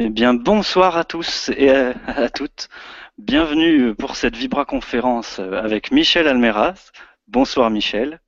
[0.00, 2.68] Eh bien, bonsoir à tous et à, toutes.
[3.18, 6.92] Bienvenue pour cette Vibra conférence avec Michel Almeras.
[7.26, 8.20] Bonsoir Michel.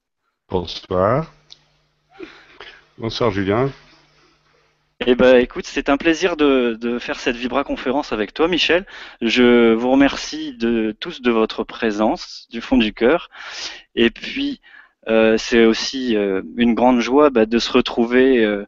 [0.48, 1.32] Bonsoir.
[2.98, 3.70] Bonsoir Julien.
[5.06, 8.84] Eh ben, écoute, c'est un plaisir de, faire cette Vibra conférence avec toi, Michel.
[9.22, 13.30] Je vous remercie de tous de votre présence du fond du cœur.
[13.94, 14.60] Et puis,
[15.06, 18.66] euh, c'est aussi euh, une grande joie bah, de se retrouver euh,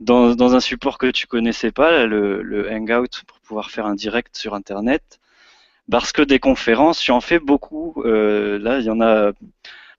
[0.00, 4.54] dans, un support que tu connaissais pas, le, Hangout, pour pouvoir faire un direct sur
[4.54, 5.20] Internet.
[5.90, 8.02] Parce que des conférences, j'en fais beaucoup.
[8.04, 9.32] Euh, là, il y en a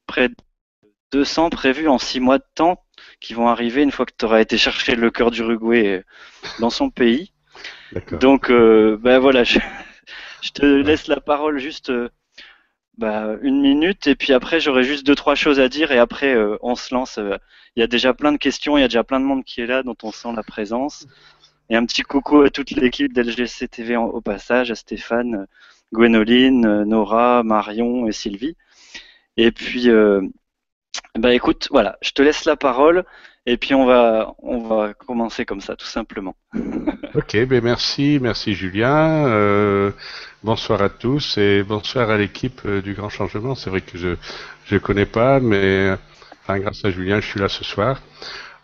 [0.08, 0.36] près de
[1.12, 2.84] 200 prévues en 6 mois de temps
[3.20, 6.04] qui vont arriver une fois que tu auras été chercher le cœur d'Uruguay
[6.60, 7.32] dans son pays.
[8.20, 9.60] Donc, euh, ben voilà, je,
[10.54, 12.10] te laisse la parole juste euh,
[12.98, 16.36] bah, une minute et puis après j'aurai juste deux trois choses à dire et après
[16.36, 17.18] euh, on se lance.
[17.18, 17.38] Euh,
[17.76, 19.62] il y a déjà plein de questions, il y a déjà plein de monde qui
[19.62, 21.08] est là dont on sent la présence.
[21.70, 25.48] Et un petit coucou à toute l'équipe d'LGC TV au passage, à Stéphane,
[25.94, 28.58] Gwénoline, Nora, Marion et Sylvie.
[29.38, 30.22] Et puis, euh,
[31.18, 33.06] bah écoute, voilà, je te laisse la parole
[33.46, 36.36] et puis on va on va commencer comme ça, tout simplement.
[37.16, 39.26] ok, ben merci, merci Julien.
[39.28, 39.92] Euh,
[40.44, 43.56] bonsoir à tous et bonsoir à l'équipe euh, du Grand Changement.
[43.56, 44.16] C'est vrai que je
[44.66, 45.96] je connais pas, mais
[46.44, 48.02] enfin grâce à Julien, je suis là ce soir.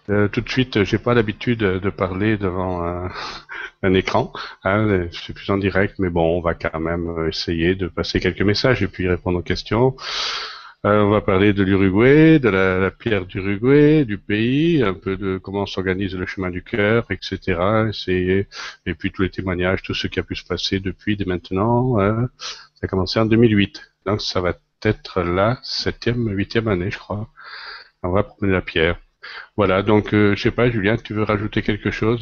[0.10, 3.12] Euh, tout de suite, j'ai pas l'habitude de parler devant un,
[3.84, 4.32] un écran.
[4.64, 8.42] Hein, suis plus en direct, mais bon, on va quand même essayer de passer quelques
[8.42, 9.96] messages et puis répondre aux questions.
[10.86, 15.38] Euh, on va parler de l'Uruguay, de la, pierre d'Uruguay, du pays, un peu de
[15.38, 17.90] comment s'organise le chemin du cœur, etc.
[18.86, 22.00] Et puis tous les témoignages, tout ce qui a pu se passer depuis, dès maintenant.
[22.00, 22.30] Hein.
[22.38, 23.82] Ça a commencé en 2008.
[24.06, 24.54] Donc ça va
[24.84, 27.28] être la septième, huitième année, je crois.
[28.04, 29.00] On va promener la pierre.
[29.58, 32.22] Voilà, donc euh, je sais pas, Julien, tu veux rajouter quelque chose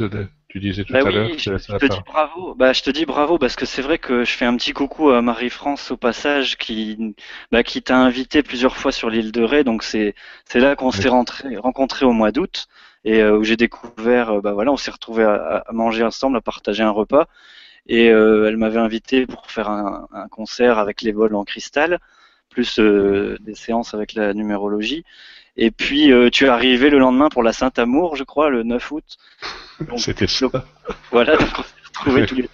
[0.55, 1.27] tu disais tout bah à l'heure.
[1.37, 2.55] Je, te dis bravo.
[2.55, 5.09] Bah, je te dis bravo parce que c'est vrai que je fais un petit coucou
[5.09, 7.13] à Marie-France au passage qui,
[7.51, 9.65] bah, qui t'a invité plusieurs fois sur l'île de Ré.
[9.65, 12.67] Donc c'est c'est là qu'on s'est rencontrés au mois d'août
[13.03, 14.37] et euh, où j'ai découvert.
[14.37, 17.27] Euh, bah voilà, on s'est retrouvés à, manger ensemble, à partager un repas.
[17.87, 21.99] Et euh, elle m'avait invité pour faire un, un, concert avec les vols en cristal,
[22.49, 25.03] plus des séances avec la numérologie.
[25.57, 28.91] Et puis euh, tu es arrivé le lendemain pour la Saint-Amour, je crois, le 9
[28.91, 29.17] août.
[29.97, 30.47] C'était ça.
[31.11, 32.49] Voilà, donc on s'est retrouvés tous les deux.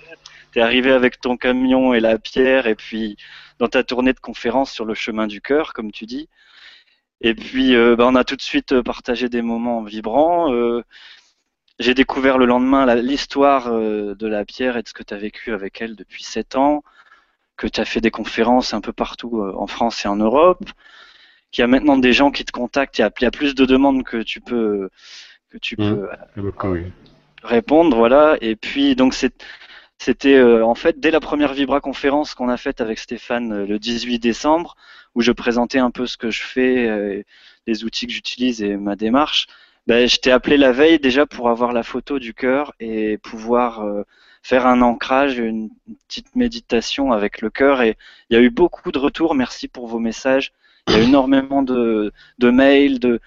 [0.51, 3.17] Tu es arrivé avec ton camion et la pierre, et puis
[3.57, 6.29] dans ta tournée de conférence sur le chemin du cœur, comme tu dis.
[7.21, 10.53] Et puis euh, bah, on a tout de suite partagé des moments vibrants.
[10.53, 10.83] Euh,
[11.79, 15.51] j'ai découvert le lendemain l'histoire de la pierre et de ce que tu as vécu
[15.51, 16.83] avec elle depuis 7 ans,
[17.57, 20.63] que tu as fait des conférences un peu partout en France et en Europe
[21.51, 24.03] qu'il y a maintenant des gens qui te contactent, il y a, plus de demandes
[24.03, 24.89] que tu peux
[25.49, 25.77] que tu mmh.
[25.77, 26.83] peux euh,
[27.43, 28.37] répondre, voilà.
[28.41, 32.79] Et puis donc c'était euh, en fait dès la première Vibra conférence qu'on a faite
[32.79, 34.75] avec Stéphane euh, le 18 décembre,
[35.13, 37.25] où je présentais un peu ce que je fais,
[37.67, 39.47] les outils que j'utilise et ma démarche.
[39.87, 43.83] Ben, je t'ai appelé la veille déjà pour avoir la photo du cœur et pouvoir
[44.41, 45.69] faire un ancrage, une
[46.07, 47.81] petite méditation avec le cœur.
[47.81, 47.97] Et
[48.29, 49.35] il y a eu beaucoup de retours.
[49.35, 50.53] Merci pour vos messages.
[50.87, 53.19] Il y a énormément de, de mails, de,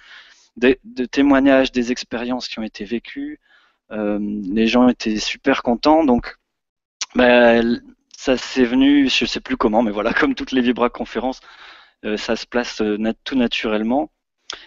[0.56, 3.41] de, témoignages, des expériences qui ont été vécues.
[3.91, 6.04] Euh, les gens étaient super contents.
[6.04, 6.37] Donc,
[7.15, 7.60] bah,
[8.16, 11.41] ça s'est venu, je sais plus comment, mais voilà, comme toutes les Vibra conférences,
[12.04, 14.10] euh, ça se place euh, tout naturellement.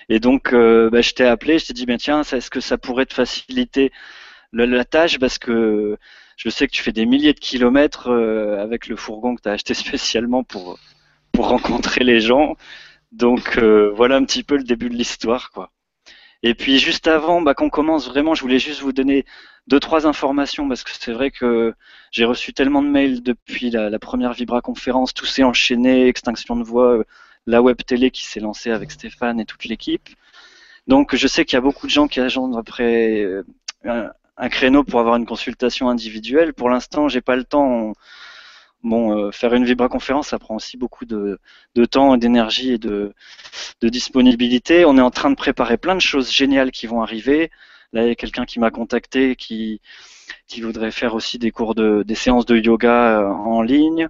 [0.10, 3.14] Et donc, bah, je t'ai appelé, je t'ai dit, tiens, est-ce que ça pourrait te
[3.14, 3.92] faciliter
[4.54, 5.20] la, tâche?
[5.20, 5.98] Parce que
[6.36, 8.10] je sais que tu fais des milliers de kilomètres
[8.60, 10.78] avec le fourgon que tu as acheté spécialement pour,
[11.38, 12.56] pour rencontrer les gens.
[13.12, 15.72] Donc euh, voilà un petit peu le début de l'histoire, quoi.
[16.42, 19.24] Et puis juste avant bah, qu'on commence vraiment, je voulais juste vous donner
[19.68, 21.76] deux trois informations parce que c'est vrai que
[22.12, 26.64] j'ai reçu tellement de mails depuis la, première Vibra conférence, tout s'est enchaîné, extinction de
[26.64, 27.04] voix, euh,
[27.46, 30.10] la web télé qui s'est lancée avec Stéphane et toute l'équipe.
[30.88, 33.44] Donc je sais qu'il y a beaucoup de gens qui agendent après euh,
[34.38, 36.56] un, créneau pour avoir une consultation individuelle.
[36.56, 37.94] Pour l'instant, j'ai pas le temps
[38.84, 41.40] bon, euh, faire une vibra-conférence, ça prend aussi beaucoup de,
[41.76, 43.14] de temps, d'énergie et de,
[43.82, 44.86] disponibilité.
[44.86, 47.52] On est en train de préparer plein de choses géniales qui vont arriver.
[47.94, 49.82] Là, il y a quelqu'un qui m'a contacté qui,
[50.48, 54.10] qui voudrait faire aussi des cours de, des séances de yoga euh, en ligne.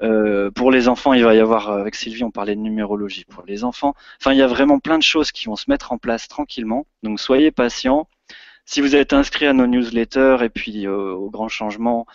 [0.00, 3.44] Euh, pour les enfants, il va y avoir, avec Sylvie, on parlait de numérologie pour
[3.46, 3.94] les enfants.
[4.20, 6.86] Enfin, il y a vraiment plein de choses qui vont se mettre en place tranquillement.
[7.02, 8.08] Donc, soyez patients.
[8.64, 12.06] Si vous êtes inscrit à nos newsletters et puis au grand changement,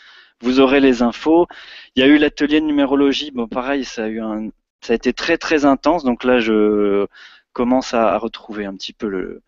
[0.43, 1.47] vous aurez les infos.
[1.95, 3.31] Il y a eu l'atelier de numérologie.
[3.31, 4.49] Bon, pareil, ça a eu un,
[4.81, 6.03] ça a été très très intense.
[6.03, 7.07] Donc là, je
[7.53, 9.41] commence à, retrouver un petit peu le,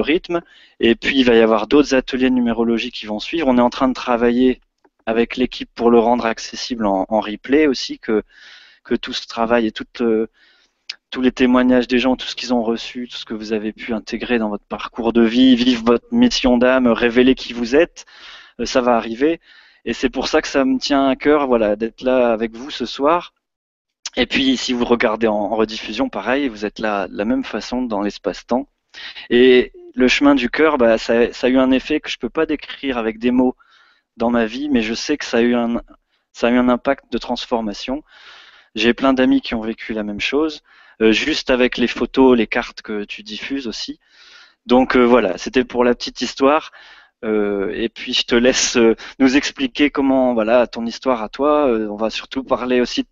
[0.00, 0.42] rythme.
[0.80, 3.48] Et puis il va y avoir d'autres ateliers de numérologie qui vont suivre.
[3.48, 4.60] On est en train de travailler
[5.06, 8.22] avec l'équipe pour le rendre accessible en, replay aussi, que,
[9.00, 9.72] tout ce travail et
[10.02, 10.26] euh,
[11.10, 13.72] tous les témoignages des gens, tout ce qu'ils ont reçu, tout ce que vous avez
[13.72, 18.04] pu intégrer dans votre parcours de vie, vivre votre mission d'âme, révéler qui vous êtes,
[18.60, 19.40] euh, ça va arriver.
[19.84, 22.70] Et c'est pour ça que ça me tient à cœur, voilà, d'être là avec vous
[22.70, 23.34] ce soir.
[24.16, 27.82] Et puis, si vous regardez en, rediffusion, pareil, vous êtes là de la même façon
[27.82, 28.68] dans l'espace-temps.
[29.30, 32.46] Et le chemin du cœur, bah, ça, a eu un effet que je peux pas
[32.46, 33.56] décrire avec des mots
[34.16, 35.80] dans ma vie, mais je sais que ça a eu un,
[36.32, 38.02] ça a eu un impact de transformation.
[38.74, 40.62] J'ai plein d'amis qui ont vécu la même chose,
[41.00, 43.98] euh, juste avec les photos, les cartes que tu diffuses aussi.
[44.66, 46.70] Donc euh, voilà, c'était pour la petite histoire.
[47.24, 48.76] Euh, et puis je te laisse
[49.18, 51.66] nous expliquer comment, voilà, ton histoire à toi.
[51.66, 53.06] on va surtout parler aussi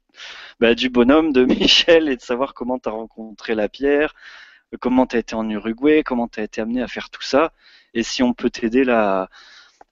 [0.60, 4.14] bah, du bonhomme de Michel et de savoir comment tu as rencontré la pierre,
[4.80, 7.52] comment tu as été en Uruguay, comment tu as été amené à faire tout ça,
[7.94, 9.28] et si on peut t'aider là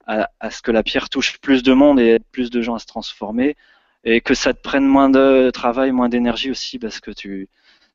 [0.07, 2.87] à, ce que la pierre touche plus de monde et plus de gens à se
[2.87, 3.57] transformer,
[4.05, 7.49] et que ça te prenne moins de travail, moins d'énergie aussi, parce que tu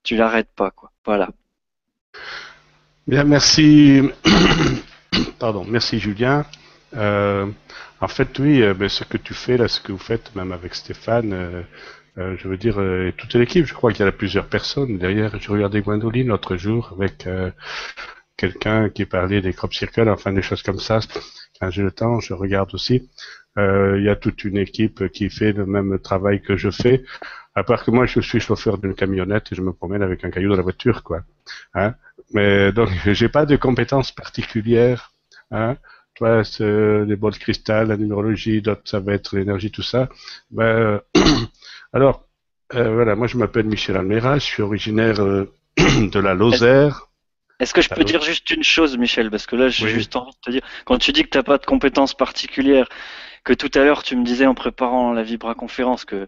[0.04, 0.92] tu l'arrêtes pas, quoi.
[1.06, 1.30] Voilà.
[3.08, 4.02] Bien, merci.
[5.40, 6.46] Pardon, merci Julien.
[6.96, 7.48] Euh,
[8.00, 10.52] en fait, oui, euh, ben, ce que tu fais là, ce que vous faites, même
[10.52, 11.62] avec Stéphane, euh,
[12.18, 14.98] euh, je veux dire, euh, toute l'équipe, je crois qu'il y a plusieurs personnes.
[14.98, 17.28] Derrière, je regardais Gwendoline l'autre jour avec
[18.38, 21.00] quelqu'un qui parlait des crop circles, enfin des choses comme ça.
[21.60, 23.10] Quand j'ai le temps, je regarde aussi.
[23.58, 27.04] il y a toute une équipe qui fait le même travail que je fais.
[27.56, 30.32] À part que moi, je suis chauffeur d'une camionnette et je me promène avec un
[30.32, 31.22] caillou dans la voiture, quoi.
[31.74, 31.96] Hein
[32.34, 35.12] Mais donc, j'ai pas de compétences particulières.
[35.52, 35.78] Hein
[36.16, 40.10] toi, c'est les bols de cristal, la numérologie, d'autres, ça va être l'énergie, tout ça.
[40.52, 41.02] Ben,
[41.94, 42.28] Alors,
[42.76, 47.10] euh, voilà, moi je m'appelle Michel Almera, je suis originaire euh, de la Lozère.
[47.60, 49.30] Est-ce que je peux dire juste une chose, Michel?
[49.30, 51.44] Parce que là, j'ai juste envie de te dire, quand tu dis que tu n'as
[51.44, 52.90] pas de compétences particulières,
[53.44, 56.28] que tout à l'heure tu me disais en préparant la Vibra conférence que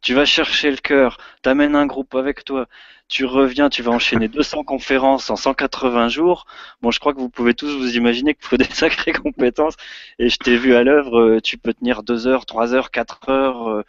[0.00, 2.68] tu vas chercher le cœur, t'amènes un groupe avec toi,
[3.08, 6.46] tu reviens, tu vas enchaîner 200 conférences en 180 jours.
[6.80, 9.76] Bon, je crois que vous pouvez tous vous imaginer qu'il faut des sacrées compétences.
[10.18, 13.28] Et je t'ai vu à l'œuvre, euh, tu peux tenir 2 heures, 3 heures, 4
[13.28, 13.84] heures.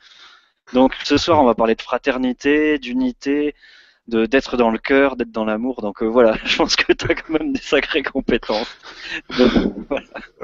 [0.74, 3.56] Donc ce soir, on va parler de fraternité, d'unité,
[4.07, 5.81] de d'être dans le cœur, d'être dans l'amour.
[5.81, 8.77] Donc euh, voilà, je pense que tu as quand même des sacrées compétences.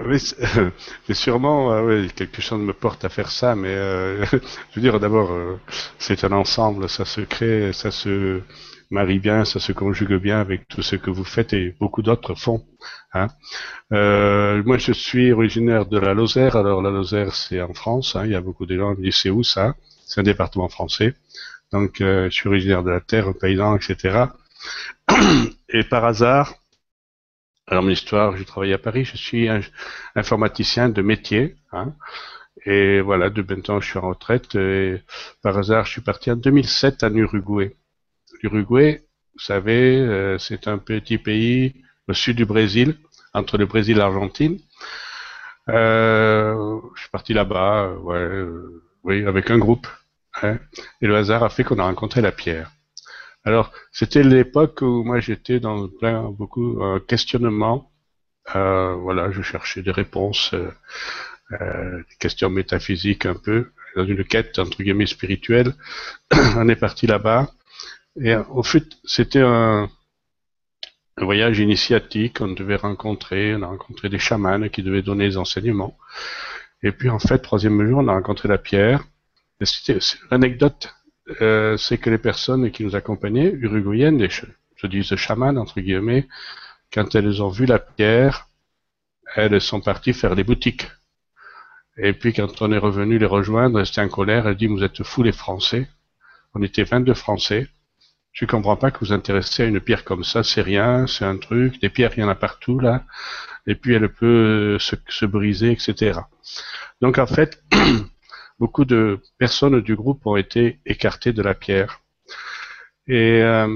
[0.06, 0.18] Oui,
[1.08, 4.82] c'est sûrement euh, oui, quelque chose me porte à faire ça, mais euh, je veux
[4.82, 5.32] dire d'abord,
[5.98, 8.42] c'est un ensemble, ça se crée, ça se
[8.92, 12.34] marie bien, ça se conjugue bien avec tout ce que vous faites et beaucoup d'autres
[12.36, 12.66] font.
[13.14, 13.28] Hein.
[13.92, 16.56] moi, je suis originaire de la Lozère.
[16.56, 18.16] Alors la Lozère, c'est en France.
[18.16, 19.76] Hein, il y a beaucoup de gens qui disent c'est où ça?
[20.06, 21.14] C'est un département français.
[21.72, 24.26] Donc, euh, je suis originaire de la terre, paysan, etc.
[25.70, 26.56] Et par hasard,
[27.68, 29.48] alors mon histoire, j'ai travaillé à Paris, je suis
[30.16, 31.56] informaticien de métier.
[31.72, 31.94] Hein,
[32.66, 34.56] et voilà, de temps, je suis en retraite.
[34.56, 35.02] Et
[35.44, 37.76] par hasard, je suis parti en 2007 en Uruguay.
[38.42, 41.76] L'Uruguay, vous savez, euh, c'est un petit pays
[42.08, 42.98] au sud du Brésil,
[43.34, 44.60] entre le Brésil et l'Argentine.
[45.70, 47.94] Euh, je suis parti là-bas,
[49.04, 49.88] oui, avec un groupe.
[50.44, 52.72] Et le hasard a fait qu'on a rencontré la pierre.
[53.46, 57.92] Alors, c'était l'époque où moi j'étais dans plein beaucoup euh, questionnement.
[58.56, 60.72] Euh, voilà, je cherchais des réponses, euh,
[61.54, 65.74] euh, des questions métaphysiques un peu, dans une quête entre guillemets spirituelle.
[66.58, 67.50] on est parti là-bas.
[68.22, 69.90] Et au fait, c'était un,
[71.18, 72.42] un, voyage initiatique.
[72.42, 75.98] On devait rencontrer, on a rencontré des chamans qui devaient donner des enseignements.
[76.84, 79.04] Et puis en fait, troisième jour, on a rencontré la pierre.
[80.32, 80.96] L'anecdote,
[81.42, 86.28] euh, c'est que les personnes qui nous accompagnaient, uruguayennes, je dis chamans entre guillemets,
[86.94, 88.48] quand elles ont vu la pierre,
[89.36, 90.88] elles sont parties faire les boutiques.
[91.98, 94.84] Et puis quand on est revenu les rejoindre, elles étaient en colère, elles disent, vous
[94.84, 95.90] êtes fous les Français.
[96.56, 97.68] On était 22 Français.
[98.32, 101.38] Je comprends pas que vous intéressez à une pierre comme ça, c'est rien, c'est un
[101.38, 103.04] truc, des pierres, il y en a partout là,
[103.68, 106.22] et puis elle peut se briser, etc.
[107.02, 107.62] Donc en fait,
[108.60, 112.02] beaucoup de personnes du groupe ont été écartées de la pierre.
[113.08, 113.68] Et euh,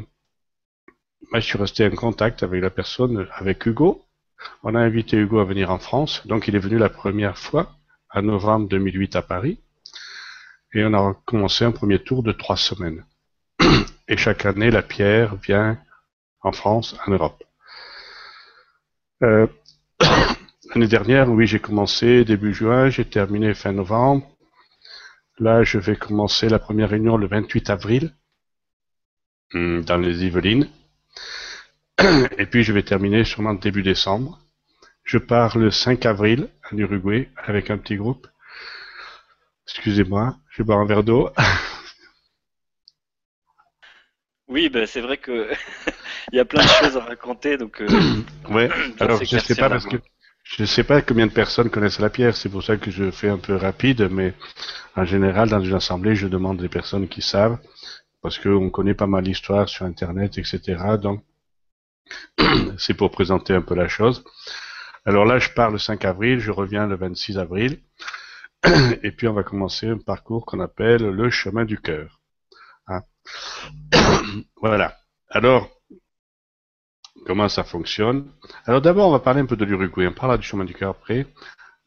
[1.31, 4.05] moi, je suis resté en contact avec la personne, avec Hugo.
[4.61, 7.75] On a invité Hugo à venir en France, donc il est venu la première fois,
[8.13, 9.59] en novembre 2008 à Paris,
[10.73, 13.05] et on a commencé un premier tour de trois semaines.
[14.07, 15.79] Et chaque année, la pierre vient
[16.41, 17.41] en France, en Europe.
[19.23, 19.47] Euh,
[20.75, 24.32] L'année dernière, oui, j'ai commencé début juin, j'ai terminé fin novembre.
[25.39, 28.13] Là, je vais commencer la première réunion le 28 avril
[29.53, 30.69] hmm, dans les Yvelines.
[32.37, 34.39] Et puis je vais terminer sûrement début décembre.
[35.03, 38.27] Je pars le 5 avril en Uruguay avec un petit groupe.
[39.67, 41.29] Excusez-moi, je vais boire un verre d'eau.
[44.49, 45.49] Oui, ben c'est vrai que
[46.31, 47.81] il y a plein de choses à raconter, donc.
[47.81, 47.87] Euh,
[48.49, 48.69] ouais.
[48.99, 49.95] Alors je sais pas parce que
[50.43, 53.29] je sais pas combien de personnes connaissent la pierre, c'est pour ça que je fais
[53.29, 54.33] un peu rapide, mais
[54.95, 57.57] en général dans une assemblée, je demande des personnes qui savent
[58.21, 60.97] parce qu'on connaît pas mal l'histoire sur Internet, etc.
[61.01, 61.23] Donc
[62.77, 64.23] c'est pour présenter un peu la chose.
[65.05, 67.81] Alors là, je pars le 5 avril, je reviens le 26 avril,
[69.03, 72.21] et puis on va commencer un parcours qu'on appelle le chemin du cœur.
[72.87, 73.01] Hein.
[74.61, 74.97] voilà.
[75.29, 75.69] Alors,
[77.25, 78.25] comment ça fonctionne
[78.65, 80.07] Alors d'abord, on va parler un peu de l'Uruguay.
[80.07, 81.27] On parlera du chemin du cœur après.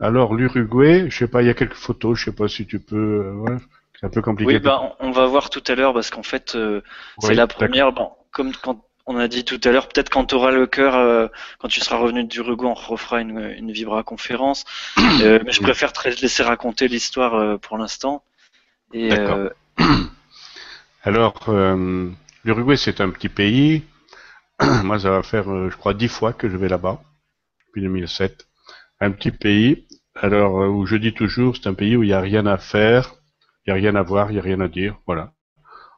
[0.00, 2.80] Alors l'Uruguay, je sais pas, il y a quelques photos, je sais pas si tu
[2.80, 3.46] peux.
[3.48, 3.58] Euh,
[3.98, 4.54] c'est un peu compliqué.
[4.54, 6.82] Oui, bah, on va voir tout à l'heure parce qu'en fait, euh,
[7.20, 7.92] c'est la première.
[7.92, 10.96] Bon, comme quand on a dit tout à l'heure, peut-être quand tu auras le cœur,
[10.96, 11.28] euh,
[11.58, 14.64] quand tu seras revenu d'Uruguay, on refera une, une Vibra conférence.
[15.22, 18.22] Euh, mais je préfère te laisser raconter l'histoire pour l'instant.
[18.92, 19.48] D'accord.
[21.04, 21.44] Alors,
[22.44, 23.82] l'Uruguay, c'est un petit pays.
[24.84, 27.00] Moi, ça va faire, je crois, dix fois que je vais là-bas,
[27.66, 28.46] depuis 2007.
[29.00, 29.86] Un petit pays.
[30.14, 33.14] Alors, où je dis toujours, c'est un pays où il n'y a rien à faire,
[33.66, 34.98] il n'y a rien à voir, il n'y a rien à dire.
[35.06, 35.32] Voilà.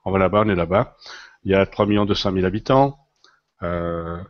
[0.04, 0.96] On va là-bas, on est là-bas.
[1.44, 2.98] Il y a 3 200 000 habitants.
[3.62, 4.22] Euh,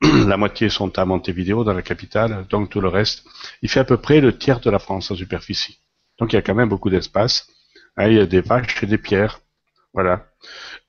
[0.26, 3.24] la moitié sont à Montevideo, dans la capitale, donc tout le reste.
[3.62, 5.80] Il fait à peu près le tiers de la France en superficie.
[6.18, 7.48] Donc il y a quand même beaucoup d'espace.
[7.96, 9.40] Hein, il y a des vaches et des pierres.
[9.94, 10.26] Voilà.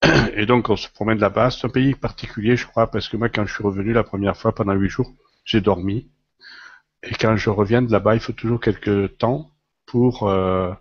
[0.35, 1.51] Et donc on se promène là-bas.
[1.51, 4.37] C'est un pays particulier, je crois, parce que moi, quand je suis revenu la première
[4.37, 5.11] fois pendant huit jours,
[5.45, 6.09] j'ai dormi.
[7.03, 9.51] Et quand je reviens de là-bas, il faut toujours quelques temps
[9.85, 10.71] pour euh,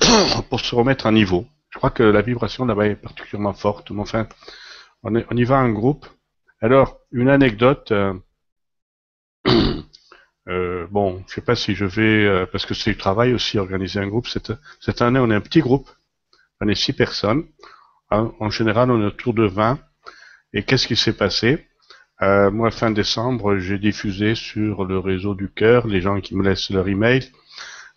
[0.50, 1.46] pour se remettre à niveau.
[1.70, 3.90] Je crois que la vibration là-bas est particulièrement forte.
[3.90, 4.26] Mais enfin,
[5.02, 6.06] on, y va en groupe.
[6.60, 7.92] Alors, une anecdote.
[7.92, 8.14] Euh,
[10.48, 14.00] euh, bon, je sais pas si je vais, parce que c'est du travail aussi, organiser
[14.00, 14.28] un groupe.
[14.28, 15.88] Cette, cette année, on est un petit groupe.
[16.60, 17.44] On est six personnes.
[18.10, 19.78] En, général, on est autour de 20.
[20.54, 21.68] Et qu'est-ce qui s'est passé?
[22.20, 26.70] Moi, fin décembre, j'ai diffusé sur le réseau du cœur les gens qui me laissent
[26.70, 27.30] leur email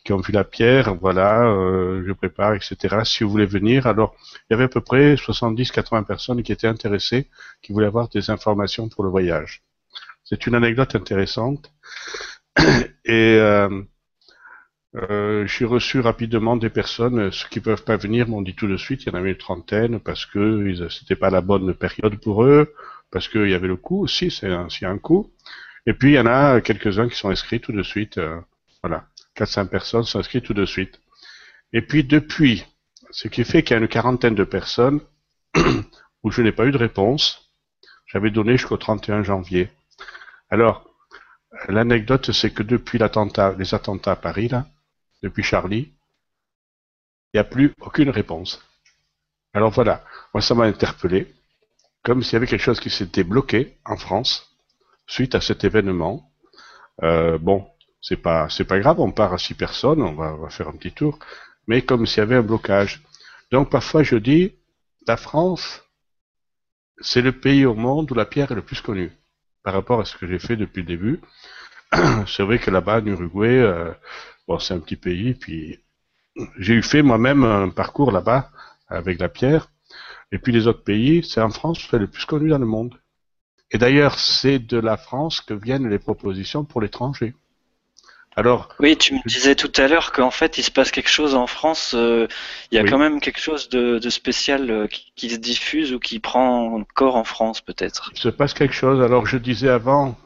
[0.04, 3.02] qui ont vu la pierre, voilà, euh, je prépare, etc.
[3.04, 4.16] Si vous voulez venir, alors
[4.50, 7.30] il y avait à peu près 70-80 personnes qui étaient intéressées,
[7.62, 9.64] qui voulaient avoir des informations pour le voyage.
[10.24, 11.72] C'est une anecdote intéressante.
[13.06, 13.84] Et euh,
[14.96, 18.78] euh, j'ai reçu rapidement des personnes, ceux qui peuvent pas venir m'ont dit tout de
[18.78, 22.44] suite, il y en avait une trentaine, parce que c'était pas la bonne période pour
[22.44, 22.74] eux,
[23.10, 25.32] parce qu'il y avait le coût aussi, c'est un, un coût.
[25.86, 28.40] Et puis il y en a quelques-uns qui sont inscrits tout de suite, euh,
[28.84, 29.06] voilà.
[29.36, 31.00] 400 personnes sont inscrites tout de suite.
[31.74, 32.66] Et puis depuis,
[33.12, 35.00] ce qui fait qu'il y a une quarantaine de personnes
[36.24, 37.52] où je n'ai pas eu de réponse.
[38.08, 39.70] J'avais donné jusqu'au 31 janvier.
[40.50, 40.86] Alors,
[41.70, 43.06] l'anecdote, c'est que depuis les
[43.74, 44.68] attentats à Paris, là,
[45.22, 45.94] depuis Charlie,
[47.34, 48.62] il n'y a plus aucune réponse.
[49.54, 51.34] Alors voilà, moi ça m'a interpellé,
[52.04, 54.56] comme s'il y avait quelque chose qui s'était bloqué en France
[55.08, 56.32] suite à cet événement.
[57.04, 57.68] Euh, bon,
[58.02, 61.20] c'est pas pas grave, on part à six personnes, on va, faire un petit tour,
[61.68, 63.02] mais comme s'il y avait un blocage.
[63.52, 64.56] Donc parfois je dis,
[65.08, 65.84] la France,
[67.00, 69.12] c'est le pays au monde où la pierre est le plus connue,
[69.64, 71.20] par rapport à ce que j'ai fait depuis le début.
[72.28, 73.92] c'est vrai que là-bas, en Uruguay, euh,
[74.48, 75.80] bon, c'est un petit pays, puis
[76.58, 78.50] j'ai eu fait moi-même un parcours là-bas
[78.88, 79.70] avec la pierre,
[80.32, 82.96] et puis les autres pays, c'est en France, c'est le plus connu dans le monde.
[83.72, 87.34] Et d'ailleurs, c'est de la France que viennent les propositions pour l'étranger.
[88.38, 91.36] Alors, oui, tu me disais tout à l'heure qu'en fait, il se passe quelque chose
[91.36, 91.94] en France.
[91.94, 92.28] Euh,
[92.72, 96.20] il y a quand même quelque chose de, spécial euh, qui, se diffuse ou qui
[96.20, 98.10] prend corps en France, peut-être.
[98.14, 99.02] Il se passe quelque chose.
[99.02, 100.18] Alors, je disais avant,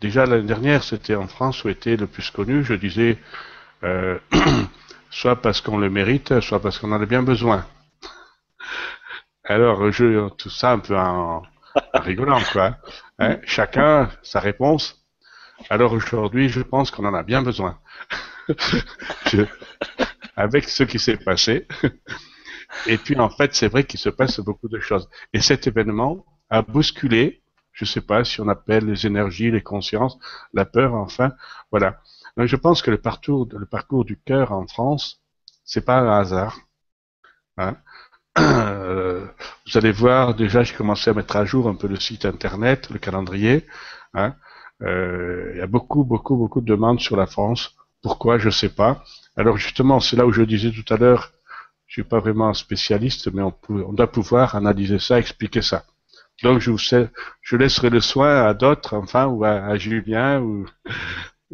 [0.00, 2.64] déjà l'année dernière, c'était en France où était le plus connu.
[2.64, 3.18] Je disais,
[3.84, 4.18] euh,
[5.10, 7.66] soit parce qu'on le mérite, soit parce qu'on en a bien besoin.
[9.44, 11.42] Alors, je, tout ça un peu en,
[11.94, 12.76] rigolant, quoi.
[13.18, 13.38] Hein.
[13.44, 15.02] Chacun sa réponse.
[15.70, 17.78] Alors aujourd'hui, je pense qu'on en a bien besoin.
[20.36, 21.66] avec ce qui s'est passé.
[22.86, 25.08] Et puis en fait, c'est vrai qu'il se passe beaucoup de choses.
[25.32, 27.42] Et cet événement a bousculé,
[27.76, 30.18] je ne sais pas si on appelle les énergies, les consciences,
[30.54, 31.32] la peur, enfin,
[31.70, 32.00] voilà.
[32.38, 35.20] Je pense que le parcours, le parcours du cœur en France,
[35.62, 36.58] c'est pas un hasard.
[37.58, 37.76] Hein.
[38.38, 39.26] Euh,
[39.66, 42.88] vous allez voir, déjà, j'ai commencé à mettre à jour un peu le site internet,
[42.90, 43.66] le calendrier.
[44.14, 44.34] Hein.
[44.82, 47.76] Euh, il y a beaucoup, beaucoup, beaucoup de demandes sur la France.
[48.02, 48.38] Pourquoi?
[48.38, 49.04] Je sais pas.
[49.36, 51.32] Alors justement, c'est là où je disais tout à l'heure,
[51.86, 55.84] je suis pas vraiment spécialiste, mais on, peut, on doit pouvoir analyser ça, expliquer ça.
[56.42, 60.66] Donc je, vous, laisserai le soin à d'autres, enfin, ou à, Julien ou,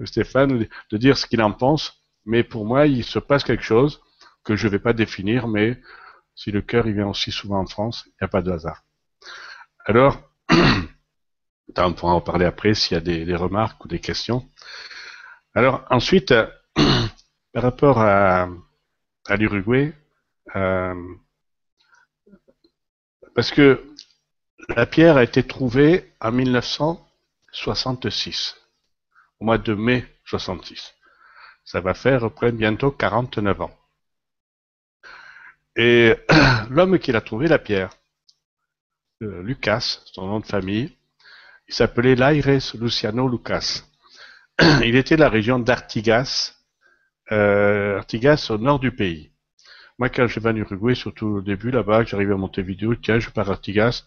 [0.04, 2.02] Stéphane, de dire ce qu'il en pense.
[2.24, 4.00] Mais pour moi, il se passe quelque chose
[4.44, 5.80] que je ne vais pas définir, mais
[6.34, 8.82] si le cœur il vient aussi souvent en France, il n'y a pas de hasard.
[9.84, 10.20] Alors,
[11.76, 14.48] on pourra en parler après s'il y a des, remarques ou des questions.
[15.54, 16.34] Alors ensuite,
[17.52, 18.48] par rapport à,
[19.26, 19.92] à l'Uruguay,
[20.56, 20.94] euh,
[23.34, 23.91] parce que
[24.76, 28.56] la pierre a été trouvée en 1966,
[29.40, 30.94] au mois de mai 66.
[31.64, 33.76] Ça va faire après bientôt 49 ans.
[35.76, 36.14] Et
[36.70, 37.90] l'homme qui l'a trouvé, la pierre,
[39.22, 40.96] euh, Lucas, son nom de famille,
[41.68, 43.82] il s'appelait Laires Luciano Lucas.
[44.82, 46.54] il était de la région d'Artigas,
[47.30, 49.30] euh, Artigas au nord du pays.
[49.98, 53.48] Moi, quand je vais Uruguay, surtout au début là-bas, j'arrive à Montevideo, tiens, je pars
[53.48, 54.04] à Artigas,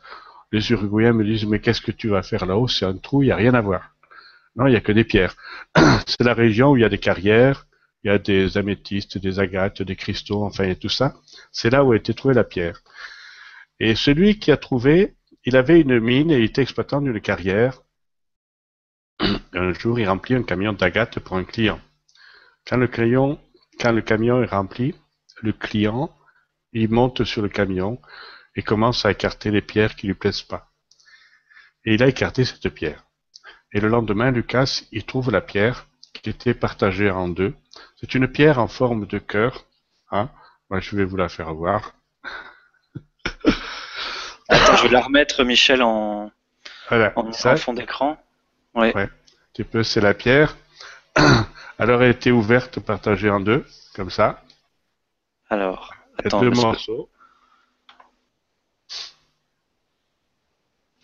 [0.52, 2.68] les Uruguayens me disent, mais qu'est-ce que tu vas faire là-haut?
[2.68, 3.96] C'est un trou, il n'y a rien à voir.
[4.56, 5.36] Non, il n'y a que des pierres.
[6.08, 7.68] C'est la région où il y a des carrières,
[8.04, 11.16] il y a des améthystes, des agates, des cristaux, enfin, et tout ça.
[11.52, 12.82] C'est là où a été trouvée la pierre.
[13.80, 17.82] Et celui qui a trouvé, il avait une mine et il était exploitant d'une carrière.
[19.54, 21.80] Un jour, il remplit un camion d'agates pour un client.
[22.66, 23.40] Quand le camion
[24.44, 24.96] est rempli,
[25.42, 26.16] le client,
[26.74, 28.00] il monte sur le camion
[28.56, 30.72] et commence à écarter les pierres qui lui plaisent pas.
[31.86, 33.04] Et il a écarté cette pierre.
[33.74, 37.54] Et le lendemain, Lucas, il trouve la pierre qui était partagée en deux.
[37.98, 39.66] C'est une pierre en forme de cœur.
[40.12, 40.30] Hein
[40.70, 41.94] Moi, je vais vous la faire voir.
[44.48, 46.32] Attends, je vais la remettre, Michel, en,
[46.92, 48.18] en, fond d'écran.
[48.74, 48.96] Ouais.
[48.96, 49.10] ouais.
[49.54, 50.56] Tu peux, c'est la pierre.
[51.80, 54.44] Alors, elle était ouverte, partagée en deux, comme ça.
[55.50, 56.40] Alors, attends.
[56.42, 57.10] deux morceaux.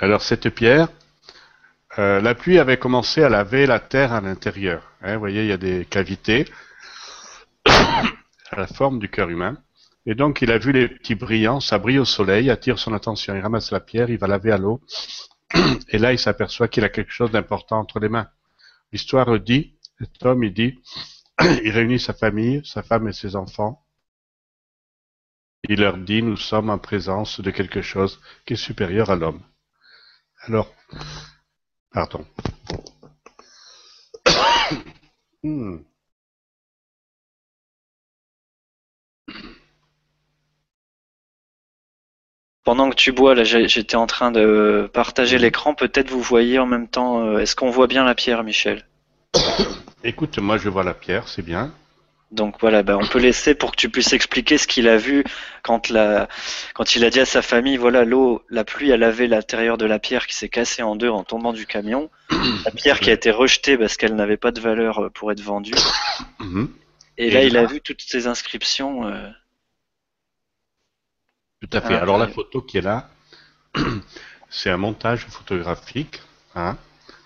[0.01, 0.87] Alors cette pierre,
[1.99, 4.81] euh, la pluie avait commencé à laver la terre à l'intérieur.
[5.03, 6.45] Hein, vous voyez, il y a des cavités
[7.65, 9.57] à la forme du cœur humain.
[10.07, 13.35] Et donc il a vu les petits brillants, ça brille au soleil, attire son attention,
[13.35, 14.81] il ramasse la pierre, il va laver à l'eau.
[15.89, 18.27] Et là, il s'aperçoit qu'il a quelque chose d'important entre les mains.
[18.91, 20.79] L'histoire dit, cet homme, dit,
[21.63, 23.85] il réunit sa famille, sa femme et ses enfants.
[25.69, 29.43] Il leur dit, nous sommes en présence de quelque chose qui est supérieur à l'homme.
[30.43, 30.73] Alors,
[31.91, 32.25] pardon.
[35.43, 35.79] Hmm.
[42.63, 45.73] Pendant que tu bois, là, j'étais en train de partager l'écran.
[45.73, 47.25] Peut-être vous voyez en même temps.
[47.25, 48.85] Euh, est-ce qu'on voit bien la pierre, Michel?
[50.03, 51.73] Écoute, moi je vois la pierre, c'est bien.
[52.31, 55.25] Donc voilà, ben, on peut laisser pour que tu puisses expliquer ce qu'il a vu
[55.63, 56.29] quand, la,
[56.73, 59.85] quand il a dit à sa famille, voilà, l'eau, la pluie a lavé l'intérieur de
[59.85, 62.09] la pierre qui s'est cassée en deux en tombant du camion.
[62.65, 65.41] La pierre qui a été rejetée parce qu'elle n'avait pas de valeur euh, pour être
[65.41, 65.73] vendue.
[66.39, 66.69] Mhm.
[67.17, 69.07] Et là, il a vu toutes ces inscriptions.
[69.07, 69.29] Euh,
[71.61, 71.95] Tout à fait.
[71.95, 73.09] Alors la photo qui est là,
[74.49, 76.21] c'est un montage photographique
[76.55, 76.77] hein,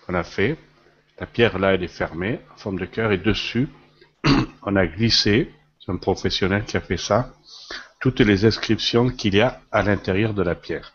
[0.05, 0.57] qu'on a fait.
[1.19, 3.69] La pierre là, elle est fermée en forme de cœur et dessus,
[4.65, 7.33] on a glissé, c'est un professionnel qui a fait ça,
[7.99, 10.93] toutes les inscriptions qu'il y a à l'intérieur de la pierre.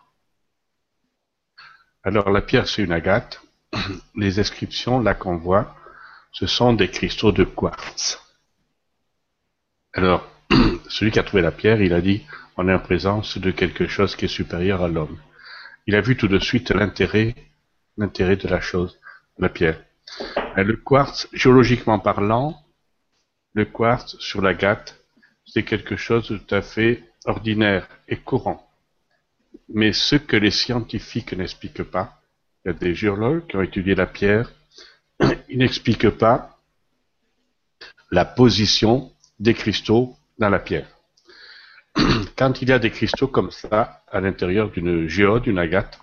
[2.03, 3.41] Alors la pierre c'est une agate,
[4.17, 5.77] les inscriptions là qu'on voit,
[6.33, 8.21] ce sont des cristaux de quartz.
[9.93, 10.29] Alors,
[10.89, 12.25] celui qui a trouvé la pierre, il a dit,
[12.57, 15.19] on est en présence de quelque chose qui est supérieur à l'homme.
[15.87, 17.35] Il a vu tout de suite l'intérêt,
[17.97, 19.01] l'intérêt de la chose,
[19.39, 19.81] la pierre.
[20.57, 22.57] Le quartz, géologiquement parlant,
[23.55, 24.97] le quartz sur l'agate,
[25.45, 28.67] c'est quelque chose de tout à fait ordinaire et courant.
[29.69, 32.21] Mais ce que les scientifiques n'expliquent pas,
[32.65, 34.53] il y a des géologues qui ont étudié la pierre,
[35.49, 36.59] ils n'expliquent pas
[38.11, 40.89] la position des cristaux dans la pierre.
[42.37, 45.99] Quand il y a des cristaux comme ça à l'intérieur d'une géode, d'une agate,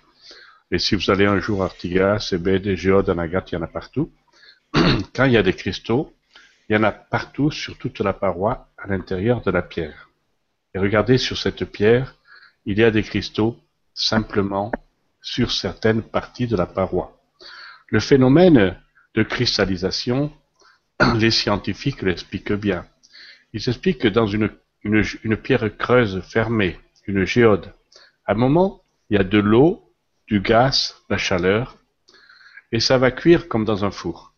[0.70, 3.58] et si vous allez un jour à Artigas, et des géodes en agate, il y
[3.58, 4.12] en a partout.
[5.14, 6.12] Quand il y a des cristaux,
[6.68, 10.10] il y en a partout sur toute la paroi à l'intérieur de la pierre.
[10.74, 12.14] Et regardez sur cette pierre,
[12.66, 13.58] il y a des cristaux
[13.94, 14.70] simplement
[15.22, 17.18] sur certaines parties de la paroi.
[17.88, 18.78] Le phénomène
[19.14, 20.30] de cristallisation,
[21.16, 22.86] les scientifiques l'expliquent bien.
[23.54, 24.50] Ils expliquent que dans une,
[25.42, 27.72] pierre creuse fermée, une géode,
[28.26, 29.90] à un moment, il y a de l'eau,
[30.26, 31.78] du gaz, la chaleur,
[32.72, 34.34] et ça va cuire comme dans un four.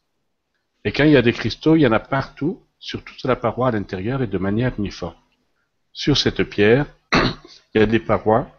[0.84, 3.36] Et quand il y a des cristaux, il y en a partout, sur toute la
[3.36, 5.16] paroi à l'intérieur et de manière uniforme.
[5.92, 6.86] Sur cette pierre,
[7.74, 8.50] il y a des parois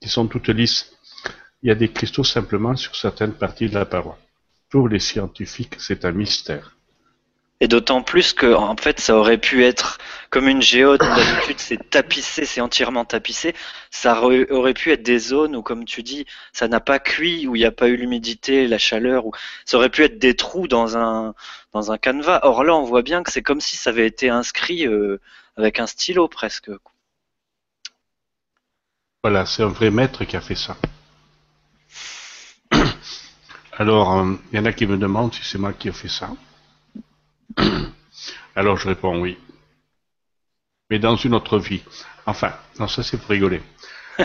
[0.00, 0.92] qui sont toutes lisses.
[1.62, 4.18] il y a des cristaux simplement sur certaines parties de la paroi.
[4.68, 6.76] Pour les scientifiques, c'est un mystère.
[7.64, 9.96] Et d'autant plus que, en fait, ça aurait pu être
[10.28, 13.54] comme une géode, d'habitude c'est tapissé, c'est entièrement tapissé.
[13.90, 17.56] Ça aurait pu être des zones où, comme tu dis, ça n'a pas cuit, où
[17.56, 19.24] il n'y a pas eu l'humidité, la chaleur,
[19.64, 21.34] ça aurait pu être des trous dans un,
[21.72, 22.40] dans un canevas.
[22.42, 25.18] Or là, on voit bien que c'est comme si ça avait été inscrit euh,
[25.56, 26.70] avec un stylo presque.
[29.22, 30.76] Voilà, c'est un vrai maître qui a fait ça.
[33.72, 36.08] Alors, euh, il y en a qui me demandent si c'est moi qui ai fait
[36.10, 36.28] ça.
[38.56, 39.38] Alors je réponds oui.
[40.90, 41.82] Mais dans une autre vie.
[42.26, 43.60] Enfin, non, ça c'est pour rigoler.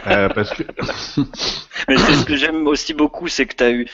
[0.08, 0.63] Euh, parce que...
[1.88, 3.88] Mais c'est ce que j'aime aussi beaucoup, c'est que tu as eu,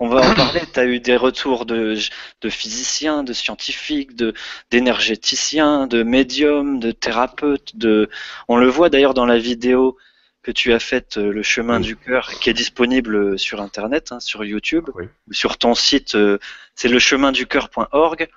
[0.00, 1.96] on va en parler, tu as eu des retours de,
[2.40, 4.34] de physiciens, de scientifiques, de,
[4.70, 8.10] d'énergéticiens, de médiums, de thérapeutes, de,
[8.48, 9.96] on le voit d'ailleurs dans la vidéo
[10.42, 14.20] que tu as faite, euh, le chemin du cœur, qui est disponible sur internet, hein,
[14.20, 14.88] sur YouTube,
[15.30, 16.38] sur ton site, euh,
[16.74, 18.28] c'est le chemin du cœur.org.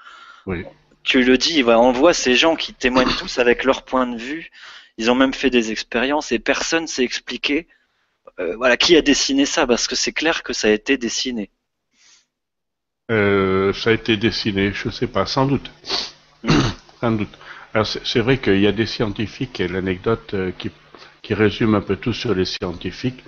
[0.46, 0.66] Oui.
[1.04, 4.52] Tu le dis, on voit ces gens qui témoignent tous avec leur point de vue.
[4.98, 7.68] Ils ont même fait des expériences et personne s'est expliqué
[8.40, 11.50] euh, voilà, qui a dessiné ça parce que c'est clair que ça a été dessiné.
[13.10, 15.72] Euh, ça a été dessiné, je ne sais pas, sans doute.
[17.02, 17.38] sans doute.
[17.84, 20.72] c'est vrai qu'il y a des scientifiques et l'anecdote euh, qui,
[21.22, 23.24] qui, résume un peu tout sur les scientifiques.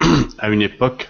[0.38, 1.08] à une époque,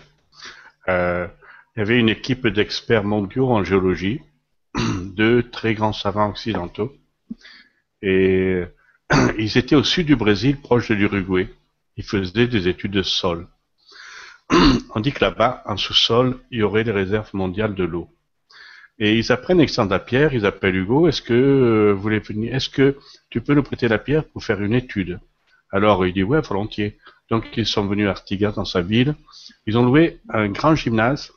[0.87, 1.29] il
[1.77, 4.21] y avait une équipe d'experts mondiaux en géologie
[5.17, 6.93] deux très grands savants occidentaux.
[8.03, 8.65] Et
[9.39, 11.49] ils étaient au sud du Brésil, proche de l'Uruguay.
[11.97, 13.47] Ils faisaient des études de sol.
[14.95, 18.09] On dit que là-bas, en sous-sol, il y aurait les réserves mondiales de l'eau.
[18.99, 22.69] Et ils apprennent Alexandre Pierre, ils appellent Hugo, est-ce que euh, vous voulez venir, est-ce
[22.69, 22.97] que
[23.29, 25.19] tu peux nous prêter la pierre pour faire une étude?
[25.73, 26.99] Alors il dit ouais, volontiers.
[27.31, 29.17] Donc ils sont venus à Artigas dans sa ville.
[29.67, 31.33] Ils ont loué un grand gymnase,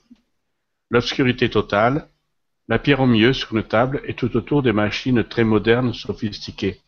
[0.91, 2.07] l'obscurité totale,
[2.67, 6.81] la pierre au milieu sur une table et tout autour des machines très modernes, sophistiquées.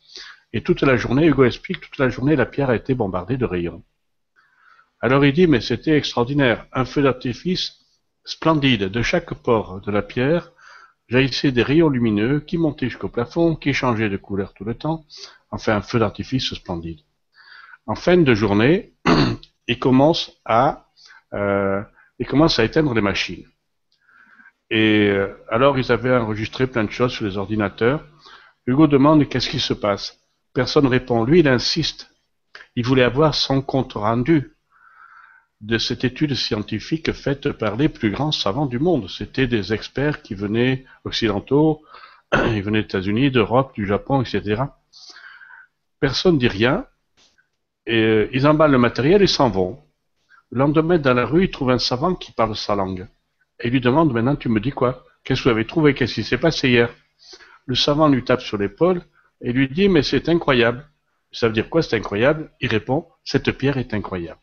[0.51, 3.45] Et toute la journée, Hugo explique, toute la journée, la pierre a été bombardée de
[3.45, 3.83] rayons.
[5.01, 6.65] Alors il dit, mais c'était extraordinaire.
[6.73, 7.79] Un feu d'artifice
[8.25, 8.85] splendide.
[8.85, 10.51] De chaque pore de la pierre
[11.07, 15.05] jaillissaient des rayons lumineux qui montaient jusqu'au plafond, qui changeaient de couleur tout le temps.
[15.51, 16.99] Enfin, un feu d'artifice splendide.
[17.87, 18.93] En fin de journée,
[19.67, 20.89] il commence à,
[21.33, 21.81] euh,
[22.19, 23.45] il commence à éteindre les machines.
[24.69, 28.05] Et euh, alors, ils avaient enregistré plein de choses sur les ordinateurs.
[28.67, 30.19] Hugo demande qu'est-ce qui se passe?
[30.53, 31.23] Personne répond.
[31.23, 32.11] Lui, il insiste.
[32.75, 34.55] Il voulait avoir son compte rendu
[35.61, 39.09] de cette étude scientifique faite par les plus grands savants du monde.
[39.09, 41.81] C'était des experts qui venaient occidentaux,
[42.33, 44.63] ils venaient des États-Unis, d'Europe, du Japon, etc.
[45.99, 46.85] Personne ne dit rien.
[47.85, 49.79] Et euh, ils emballent le matériel et s'en vont.
[50.51, 53.07] Le lendemain, dans la rue, ils trouvent un savant qui parle sa langue
[53.59, 55.03] et lui demande maintenant tu me dis quoi?
[55.23, 55.93] Qu'est-ce que vous avez trouvé?
[55.93, 56.89] Qu'est-ce qui s'est passé hier?
[57.65, 59.03] Le savant lui tape sur l'épaule
[59.41, 60.87] et lui dit mais c'est incroyable.
[61.31, 62.51] Ça veut dire quoi c'est incroyable?
[62.61, 64.39] Il répond cette pierre est incroyable.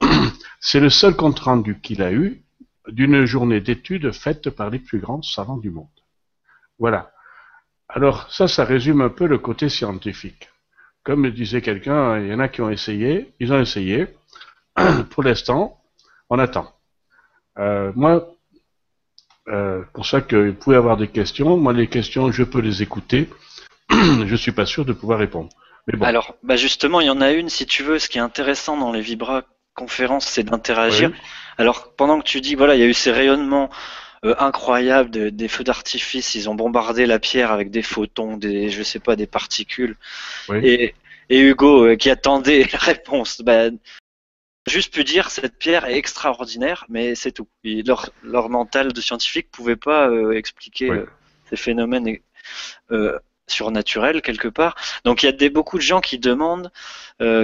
[0.60, 2.42] c'est le seul compte rendu qu'il a eu
[2.88, 5.86] d'une journée d'études faite par les plus grands savants du monde.
[6.78, 7.12] Voilà.
[7.88, 10.50] Alors ça, ça résume un peu le côté scientifique.
[11.02, 14.08] Comme disait quelqu'un, il y en a qui ont essayé, ils ont essayé.
[15.10, 15.82] Pour l'instant,
[16.28, 16.77] on attend.
[17.58, 18.34] Euh, moi,
[19.48, 21.56] euh, pour ça que vous pouvez avoir des questions.
[21.56, 23.28] Moi, les questions, je peux les écouter.
[23.90, 25.48] je suis pas sûr de pouvoir répondre.
[25.86, 26.04] Mais bon.
[26.04, 27.98] Alors, bah justement, il y en a une, si tu veux.
[27.98, 29.44] Ce qui est intéressant dans les Vibra
[29.74, 31.12] conférences, c'est d'interagir.
[31.56, 33.70] Alors, pendant que tu dis, voilà, il y a eu ces rayonnements
[34.24, 38.82] euh, incroyables des feux d'artifice, ils ont bombardé la pierre avec des photons, des, je
[38.82, 39.96] sais pas, des particules.
[40.62, 40.94] Et,
[41.30, 43.70] et Hugo, euh, qui attendait la réponse, bah,
[44.68, 47.48] juste pu dire cette pierre est extraordinaire, mais c'est tout.
[47.64, 51.06] leur, leur, mental de scientifique pouvait pas euh, expliquer euh,
[51.48, 52.18] ces phénomènes
[52.90, 54.76] euh, surnaturels quelque part.
[55.04, 56.70] Donc il y a des, beaucoup de gens qui demandent,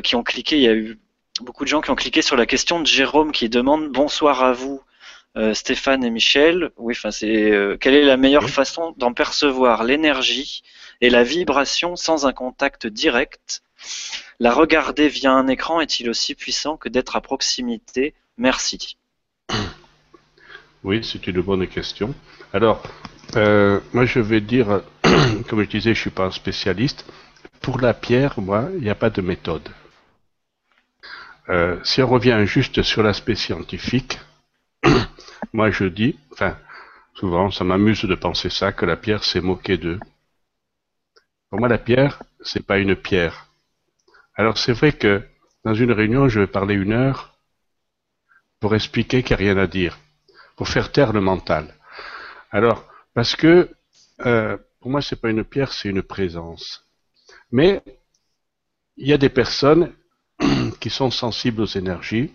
[0.03, 0.57] qui ont cliqué.
[0.57, 0.99] Il y a eu
[1.41, 4.53] beaucoup de gens qui ont cliqué sur la question de Jérôme qui demande bonsoir à
[4.53, 4.83] vous.
[5.53, 10.63] Stéphane et Michel, oui, enfin c'est quelle est la meilleure façon d'en percevoir l'énergie
[11.01, 13.63] et la vibration sans un contact direct
[14.41, 18.15] la regarder via un écran est-il aussi puissant que d'être à proximité?
[18.37, 18.97] Merci.
[20.83, 22.15] Oui, c'est une bonne question.
[22.53, 22.83] Alors,
[23.37, 24.83] euh, moi je vais dire,
[25.49, 27.07] comme je disais, je ne suis pas un spécialiste.
[27.61, 29.67] Pour la pierre, moi, il n'y a pas de méthode.
[31.49, 34.19] Euh, si on revient juste sur l'aspect scientifique,
[35.53, 36.59] moi je dis, enfin,
[37.15, 40.01] souvent ça m'amuse de penser ça, que la pierre s'est moquée d'eux.
[41.55, 43.47] Pour moi, la pierre, c'est pas une pierre.
[44.35, 45.23] Alors c'est vrai que
[45.65, 47.39] dans une réunion, je vais parler une heure.
[48.59, 49.97] pour expliquer qu'il n'y a rien à dire,
[50.57, 51.73] pour faire taire le mental.
[52.51, 53.71] Alors, parce que
[54.27, 56.85] euh, pour moi, c'est pas une pierre, c'est une présence.
[57.53, 57.85] Mais
[58.97, 59.93] il y a des personnes
[60.81, 62.33] qui sont sensibles aux énergies.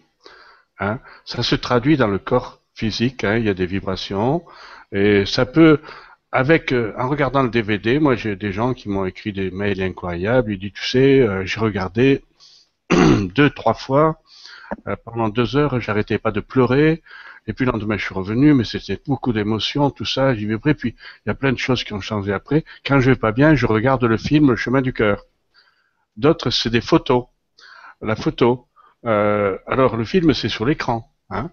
[0.79, 1.01] Hein.
[1.25, 3.25] Ça se traduit dans le corps physique.
[3.25, 3.35] Hein.
[3.35, 4.45] Il y a des vibrations
[4.93, 5.81] et ça peut
[6.31, 9.81] avec euh, en regardant le DVD, moi j'ai des gens qui m'ont écrit des mails
[9.81, 10.51] incroyables.
[10.53, 12.23] Ils disent, tu sais, euh, j'ai regardé
[12.91, 14.21] deux, trois fois
[14.87, 17.01] euh, pendant deux heures, j'arrêtais pas de pleurer.
[17.47, 20.75] Et puis le lendemain, je suis revenu, mais c'était beaucoup d'émotions, tout ça, j'y vibrais.
[20.75, 22.63] Puis il y a plein de choses qui ont changé après.
[22.85, 25.25] Quand je vais pas bien, je regarde le film Le chemin du cœur.
[26.17, 27.25] D'autres, c'est des photos.
[28.01, 28.67] La photo.
[29.05, 31.11] Euh, alors le film, c'est sur l'écran.
[31.29, 31.51] Hein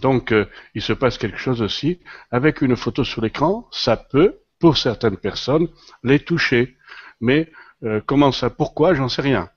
[0.00, 2.00] Donc euh, il se passe quelque chose aussi.
[2.30, 5.68] Avec une photo sur l'écran, ça peut, pour certaines personnes,
[6.02, 6.76] les toucher.
[7.20, 7.50] Mais
[7.84, 9.48] euh, comment ça Pourquoi J'en sais rien.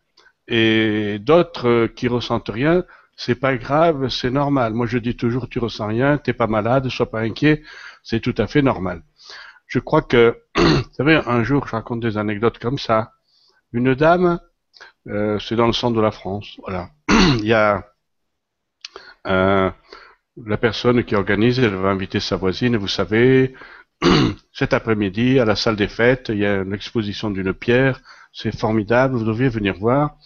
[0.47, 2.83] Et d'autres euh, qui ressentent rien,
[3.15, 4.73] c'est pas grave, c'est normal.
[4.73, 7.63] Moi, je dis toujours, tu ressens rien, t'es pas malade, sois pas inquiet,
[8.03, 9.03] c'est tout à fait normal.
[9.67, 13.13] Je crois que, vous savez, un jour, je raconte des anecdotes comme ça.
[13.71, 14.39] Une dame,
[15.07, 16.89] euh, c'est dans le centre de la France, voilà.
[17.09, 17.85] Il y a
[19.27, 19.71] euh,
[20.37, 23.53] la personne qui organise, elle va inviter sa voisine, vous savez,
[24.51, 28.55] cet après-midi, à la salle des fêtes, il y a une exposition d'une pierre, c'est
[28.55, 30.17] formidable, vous deviez venir voir.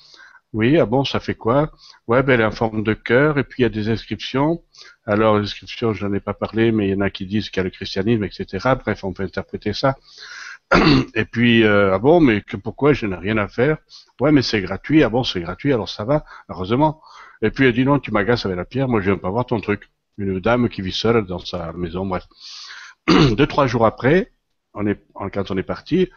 [0.53, 1.71] Oui, ah bon, ça fait quoi?
[2.07, 4.63] Ouais, ben, elle est en forme de cœur, et puis il y a des inscriptions.
[5.05, 7.49] Alors, les inscriptions, je n'en ai pas parlé, mais il y en a qui disent
[7.49, 8.75] qu'il y a le christianisme, etc.
[8.75, 9.95] Bref, on peut interpréter ça.
[11.15, 13.77] Et puis, euh, ah bon, mais que pourquoi je n'ai rien à faire?
[14.21, 15.03] Ouais, mais c'est gratuit.
[15.03, 17.01] Ah bon, c'est gratuit, alors ça va, heureusement.
[17.41, 19.45] Et puis elle dit non, tu m'agaces avec la pierre, moi je viens pas voir
[19.45, 19.89] ton truc.
[20.17, 22.27] Une dame qui vit seule dans sa maison, bref.
[23.07, 24.31] Deux, trois jours après,
[24.73, 24.99] on est,
[25.33, 26.09] quand on est parti,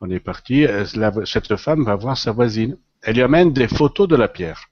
[0.00, 0.84] on est parti, euh,
[1.24, 2.78] cette femme va voir sa voisine.
[3.02, 4.68] Elle lui amène des photos de la pierre.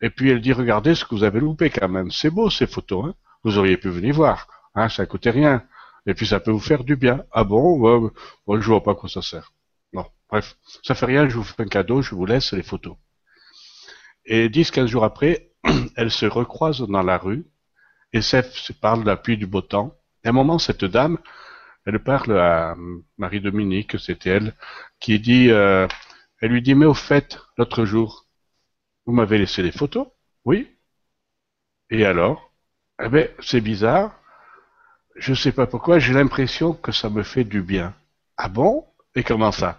[0.00, 2.10] Et puis elle dit, regardez ce que vous avez loupé quand même.
[2.10, 3.06] C'est beau ces photos.
[3.06, 4.48] Hein vous auriez pu venir voir.
[4.74, 5.64] Hein, ça coûtait rien.
[6.06, 7.24] Et puis ça peut vous faire du bien.
[7.32, 8.10] Ah bon?
[8.48, 9.52] Je vois pas à quoi ça sert.
[9.92, 11.28] Bon, bref, ça fait rien.
[11.28, 12.02] Je vous fais un cadeau.
[12.02, 12.96] Je vous laisse les photos.
[14.24, 15.50] Et 10-15 jours après,
[15.96, 17.44] elle se recroise dans la rue
[18.12, 19.94] et se parle de la pluie du beau temps.
[20.24, 21.18] Et à un moment, cette dame,
[21.86, 22.76] elle parle à
[23.18, 24.54] Marie-Dominique, c'était elle,
[25.00, 25.86] qui dit, euh,
[26.40, 28.26] elle lui dit, mais au fait, l'autre jour,
[29.06, 30.08] vous m'avez laissé des photos?
[30.44, 30.68] Oui.
[31.90, 32.52] Et alors?
[33.02, 34.18] Eh bien, c'est bizarre.
[35.16, 37.94] Je ne sais pas pourquoi, j'ai l'impression que ça me fait du bien.
[38.36, 38.86] Ah bon?
[39.14, 39.78] Et comment ça?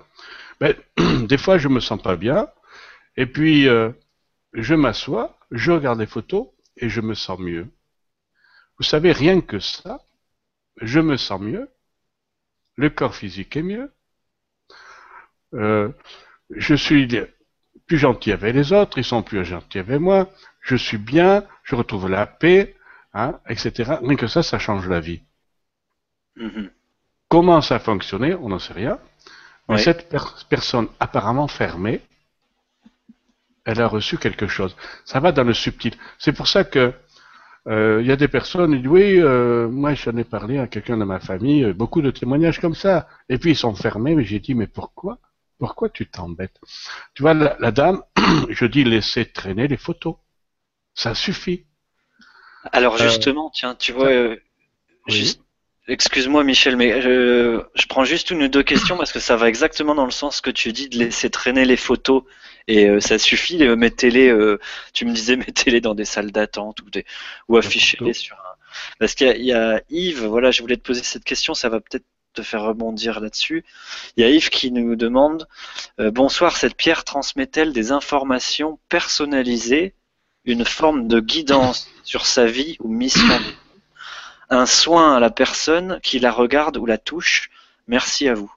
[0.60, 0.76] Ben,
[1.28, 2.48] Des fois, je me sens pas bien.
[3.18, 3.92] Et puis, euh,
[4.54, 7.68] je m'assois, je regarde les photos et je me sens mieux.
[8.78, 10.02] Vous savez, rien que ça,
[10.82, 11.70] je me sens mieux.
[12.76, 13.92] Le corps physique est mieux.
[15.54, 15.90] Euh,
[16.50, 17.08] je suis
[17.88, 20.30] plus gentil avec les autres, ils sont plus gentils avec moi,
[20.62, 22.76] je suis bien, je retrouve la paix,
[23.14, 23.98] hein, etc.
[24.02, 25.22] Rien que ça, ça change la vie.
[26.38, 26.70] Mm-hmm.
[27.30, 29.00] Comment ça a fonctionné, on n'en sait rien.
[29.70, 30.14] Mais cette
[30.50, 32.02] personne apparemment fermée,
[33.66, 34.76] elle a reçu quelque chose.
[35.06, 35.96] Ça va dans le subtil.
[36.20, 36.94] C'est pour ça que
[37.70, 41.06] il y a des personnes disent oui, euh, moi j'en ai parlé à quelqu'un de
[41.06, 43.08] ma famille, beaucoup de témoignages comme ça.
[43.30, 45.20] Et puis ils sont fermés, mais j'ai dit mais pourquoi?
[45.60, 46.60] Pourquoi tu t'embêtes?
[47.14, 48.02] Tu vois, la, dame,
[48.50, 50.16] je dis laissez traîner les photos.
[50.94, 51.66] Ça suffit.
[52.72, 54.36] Alors euh, justement, tiens, tu vois, euh,
[55.88, 59.50] excuse-moi Michel, mais je, je, prends juste une ou deux questions parce que ça va
[59.50, 62.24] exactement dans le sens que tu dis de laisser traîner les photos
[62.68, 63.58] et euh, ça suffit.
[63.76, 64.34] mettez-les,
[64.94, 67.06] tu me disais mettez-les dans des salles d'attente ou, des,
[67.48, 68.54] ou affichez-les sur un.
[69.00, 71.80] Parce qu'il y, y, a Yves, voilà, je voulais te poser cette question, ça va
[71.80, 73.64] peut-être te faire rebondir là-dessus.
[74.18, 75.48] Il y a Yves qui nous demande
[76.00, 79.94] euh, Bonsoir, cette pierre transmet-elle des informations personnalisées,
[80.46, 83.40] une forme de guidance sur sa vie ou mission?
[84.54, 87.50] Un soin à la personne qui la regarde ou la touche
[87.88, 88.54] Merci à vous.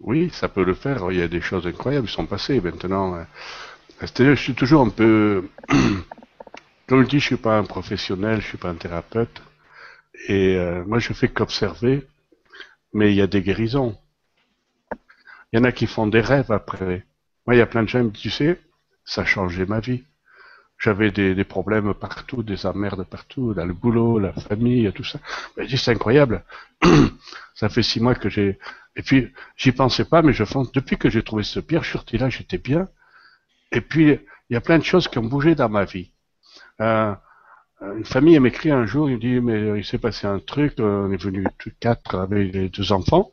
[0.00, 1.12] Oui, ça peut le faire.
[1.12, 3.22] Il y a des choses incroyables qui sont passées maintenant.
[4.00, 5.46] C'est-à-dire, je suis toujours un peu.
[6.88, 9.42] Comme je dis, je suis pas un professionnel, je suis pas un thérapeute.
[10.26, 12.08] Et euh, moi, je fais qu'observer,
[12.94, 13.98] mais il y a des guérisons.
[15.52, 17.04] Il y en a qui font des rêves après.
[17.46, 18.60] Moi, il y a plein de gens qui me disent, tu sais,
[19.04, 20.02] ça a changé ma vie.
[20.82, 25.20] J'avais des, des, problèmes partout, des emmerdes partout, dans le boulot, la famille, tout ça.
[25.56, 26.44] Mais c'est incroyable.
[27.54, 28.58] ça fait six mois que j'ai...
[28.96, 31.90] Et puis, j'y pensais pas, mais je pense, depuis que j'ai trouvé ce pierre, je
[31.90, 32.88] suis sorti là, j'étais bien.
[33.70, 34.18] Et puis,
[34.50, 36.10] il y a plein de choses qui ont bougé dans ma vie.
[36.80, 37.14] Euh,
[37.96, 41.22] une famille m'écrit un jour, il dit mais il s'est passé un truc, on est
[41.22, 43.30] venu tous quatre avec les deux enfants,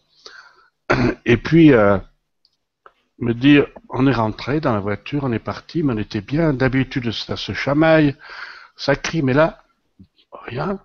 [1.25, 1.97] et puis euh,
[3.19, 6.53] me dire, on est rentré dans la voiture, on est parti, mais on était bien.
[6.53, 8.15] D'habitude, ça se chamaille,
[8.75, 9.63] ça crie, mais là,
[10.31, 10.79] rien.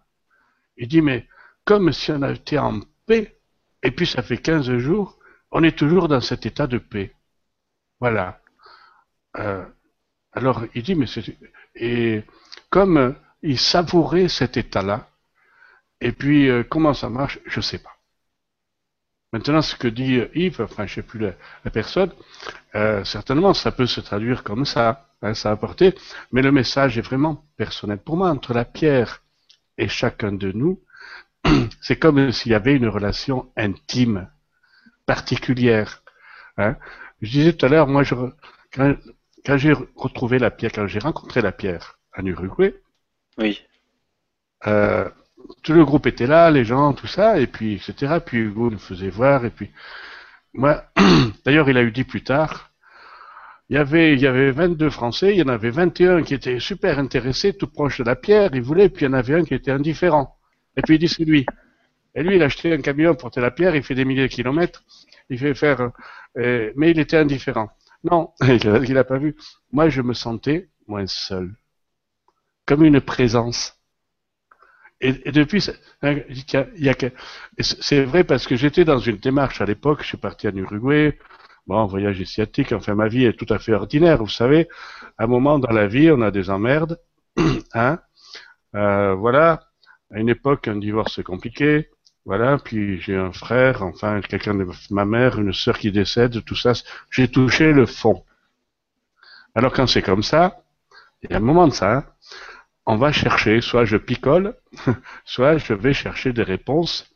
[0.77, 1.27] Il dit, mais
[1.65, 3.39] comme si on été en paix,
[3.83, 5.19] et puis ça fait 15 jours,
[5.51, 7.15] on est toujours dans cet état de paix.
[8.01, 8.41] Voilà.
[9.39, 9.65] Euh,
[10.33, 11.37] alors, il dit, mais c'est...
[11.77, 12.25] Et
[12.71, 15.09] comme il savourait cet état-là,
[16.01, 17.94] et puis euh, comment ça marche, je ne sais pas.
[19.35, 22.13] Maintenant, ce que dit Yves, enfin, je sais plus la, personne,
[22.77, 25.97] euh, certainement, ça peut se traduire comme ça, hein, ça a apporté,
[26.31, 27.99] mais le message est vraiment personnel.
[27.99, 29.25] Pour moi, entre la pierre
[29.77, 30.81] et chacun de nous,
[31.81, 34.31] c'est comme s'il y avait une relation intime,
[35.05, 36.05] particulière.
[36.57, 36.77] Hein.
[37.21, 38.15] Je disais tout à l'heure, moi, je,
[38.73, 38.95] quand,
[39.45, 42.73] quand j'ai retrouvé la pierre, quand j'ai rencontré la pierre en Uruguay,
[43.39, 43.61] oui.
[44.69, 45.11] Euh,
[45.63, 48.19] tout le groupe était là, les gens, tout ça, et puis etc.
[48.25, 49.71] Puis Hugo nous faisait voir, et puis
[50.53, 50.85] moi,
[51.45, 52.71] d'ailleurs, il a eu dit plus tard,
[53.69, 56.61] il y avait il y avait 22 Français, il y en avait 21 qui étaient
[56.61, 59.45] super intéressés, tout proche de la pierre, ils voulaient, puis il y en avait un
[59.45, 60.37] qui était indifférent.
[60.77, 61.47] Et puis il dit c'est lui.
[62.15, 64.33] Et lui, il a acheté un camion pour la pierre, il fait des milliers de
[64.33, 64.85] kilomètres,
[65.31, 65.91] il fait faire,
[66.39, 67.71] euh, mais il était indifférent.
[68.05, 69.35] Non, il n'a pas vu.
[69.73, 71.55] Moi, je me sentais moins seul,
[72.67, 73.77] comme une présence.
[75.05, 75.61] Et, depuis,
[77.61, 81.19] c'est vrai parce que j'étais dans une démarche à l'époque, je suis parti en Uruguay,
[81.67, 84.67] bon, voyage asiatique, enfin ma vie est tout à fait ordinaire, vous savez.
[85.19, 86.99] À un moment dans la vie, on a des emmerdes,
[87.75, 87.99] hein.
[88.75, 89.69] Euh, voilà.
[90.11, 91.91] À une époque, un divorce compliqué,
[92.25, 92.57] voilà.
[92.57, 96.73] Puis j'ai un frère, enfin quelqu'un de ma mère, une sœur qui décède, tout ça.
[97.11, 98.25] J'ai touché le fond.
[99.55, 100.63] Alors quand c'est comme ça,
[101.23, 101.93] il y a un moment de ça.
[101.93, 102.05] Hein,
[102.87, 104.57] on va chercher, soit je picole,
[105.25, 107.15] soit je vais chercher des réponses,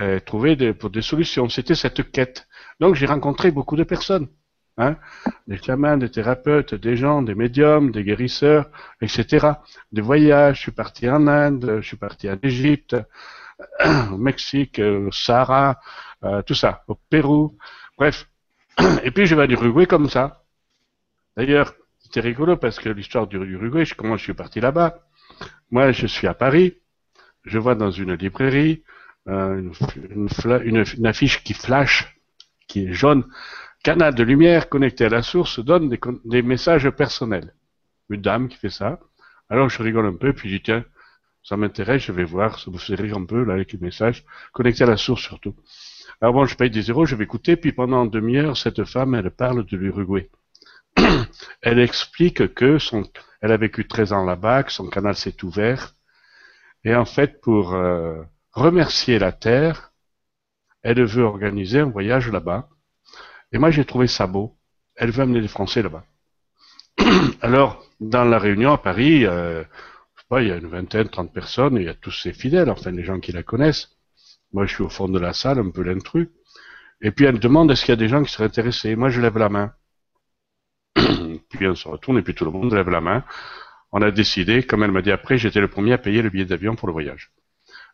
[0.00, 1.48] et trouver des, des solutions.
[1.48, 2.46] C'était cette quête.
[2.80, 4.28] Donc j'ai rencontré beaucoup de personnes,
[4.76, 4.96] hein,
[5.46, 9.52] des chamans, des thérapeutes, des gens, des médiums, des guérisseurs, etc.
[9.92, 10.56] Des voyages.
[10.56, 12.96] Je suis parti en Inde, je suis parti en Égypte,
[14.12, 15.80] au Mexique, au Sahara,
[16.24, 17.56] euh, tout ça, au Pérou,
[17.96, 18.28] bref.
[19.04, 20.42] Et puis je vais à l'Uruguay comme ça.
[21.36, 21.74] D'ailleurs,
[22.14, 25.00] c'est rigolo parce que l'histoire du Uruguay, comment je suis parti là-bas?
[25.72, 26.76] Moi, je suis à Paris,
[27.44, 28.84] je vois dans une librairie
[29.26, 29.68] euh,
[30.10, 32.16] une, affiche qui flash,
[32.68, 33.24] qui est jaune,
[33.82, 35.88] canal de lumière connecté à la source donne
[36.24, 37.52] des, messages personnels.
[38.08, 39.00] Une dame qui fait ça.
[39.50, 40.84] Alors je rigole un peu, puis je dis tiens,
[41.42, 44.24] ça m'intéresse, je vais voir, ça me fait rire un peu là avec les messages,
[44.52, 45.56] connecté à la source surtout.
[46.20, 49.32] Alors bon, je paye des zéros, je vais écouter, puis pendant demi-heure, cette femme, elle
[49.32, 50.30] parle de l'Uruguay.
[51.62, 53.04] elle explique que son,
[53.40, 55.94] elle a vécu 13 ans là-bas, que son canal s'est ouvert.
[56.84, 59.92] Et en fait, pour euh, remercier la Terre,
[60.82, 62.68] elle veut organiser un voyage là-bas.
[63.52, 64.58] Et moi, j'ai trouvé ça beau.
[64.96, 66.04] Elle veut amener les Français là-bas.
[67.40, 69.64] Alors, dans la réunion à Paris, euh,
[70.40, 72.90] il y a une vingtaine, trente personnes, et il y a tous ses fidèles, enfin
[72.90, 73.90] les gens qui la connaissent.
[74.52, 76.28] Moi, je suis au fond de la salle, un peu l'intrus.
[77.00, 78.96] Et puis elle me demande est-ce qu'il y a des gens qui seraient intéressés?
[78.96, 79.72] Moi, je lève la main.
[81.62, 83.24] On se retourne et puis tout le monde lève la main.
[83.92, 86.44] On a décidé, comme elle m'a dit après, j'étais le premier à payer le billet
[86.44, 87.30] d'avion pour le voyage.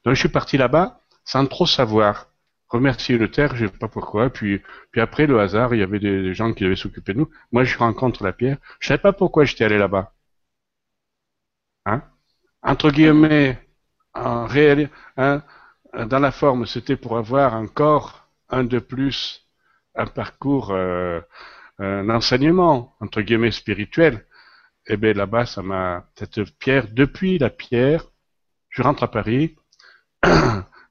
[0.05, 2.27] Donc je suis parti là-bas sans trop savoir.
[2.69, 4.31] Remercier le terre, je sais pas pourquoi.
[4.31, 7.31] Puis, puis après le hasard, il y avait des, gens qui devaient s'occuper de nous.
[7.51, 8.59] Moi, je rencontre la pierre.
[8.79, 10.13] Je savais pas pourquoi j'étais allé là-bas.
[11.87, 12.03] Hein?
[12.63, 13.59] Entre guillemets,
[14.15, 15.43] en réel, hein,
[16.07, 19.47] dans la forme, c'était pour avoir encore un de plus,
[19.97, 21.21] un parcours euh,
[21.81, 24.27] un enseignement, entre guillemets, spirituel,
[24.87, 28.05] eh bien là-bas, ça m'a, cette pierre, depuis la pierre,
[28.69, 29.57] je rentre à Paris,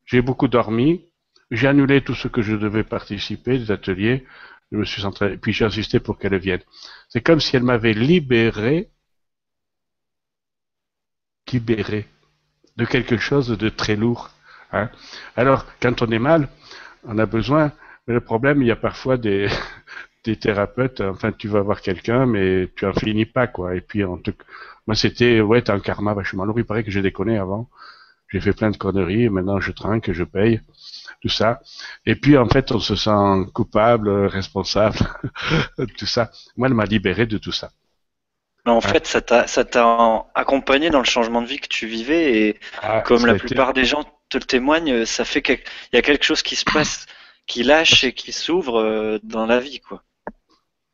[0.06, 1.06] j'ai beaucoup dormi,
[1.52, 4.26] j'ai annulé tout ce que je devais participer, des ateliers,
[4.72, 5.04] je me suis
[5.42, 6.62] puis j'ai insisté pour qu'elle vienne.
[7.10, 8.92] C'est comme si elle m'avait libéré,
[11.52, 12.08] libéré
[12.78, 14.30] de quelque chose de très lourd.
[14.72, 14.90] Hein.
[15.36, 16.50] Alors, quand on est mal,
[17.04, 17.72] on a besoin,
[18.08, 19.48] mais le problème, il y a parfois des,
[20.24, 23.76] des thérapeutes, enfin tu vas voir quelqu'un, mais tu en finis pas quoi.
[23.76, 24.34] Et puis en tout...
[24.88, 26.60] moi c'était ouais t'as un karma vachement lourd.
[26.60, 27.70] Il paraît que j'ai déconné avant,
[28.30, 30.62] j'ai fait plein de conneries, et maintenant je trinque, je paye,
[31.22, 31.62] tout ça.
[32.06, 34.98] Et puis en fait on se sent coupable, responsable,
[35.98, 36.32] tout ça.
[36.58, 37.72] Moi elle m'a libéré de tout ça.
[38.66, 39.46] En fait, ça t'a,
[40.36, 43.86] accompagné dans le changement de vie que tu vivais et ah, comme la plupart des
[43.86, 45.60] gens te le témoignent, ça fait qu'il
[45.94, 47.08] y a quelque chose qui se passe,
[47.48, 50.04] qui lâche et qui s'ouvre euh, dans la vie, quoi.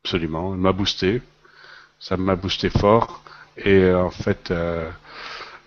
[0.06, 1.20] Absolument, il m'a boosté,
[2.00, 3.24] ça m'a boosté fort
[3.56, 4.90] et euh, en fait, euh,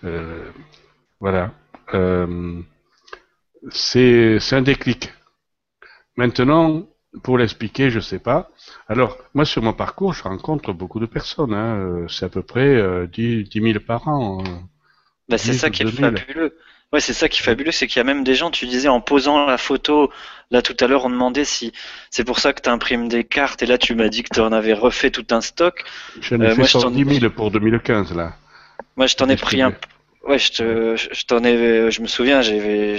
[0.06, 0.52] euh,
[1.20, 1.52] voilà,
[3.72, 5.12] c'est un déclic.
[6.18, 6.86] Maintenant,
[7.24, 8.50] pour l'expliquer, je sais pas.
[8.88, 11.54] Alors, moi, sur mon parcours, je rencontre beaucoup de personnes.
[11.54, 12.06] Hein.
[12.10, 14.44] C'est à peu près euh, 10, 10 000 par an.
[14.46, 14.70] hein.
[15.30, 16.26] Bah, c'est 10 ça qui est 2000.
[16.26, 16.58] fabuleux.
[16.92, 18.88] Ouais, c'est ça qui est fabuleux, c'est qu'il y a même des gens, tu disais
[18.90, 20.12] en posant la photo,
[20.52, 21.72] là tout à l'heure on demandait si
[22.10, 24.40] c'est pour ça que tu imprimes des cartes et là tu m'as dit que tu
[24.40, 25.84] en avais refait tout un stock.
[26.20, 28.38] J'en ai Euh, fait moi, je t'en ai 110 000 pour 2015, là.
[28.96, 29.74] Moi je t'en ai pris un.
[30.24, 32.98] Ouais, je te, je t'en ai, je me souviens, j'avais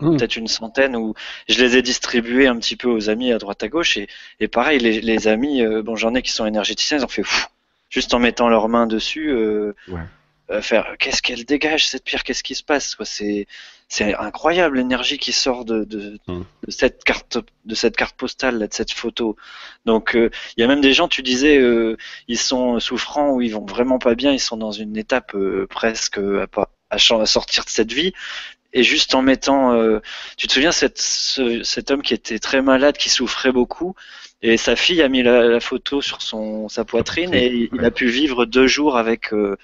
[0.00, 0.18] Hmm.
[0.18, 1.14] peut-être une centaine où
[1.48, 4.06] je les ai distribués un petit peu aux amis à droite à gauche et,
[4.38, 7.22] et pareil, les, les amis, euh, bon, j'en ai qui sont énergéticiens, ils ont fait
[7.22, 7.46] fou,
[7.88, 10.08] juste en mettant leurs mains dessus, euh, Ouais.
[10.50, 13.46] Euh, faire qu'est-ce qu'elle dégage cette pierre, qu'est-ce qui se passe, quoi, c'est,
[13.88, 16.42] c'est incroyable l'énergie qui sort de, de, Hmm.
[16.66, 19.36] de cette carte, de cette carte postale, là, de cette photo.
[19.86, 21.96] Donc, euh, il y a même des gens, tu disais, euh,
[22.28, 25.66] ils sont souffrants ou ils vont vraiment pas bien, ils sont dans une étape euh,
[25.68, 28.12] presque à, pas- à sortir de cette vie.
[28.74, 30.00] Et juste en mettant, euh,
[30.36, 33.94] tu te souviens cette, ce- cet homme qui était très malade, qui souffrait beaucoup,
[34.42, 37.84] et sa fille a mis la, la photo sur son sa poitrine et il, il
[37.84, 39.56] a pu vivre deux jours avec euh,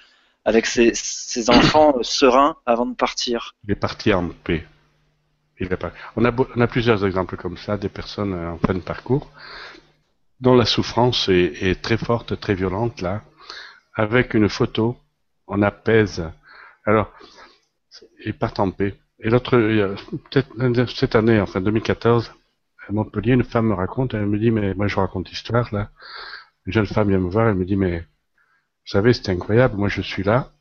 [0.45, 3.55] avec ses, enfants euh, sereins avant de partir.
[3.63, 4.65] Il est parti en paix.
[6.15, 9.31] On, a plusieurs exemples comme ça, des personnes euh, en fin de parcours,
[10.39, 13.23] dont la souffrance est, très forte, très violente, là.
[13.95, 14.97] Avec une photo,
[15.47, 16.23] on apaise.
[16.85, 17.11] Alors,
[18.25, 18.95] ils partent en paix.
[19.19, 19.57] Et l'autre,
[20.29, 22.33] peut-être cette année, enfin 2014,
[22.87, 25.89] à Montpellier, une femme me raconte, elle me dit, mais moi je raconte l'histoire, là.
[26.65, 28.05] Une jeune femme vient me voir, elle me dit, mais
[28.85, 30.51] vous savez, c'est incroyable, moi je suis là,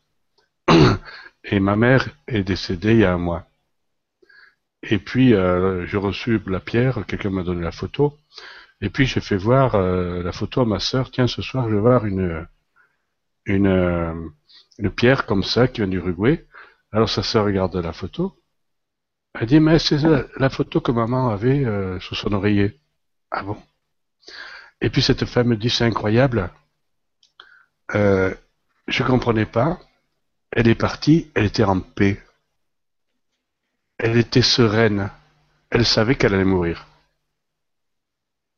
[1.45, 3.47] et ma mère est décédée il y a un mois.
[4.83, 8.17] Et puis, euh, j'ai reçu la pierre, quelqu'un m'a donné la photo,
[8.81, 11.75] et puis j'ai fait voir euh, la photo à ma sœur, tiens, ce soir je
[11.75, 12.47] vais voir une,
[13.47, 14.15] une, euh,
[14.79, 16.47] une pierre comme ça qui vient d'Uruguay.
[16.93, 18.37] Alors sa sœur regarde la photo,
[19.39, 22.81] elle dit, mais c'est la, la photo que maman avait euh, sous son oreiller.
[23.31, 23.57] Ah bon?
[24.81, 26.51] Et puis cette femme me dit, c'est incroyable,
[27.95, 28.35] euh,
[28.89, 29.79] je comprenais pas,
[30.53, 32.23] elle est partie, elle était en paix.
[33.99, 35.11] Elle était sereine.
[35.71, 36.87] Elle savait qu'elle allait mourir.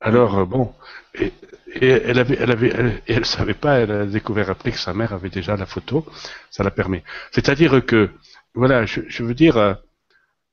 [0.00, 0.74] Alors, euh, bon,
[1.14, 1.32] et,
[1.80, 6.06] elle avait, savait pas, elle a découvert après que sa mère avait déjà la photo,
[6.50, 7.02] ça la permet.
[7.32, 8.10] C'est-à-dire que,
[8.54, 9.76] voilà, je, je veux dire,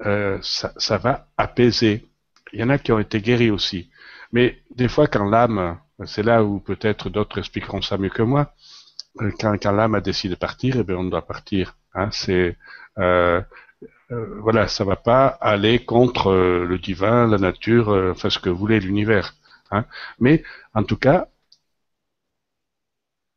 [0.06, 2.08] euh, ça, ça va apaiser.
[2.52, 3.90] Il y en a qui ont été guéris aussi.
[4.32, 8.54] Mais des fois, quand l'âme, c'est là où peut-être d'autres expliqueront ça mieux que moi,
[9.22, 11.76] euh, quand, l'âme a décidé de partir, eh bien, on doit partir.
[11.94, 12.58] Hein, c'est,
[12.98, 13.42] euh,
[14.12, 18.50] euh, voilà, ça va pas aller contre euh, le divin, la nature, euh, ce que
[18.50, 19.36] voulait l'univers.
[19.72, 19.86] Hein.
[20.20, 20.44] Mais
[20.74, 21.28] en tout cas,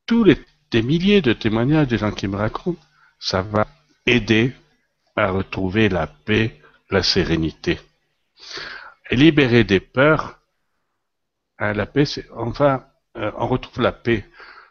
[0.06, 0.36] tous les
[0.82, 2.80] milliers de témoignages des gens qui me racontent,
[3.18, 3.66] ça va
[4.06, 4.52] aider
[5.16, 6.60] à retrouver la paix,
[6.90, 7.80] la sérénité.
[9.10, 10.40] Et libérer des peurs,
[11.58, 12.84] hein, la paix, c'est enfin,
[13.16, 14.24] euh, on retrouve la paix.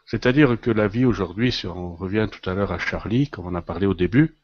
[0.06, 3.54] C'est-à-dire que la vie aujourd'hui, si on revient tout à l'heure à Charlie, comme on
[3.54, 4.36] a parlé au début,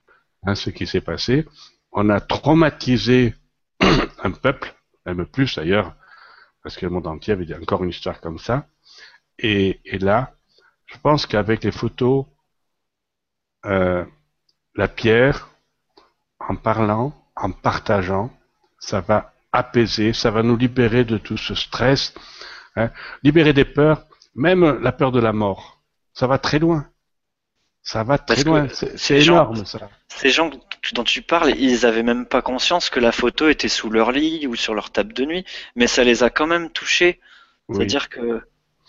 [0.44, 1.46] hein, ce qui s'est passé,
[1.92, 3.34] on a traumatisé
[3.80, 4.74] un peuple,
[5.06, 5.94] même plus d'ailleurs,
[6.62, 8.66] parce que le monde entier avait encore une histoire comme ça.
[9.38, 10.34] Et, là,
[10.86, 12.26] je pense qu'avec les photos,
[13.66, 14.04] euh,
[14.74, 15.48] la pierre,
[16.40, 18.30] en parlant, en partageant,
[18.78, 22.14] ça va apaiser, ça va nous libérer de tout ce stress,
[22.76, 22.90] hein,
[23.22, 25.80] libérer des peurs, même la peur de la mort.
[26.14, 26.86] Ça va très loin.
[27.82, 28.68] Ça va très Parce loin.
[28.72, 29.90] C'est ces gens- énorme, ça.
[30.08, 30.50] Ces gens
[30.94, 34.46] dont tu parles, ils avaient même pas conscience que la photo était sous leur lit
[34.46, 35.44] ou sur leur table de nuit,
[35.74, 37.18] mais ça les a quand même touchés.
[37.68, 37.76] Oui.
[37.76, 38.40] C'est-à-dire que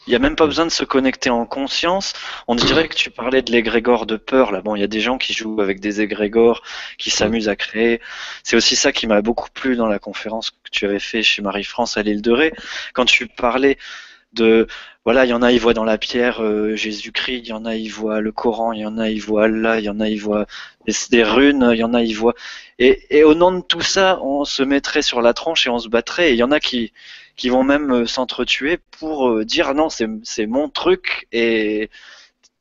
[0.08, 2.14] il y a même pas besoin de se connecter en conscience.
[2.48, 4.52] On dirait que tu parlais de l'égrégore de peur.
[4.52, 6.62] Là, bon, il y a des gens qui jouent avec des égrégores,
[6.98, 8.02] qui s'amusent à créer.
[8.44, 11.42] C'est aussi ça qui m'a beaucoup plu dans la conférence que tu avais fait chez
[11.42, 12.54] Marie-France à l'île de Ré,
[12.94, 13.78] quand tu parlais
[14.34, 14.68] de
[15.06, 17.66] voilà, il y en a, ils voient dans la pierre euh, Jésus-Christ, il y en
[17.66, 20.00] a, ils voient le Coran, il y en a, ils voient Allah, il y en
[20.00, 20.46] a, ils voient
[20.88, 22.36] des, runes, il y en a, ils voient.
[22.80, 25.90] Et, au nom de tout ça, on se mettrait sur la tronche et on se
[25.90, 26.30] battrait.
[26.30, 26.94] Et il y en a qui,
[27.36, 31.28] qui vont même euh, s'entretuer pour euh, dire non, c'est mon truc.
[31.34, 31.90] Et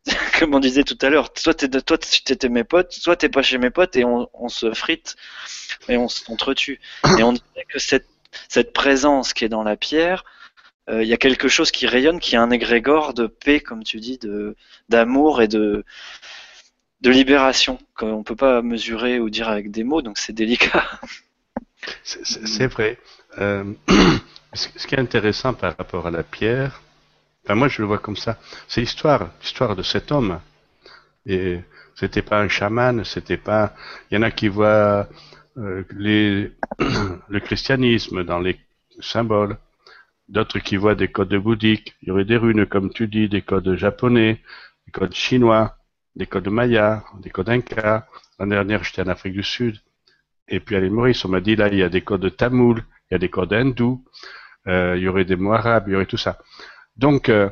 [0.40, 3.43] comme on disait tout à l'heure, soit t'es toi t'étais mes potes, soit t'es pas
[3.43, 5.14] chez mes potes et on, on se frite
[5.88, 6.80] et on s'entretue.
[7.18, 8.09] Et on dirait que cette,
[8.49, 10.24] cette présence qui est dans la pierre,
[10.91, 13.85] euh, il y a quelque chose qui rayonne, qui est un égrégore de paix, comme
[13.85, 14.18] tu dis,
[14.89, 15.85] d'amour et de
[17.03, 20.85] de libération qu'on peut pas mesurer ou dire avec des mots, donc c'est délicat.
[22.05, 22.97] C'est- vrai.
[23.39, 23.64] Euh,
[24.55, 26.80] ce qui est intéressant par rapport à la pierre,
[27.45, 30.41] enfin moi je le vois comme ça, c'est l'histoire, l'histoire de cet homme.
[31.26, 31.59] Et
[31.97, 33.74] c'était pas un chaman, c'était pas.
[34.11, 35.09] Il y en a qui voient
[35.59, 38.61] euh, le christianisme dans les
[39.01, 39.57] symboles.
[40.29, 43.43] D'autres qui voient des codes bouddhiques, il y aurait des runes, comme tu dis, des
[43.43, 44.41] codes japonais,
[44.87, 45.77] des codes chinois,
[46.16, 48.07] des codes mayas, des codes inca.
[48.39, 49.79] L'année dernière, j'étais en Afrique du Sud.
[50.49, 52.83] Et puis à l'île Maurice, on m'a dit là, il y a des codes tamouls,
[53.11, 54.05] il y a des codes hindous,
[54.66, 56.39] euh, il y aurait des mots arabes, il y aurait tout ça.
[56.97, 57.49] Donc, euh,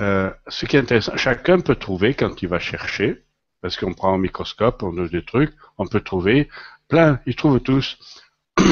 [0.00, 3.24] euh, ce qui est intéressant, chacun peut trouver quand il va chercher,
[3.60, 6.48] parce qu'on prend un microscope, on a des trucs, on peut trouver
[6.88, 7.98] plein, ils trouvent tous.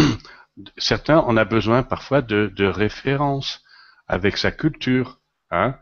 [0.79, 3.63] Certains, on a besoin parfois de, références
[4.09, 5.21] avec sa culture.
[5.51, 5.77] Hein.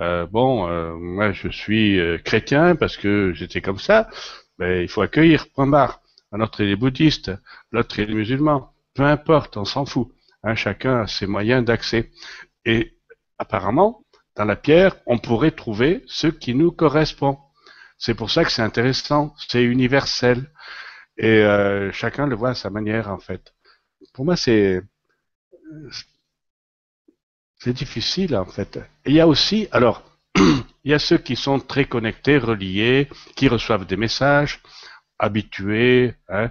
[0.00, 4.08] Euh, bon, euh, moi je suis euh, chrétien parce que j'étais comme ça,
[4.58, 6.00] mais il faut accueillir, point barre.
[6.32, 7.30] Un autre est bouddhiste,
[7.70, 8.72] l'autre est musulman.
[8.94, 10.08] Peu importe, on s'en fout.
[10.42, 12.10] Hein, chacun a ses moyens d'accès.
[12.64, 12.96] Et
[13.38, 14.04] apparemment,
[14.36, 17.38] dans la pierre, on pourrait trouver ce qui nous correspond.
[17.98, 20.50] C'est pour ça que c'est intéressant, c'est universel.
[21.16, 21.44] Et
[21.92, 23.54] chacun le voit à sa manière, en fait.
[24.14, 24.80] Pour moi, c'est
[27.58, 28.78] c'est difficile, en fait.
[29.06, 30.02] Il y a aussi, alors,
[30.36, 34.60] il y a ceux qui sont très connectés, reliés, qui reçoivent des messages,
[35.18, 36.50] habitués, hein,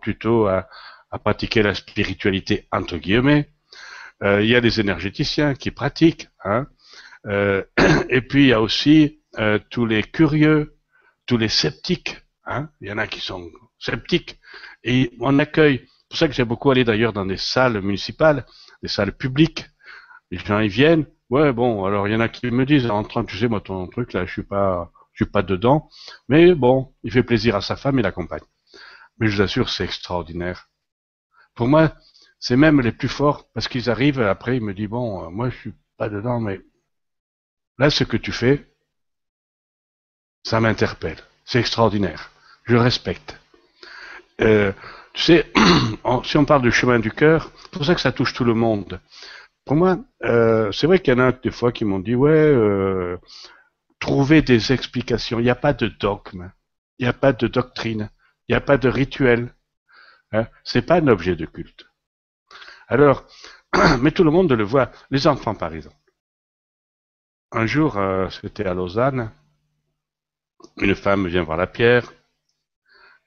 [0.00, 0.68] plutôt à,
[1.24, 3.48] pratiquer la spiritualité entre guillemets.
[4.22, 6.28] Euh, il y a des énergéticiens qui pratiquent.
[6.44, 6.66] Hein.
[7.26, 7.62] Euh,
[8.10, 10.76] et puis il y a aussi euh, tous les curieux,
[11.24, 12.18] tous les sceptiques.
[12.44, 12.68] Hein.
[12.80, 14.38] Il y en a qui sont sceptiques.
[14.84, 15.86] Et on accueille.
[16.06, 18.46] C'est pour ça que j'ai beaucoup allé d'ailleurs dans des salles municipales,
[18.80, 19.66] des salles publiques.
[20.30, 21.06] Les gens ils viennent.
[21.30, 23.60] Ouais bon, alors il y en a qui me disent en train, tu sais moi
[23.60, 25.88] ton truc là, je suis pas, je suis pas dedans.
[26.28, 28.44] Mais bon, il fait plaisir à sa femme et l'accompagne.
[29.18, 30.68] Mais je vous assure, c'est extraordinaire.
[31.56, 31.92] Pour moi,
[32.38, 35.56] c'est même les plus forts parce qu'ils arrivent après, ils me disent bon, moi je
[35.56, 36.60] suis pas dedans, mais
[37.78, 38.64] là ce que tu fais,
[40.44, 41.18] ça m'interpelle.
[41.44, 42.30] C'est extraordinaire.
[42.64, 43.40] Je respecte.
[44.40, 44.72] Euh,
[45.16, 45.50] tu sais,
[46.24, 48.52] si on parle du chemin du cœur, c'est pour ça que ça touche tout le
[48.52, 49.00] monde.
[49.64, 52.30] Pour moi, euh, c'est vrai qu'il y en a des fois qui m'ont dit ouais,
[52.30, 53.16] euh,
[53.98, 55.40] trouver des explications.
[55.40, 56.52] Il n'y a pas de dogme,
[56.98, 58.10] il n'y a pas de doctrine,
[58.46, 59.54] il n'y a pas de rituel.
[60.32, 61.86] Hein, c'est pas un objet de culte.
[62.86, 63.24] Alors,
[64.00, 64.90] mais tout le monde le voit.
[65.10, 65.96] Les enfants, par exemple.
[67.52, 69.32] Un jour, euh, c'était à Lausanne,
[70.76, 72.12] une femme vient voir la pierre,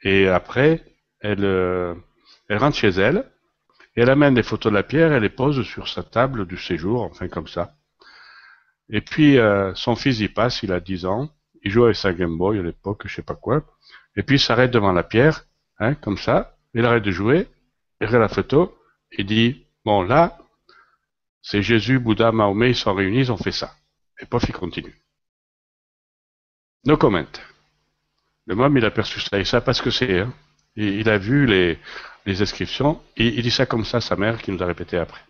[0.04, 0.89] et après,
[1.22, 1.96] elle, euh,
[2.48, 3.30] elle rentre chez elle,
[3.96, 6.58] et elle amène des photos de la pierre, elle les pose sur sa table du
[6.58, 7.76] séjour, enfin comme ça.
[8.90, 11.30] Et puis, euh, son fils y passe, il a 10 ans,
[11.64, 13.64] il joue avec sa Game Boy à l'époque, je sais pas quoi,
[14.16, 15.46] et puis il s'arrête devant la pierre,
[15.80, 17.48] hein, comme ça, il arrête de jouer,
[18.02, 18.78] il regarde la photo,
[19.18, 20.38] il dit, bon là,
[21.42, 23.74] c'est Jésus, Bouddha, Mahomet, ils sont réunis, ils ont fait ça.
[24.20, 24.96] Et pof, il continue.
[26.86, 27.26] No comment.
[28.46, 30.20] Le môme, il a perçu ça, il sait pas ce que c'est.
[30.20, 30.34] Hein.
[30.80, 31.78] Il, il, a vu les,
[32.26, 35.22] les inscriptions, et il dit ça comme ça, sa mère, qui nous a répété après.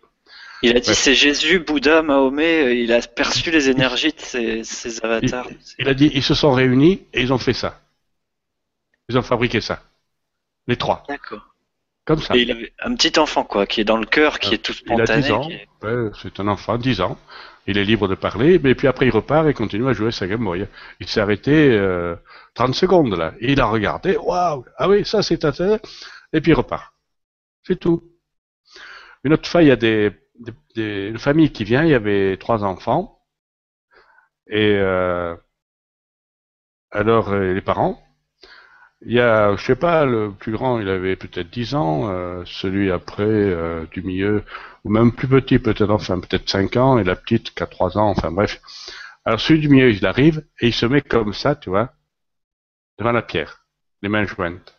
[0.62, 5.04] Il a dit c'est Jésus, Bouddha, Mahomet, il a perçu les énergies de ces, ces
[5.04, 5.48] avatars.
[5.50, 7.82] Il, il, a dit ils se sont réunis et ils ont fait ça.
[9.10, 9.82] Ils ont fabriqué ça.
[10.68, 11.04] Les trois.
[11.08, 11.48] D'accord.
[12.06, 12.36] Comme ça.
[12.36, 14.74] Et il avait un petit enfant, quoi, qui est dans le cœur, qui est tout
[14.74, 15.04] spontané.
[15.04, 15.50] Il a 10 ans.
[15.50, 15.68] Est...
[15.84, 17.18] Ouais, c'est un enfant, 10 ans.
[17.68, 20.28] Il est libre de parler, mais puis après il repart et continue à jouer sa
[20.28, 20.68] Game Boy.
[21.00, 22.16] Il s'est arrêté euh,
[22.56, 23.34] 30 secondes là.
[23.42, 25.80] Il a regardé, waouh, ah oui, ça c'est intéressant.
[26.34, 26.94] Et puis il repart.
[27.64, 28.04] C'est tout.
[29.24, 30.12] Une autre fois, il y a
[31.10, 33.20] une famille qui vient, il y avait trois enfants.
[34.48, 35.36] Et euh,
[36.92, 38.02] alors euh, les parents,
[39.02, 42.44] il y a, je sais pas, le plus grand, il avait peut-être 10 ans, euh,
[42.46, 44.44] celui après euh, du milieu,
[44.84, 47.98] ou même plus petit, peut-être, enfin peut-être 5 ans, et la petite qui a 3
[47.98, 48.62] ans, enfin bref.
[49.26, 51.94] Alors celui du milieu, il arrive, et il se met comme ça, tu vois,
[52.98, 53.66] devant la pierre,
[54.02, 54.76] les mains jointes.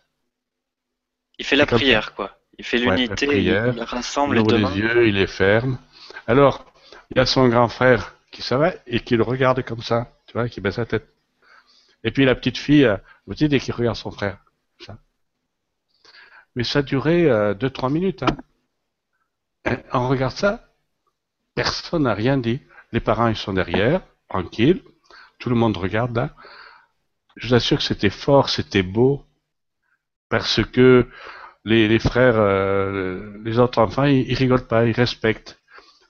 [1.39, 2.39] Il fait la prière, quoi.
[2.59, 5.79] Il fait l'unité, ouais, il rassemble il ouvre les, les yeux, il les ferme.
[6.27, 6.67] Alors,
[7.11, 10.13] il y a son grand frère qui ça va, et qui le regarde comme ça,
[10.27, 11.09] tu vois, qui baisse sa tête.
[12.05, 12.89] Et puis la petite fille,
[13.27, 14.39] vous savez, dès qu'il regarde son frère.
[14.79, 14.99] Ça.
[16.55, 17.25] Mais ça durait
[17.55, 18.23] 2-3 euh, minutes.
[18.23, 18.37] Hein.
[19.93, 20.69] On regarde ça,
[21.55, 22.61] personne n'a rien dit.
[22.93, 24.83] Les parents, ils sont derrière, tranquilles.
[25.39, 26.35] Tout le monde regarde là.
[27.37, 29.25] Je vous assure que c'était fort, c'était beau.
[30.29, 31.09] Parce que
[31.65, 35.61] les, frères, euh, les autres enfants, ils, rigolent pas, ils respectent.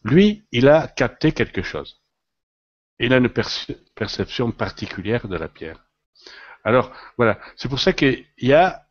[0.05, 2.01] Lui, il a capté quelque chose.
[2.98, 5.84] Il a une perce perception particulière de la pierre.
[6.64, 7.38] Alors, voilà.
[7.57, 8.82] C'est pour ça qu'il y a,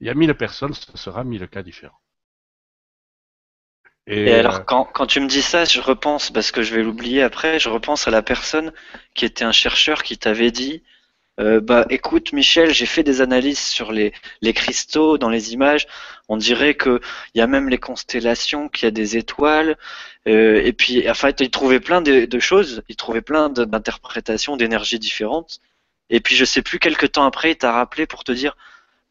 [0.00, 1.99] il y a mille personnes, ce sera mille cas différents.
[4.10, 4.64] Et, Et alors, euh...
[4.66, 7.68] quand, quand tu me dis ça, je repense, parce que je vais l'oublier après, je
[7.68, 8.72] repense à la personne
[9.14, 10.82] qui était un chercheur qui t'avait dit,
[11.40, 15.86] Euh, bah, écoute, Michel, j'ai fait des analyses sur les, les cristaux dans les images.
[16.28, 17.00] On dirait que
[17.34, 19.78] il y a même les constellations, qu'il y a des étoiles.
[20.28, 22.82] Euh, et puis, en fait, il trouvait plein de, de choses.
[22.88, 25.60] Il trouvait plein d'interprétations, d'énergies différentes.
[26.10, 28.56] Et puis, je sais plus quelques temps après, il t'a rappelé pour te dire,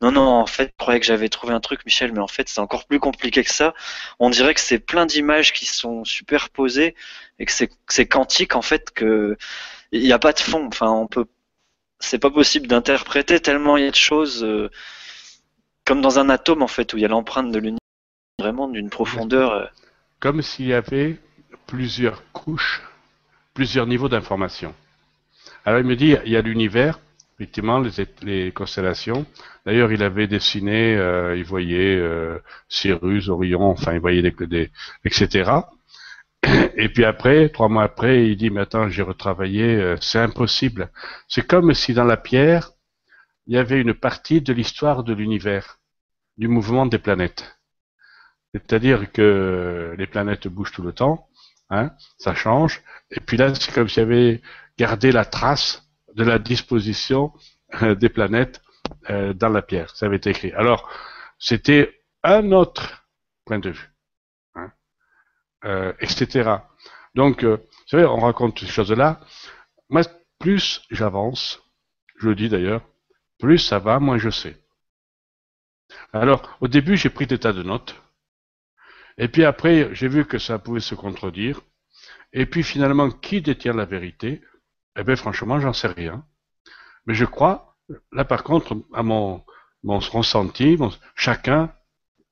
[0.02, 2.48] non, non, en fait, je croyais que j'avais trouvé un truc, Michel, mais en fait,
[2.48, 3.74] c'est encore plus compliqué que ça.
[4.20, 6.96] On dirait que c'est plein d'images qui sont superposées
[7.38, 9.38] et que c'est que c'est quantique, en fait, que
[9.92, 10.68] il n'y a pas de fond.
[10.68, 11.26] Enfin, on peut
[12.00, 14.70] c'est pas possible d'interpréter tellement il y a de choses euh,
[15.86, 17.80] comme dans un atome en fait où il y a l'empreinte de l'univers
[18.40, 19.52] vraiment d'une profondeur.
[19.52, 19.66] euh,
[20.20, 21.18] Comme s'il y avait
[21.68, 22.82] plusieurs couches,
[23.54, 24.74] plusieurs niveaux d'information.
[25.66, 27.00] Alors il me dit, il y a l'univers,
[27.40, 27.92] effectivement, les,
[28.24, 29.26] les constellations.
[29.66, 32.38] D'ailleurs, il avait dessiné, euh, il voyait euh,
[32.68, 34.72] Cyrus, Orion, enfin, il voyait des, des
[35.06, 35.50] etc.
[36.76, 40.92] Et puis après, trois mois après, il dit, mais attends, j'ai retravaillé, euh, c'est impossible.
[41.30, 42.72] C'est comme si dans la pierre,
[43.48, 45.80] il y avait une partie de l'histoire de l'univers,
[46.38, 47.58] du mouvement des planètes.
[48.54, 51.30] C'est-à-dire que les planètes bougent tout le temps,
[51.70, 52.82] hein, ça change.
[53.12, 54.42] Et puis là, c'est comme s'il y avait
[54.78, 57.34] gardé la trace de la disposition
[57.82, 58.62] euh, des planètes
[59.10, 59.96] euh, dans la pierre.
[59.96, 60.52] Ça avait été écrit.
[60.54, 60.90] Alors,
[61.38, 63.06] c'était un autre
[63.46, 63.90] point de vue,
[64.56, 64.72] hein,
[65.66, 66.58] euh, etc.
[67.16, 67.58] Donc, vous
[67.88, 69.20] savez, on raconte ces choses-là.
[69.90, 70.04] Moi,
[70.40, 71.62] plus j'avance,
[72.18, 72.82] je le dis d'ailleurs,
[73.40, 74.58] plus ça va, moins je sais.
[76.14, 77.96] Alors, au début, j'ai pris des tas de notes.
[79.18, 81.62] Et puis après, j'ai vu que ça pouvait se contredire.
[82.32, 84.42] Et puis finalement, qui détient la vérité?
[84.98, 86.26] Eh bien, franchement, j'en sais rien.
[87.06, 87.76] Mais je crois,
[88.12, 89.44] là par contre, à mon,
[89.84, 90.78] mon ressenti,
[91.16, 91.74] chacun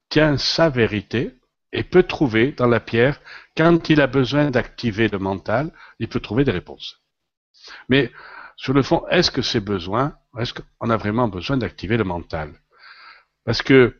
[0.09, 1.35] tient sa vérité
[1.71, 3.19] et peut trouver dans la pierre,
[3.55, 7.01] quand il a besoin d'activer le mental, il peut trouver des réponses.
[7.89, 8.11] Mais
[8.55, 12.53] sur le fond, est-ce que c'est besoin Est-ce qu'on a vraiment besoin d'activer le mental?
[13.45, 13.99] Parce que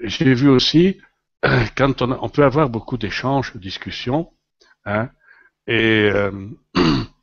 [0.00, 1.00] j'ai vu aussi
[1.76, 4.32] quand on peut avoir beaucoup d'échanges, de discussions,
[4.84, 5.10] hein,
[5.66, 6.50] et euh,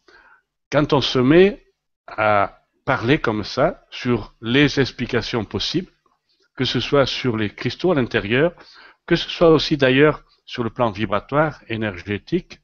[0.73, 1.63] quand on se met
[2.07, 5.91] à parler comme ça sur les explications possibles,
[6.57, 8.55] que ce soit sur les cristaux à l'intérieur,
[9.05, 12.59] que ce soit aussi d'ailleurs sur le plan vibratoire, énergétique,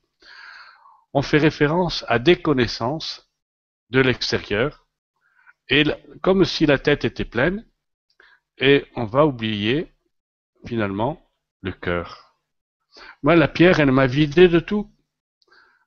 [1.14, 3.32] on fait référence à des connaissances
[3.92, 4.88] de l'extérieur,
[5.70, 5.84] et
[6.24, 7.64] comme si la tête était pleine,
[8.58, 9.94] et on va oublier
[10.66, 11.32] finalement
[11.62, 12.34] le cœur.
[13.22, 14.92] Moi, la pierre, elle m'a vidé de tout.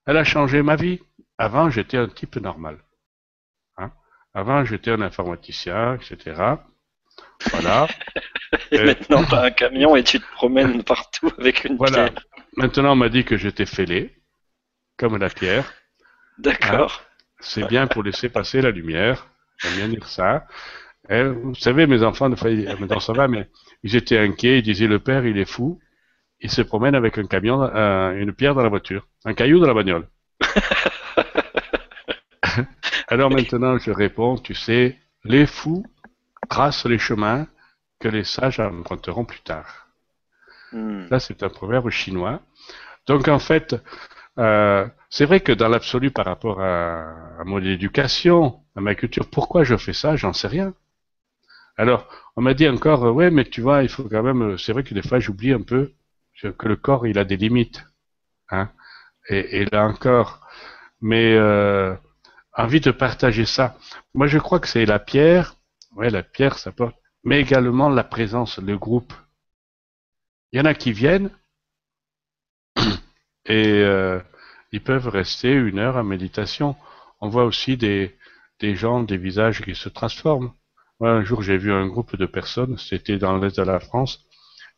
[0.06, 1.00] Elle a changé ma vie.
[1.42, 2.78] Avant, j'étais un type normal.
[3.76, 3.90] Hein
[4.32, 6.16] Avant, j'étais un informaticien, etc.
[7.50, 7.88] Voilà.
[8.70, 12.10] Et Euh, maintenant, t'as un camion et tu te promènes partout avec une Voilà.
[12.10, 12.22] pierre.
[12.56, 14.14] Maintenant, on m'a dit que j'étais fêlé,
[14.98, 15.72] comme la pierre.
[16.38, 17.02] D'accord.
[17.40, 19.26] C'est bien pour laisser passer la lumière.
[19.58, 20.46] J'aime bien dire ça.
[21.08, 23.48] Et vous savez, mes enfants, ils- maintenant ça va, mais
[23.82, 24.58] ils étaient inquiets.
[24.58, 25.80] Ils disaient, le père, il est fou.
[26.40, 29.66] Il se promène avec un camion, euh, une pierre dans la voiture, un caillou dans
[29.66, 30.08] la bagnole.
[33.08, 35.84] Alors maintenant, je réponds, tu sais, les fous
[36.48, 37.46] tracent les chemins
[38.00, 39.88] que les sages emprunteront plus tard.
[40.72, 41.06] Hmm.
[41.10, 42.40] Là, c'est un proverbe chinois.
[43.06, 43.76] Donc, en fait,
[44.38, 49.28] euh, c'est vrai que dans l'absolu, par rapport à, à mon éducation, à ma culture,
[49.28, 50.74] pourquoi je fais ça, j'en sais rien.
[51.76, 54.72] Alors, on m'a dit encore, euh, ouais, mais tu vois, il faut quand même, c'est
[54.72, 55.92] vrai que des fois, j'oublie un peu
[56.40, 57.84] que que le corps, il a des limites.
[58.50, 58.70] Hein.
[59.28, 60.41] Et, et là encore,
[61.02, 61.94] mais euh,
[62.54, 63.76] envie de partager ça.
[64.14, 65.56] Moi, je crois que c'est la pierre,
[65.96, 69.12] ouais, la pierre, ça porte, mais également la présence, le groupe.
[70.52, 71.30] Il y en a qui viennent
[73.46, 74.20] et euh,
[74.70, 76.76] ils peuvent rester une heure en méditation.
[77.20, 78.16] On voit aussi des,
[78.60, 80.52] des gens, des visages qui se transforment.
[81.00, 84.24] Moi, un jour, j'ai vu un groupe de personnes, c'était dans l'est de la France,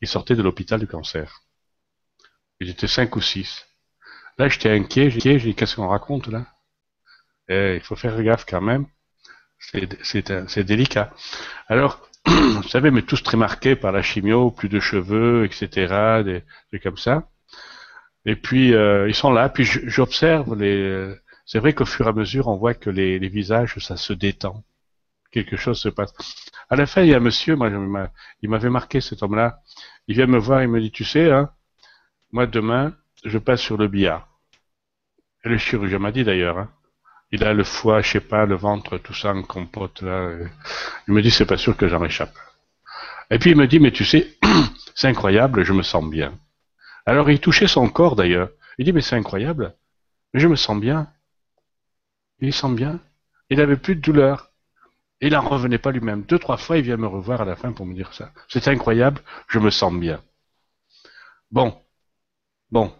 [0.00, 1.42] ils sortaient de l'hôpital du cancer.
[2.60, 3.66] Ils étaient cinq ou six.
[4.38, 6.46] Là, j'étais inquiet, j'ai dit, qu'est-ce qu'on raconte là?
[7.48, 8.86] Eh, Il faut faire gaffe quand même.
[9.58, 11.12] C'est- délicat.
[11.68, 16.44] Alors, vous savez, mais tous très marqués par la chimio, plus de cheveux, etc., des
[16.70, 17.30] trucs comme ça.
[18.26, 21.14] Et puis, euh, ils sont là, puis j'observe les...
[21.46, 24.12] C'est vrai qu'au fur et à mesure, on voit que les, les visages, ça se
[24.14, 24.64] détend.
[25.32, 26.14] Quelque chose se passe.
[26.70, 27.70] À la fin, il y a un monsieur, moi,
[28.42, 29.60] il m'avait marqué cet homme-là.
[30.08, 31.50] Il vient me voir, il me dit, tu sais, hein,
[32.32, 32.94] moi, demain,
[33.24, 34.28] je passe sur le billard.
[35.44, 36.70] Le chirurgien m'a dit d'ailleurs, hein,
[37.30, 40.10] il a le foie, je sais pas, le ventre, tout ça en compote, là.
[40.12, 40.46] euh.
[41.08, 42.34] Il me dit, c'est pas sûr que j'en échappe.
[43.30, 44.36] Et puis il me dit, mais tu sais,
[44.94, 46.38] c'est incroyable, je me sens bien.
[47.06, 48.50] Alors il touchait son corps d'ailleurs.
[48.78, 49.74] Il dit, mais c'est incroyable,
[50.34, 51.08] je me sens bien.
[52.40, 53.00] Il sent bien.
[53.50, 54.50] Il n'avait plus de douleur.
[55.20, 56.22] Il n'en revenait pas lui-même.
[56.22, 58.32] Deux, trois fois, il vient me revoir à la fin pour me dire ça.
[58.48, 60.22] C'est incroyable, je me sens bien.
[61.50, 61.80] Bon.
[62.70, 62.92] Bon.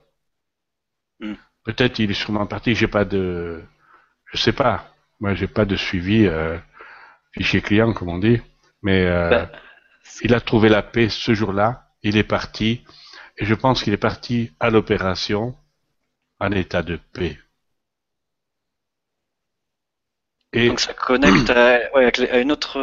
[1.21, 1.35] Hmm.
[1.65, 3.63] Peut-être il est sûrement parti, j'ai pas de...
[4.27, 4.95] Je sais pas.
[5.21, 6.59] Moi, j'ai pas de suivi euh,
[7.33, 8.41] fichier client, comme on dit.
[8.83, 9.51] Mais euh, ben,
[10.23, 11.89] il a trouvé la paix ce jour-là.
[12.03, 12.85] Il est parti.
[13.39, 15.57] Et je pense qu'il est parti à l'opération
[16.41, 17.39] en état de paix.
[20.53, 20.69] Et...
[20.69, 22.79] Donc ça connecte à, une, autre,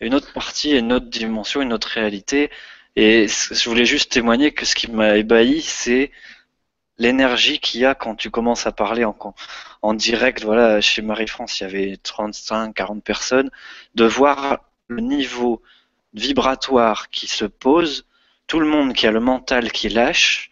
[0.00, 2.50] une, autre partie, une autre dimension, une autre réalité.
[2.96, 6.10] Et je voulais juste témoigner que ce qui m'a ébahi, c'est
[6.98, 9.16] l'énergie qu'il y a quand tu commences à parler en,
[9.82, 10.44] en direct.
[10.44, 13.50] Voilà, chez Marie-France, il y avait 35, 40 personnes.
[13.94, 15.62] De voir le niveau
[16.14, 18.06] vibratoire qui se pose,
[18.46, 20.50] tout le monde qui a le mental qui lâche,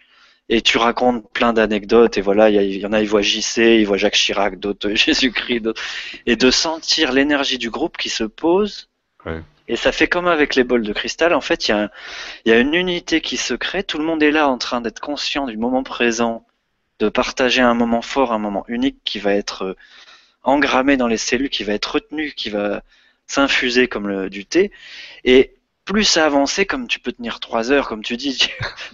[0.48, 3.86] et tu racontes plein d'anecdotes et voilà il y, en a ils voient JC ils
[3.86, 5.70] voient Jacques Chirac d'autres Jésus-Christ
[6.26, 8.88] et de sentir l'énergie du groupe qui se pose
[9.68, 11.90] et ça fait comme avec les bols de cristal en fait il y, a
[12.46, 15.00] y a une unité qui se crée tout le monde est là en train d'être
[15.00, 16.46] conscient du moment présent
[16.98, 19.76] de partager un moment fort un moment unique qui va être euh,
[20.42, 22.82] engrammé dans les cellules qui va être retenu qui va
[23.26, 24.70] s'infuser comme le, du thé
[25.24, 25.54] et
[25.84, 28.38] plus ça avançait, comme tu peux tenir trois heures, comme tu dis,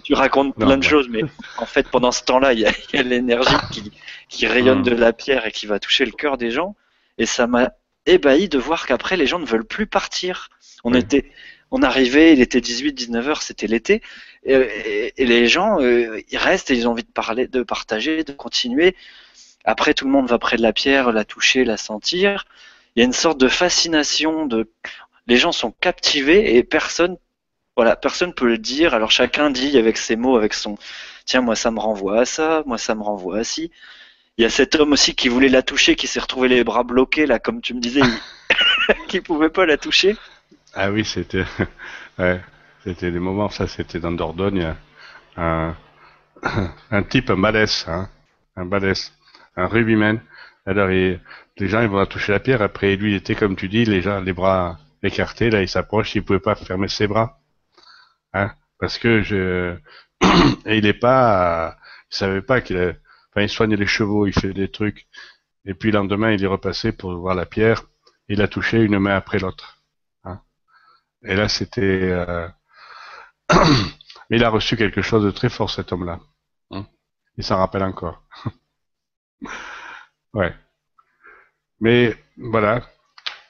[0.03, 1.23] tu, racontes plein de choses, mais
[1.57, 3.91] en fait, pendant ce temps-là, il y a, l'énergie qui,
[4.27, 4.83] qui, rayonne mm.
[4.83, 6.75] de la pierre et qui va toucher le cœur des gens.
[7.17, 7.71] Et ça m'a
[8.05, 10.49] ébahi de voir qu'après, les gens ne veulent plus partir.
[10.83, 11.25] On était,
[11.71, 14.01] on arrivait, il était 18, 19 heures, c'était l'été,
[14.43, 18.33] et, les gens, euh, ils restent et ils ont envie de parler, de partager, de
[18.33, 18.95] continuer.
[19.65, 22.45] Après, tout le monde va près de la pierre, la toucher, la sentir.
[22.95, 24.69] Il y a une sorte de fascination, de,
[25.27, 27.17] les gens sont captivés et personne,
[27.75, 28.93] voilà, personne peut le dire.
[28.93, 30.77] Alors chacun dit avec ses mots, avec son,
[31.25, 33.71] tiens, moi ça me renvoie à ça, moi ça me renvoie à ci.
[34.37, 36.83] Il y a cet homme aussi qui voulait la toucher, qui s'est retrouvé les bras
[36.83, 38.01] bloqués là, comme tu me disais,
[39.07, 40.15] qui pouvait pas la toucher.
[40.73, 41.45] Ah oui, c'était,
[42.83, 44.73] c'était des moments, ça c'était dans Dordogne,
[45.37, 45.75] un,
[46.91, 48.09] un type, un balèze, hein,
[48.55, 49.11] un balèze,
[49.55, 50.21] un rugbyman.
[50.65, 51.19] Alors les
[51.59, 54.21] gens ils vont toucher la pierre, après lui il était comme tu dis, les gens,
[54.21, 57.39] les bras écarté, là, il s'approche, il pouvait pas fermer ses bras.
[58.33, 59.77] Hein, parce que je,
[60.65, 61.77] et il est pas,
[62.11, 65.07] il savait pas qu'il, enfin, il soignait les chevaux, il fait des trucs.
[65.65, 67.83] Et puis, le lendemain, il est repassé pour voir la pierre.
[68.29, 69.80] Il a touché une main après l'autre.
[71.23, 71.29] Hein.
[71.29, 72.47] Et là, c'était, euh...
[74.29, 76.19] il a reçu quelque chose de très fort, cet homme-là.
[76.71, 76.85] Hein?
[77.37, 78.23] Il s'en rappelle encore.
[80.33, 80.53] ouais.
[81.79, 82.81] Mais, voilà.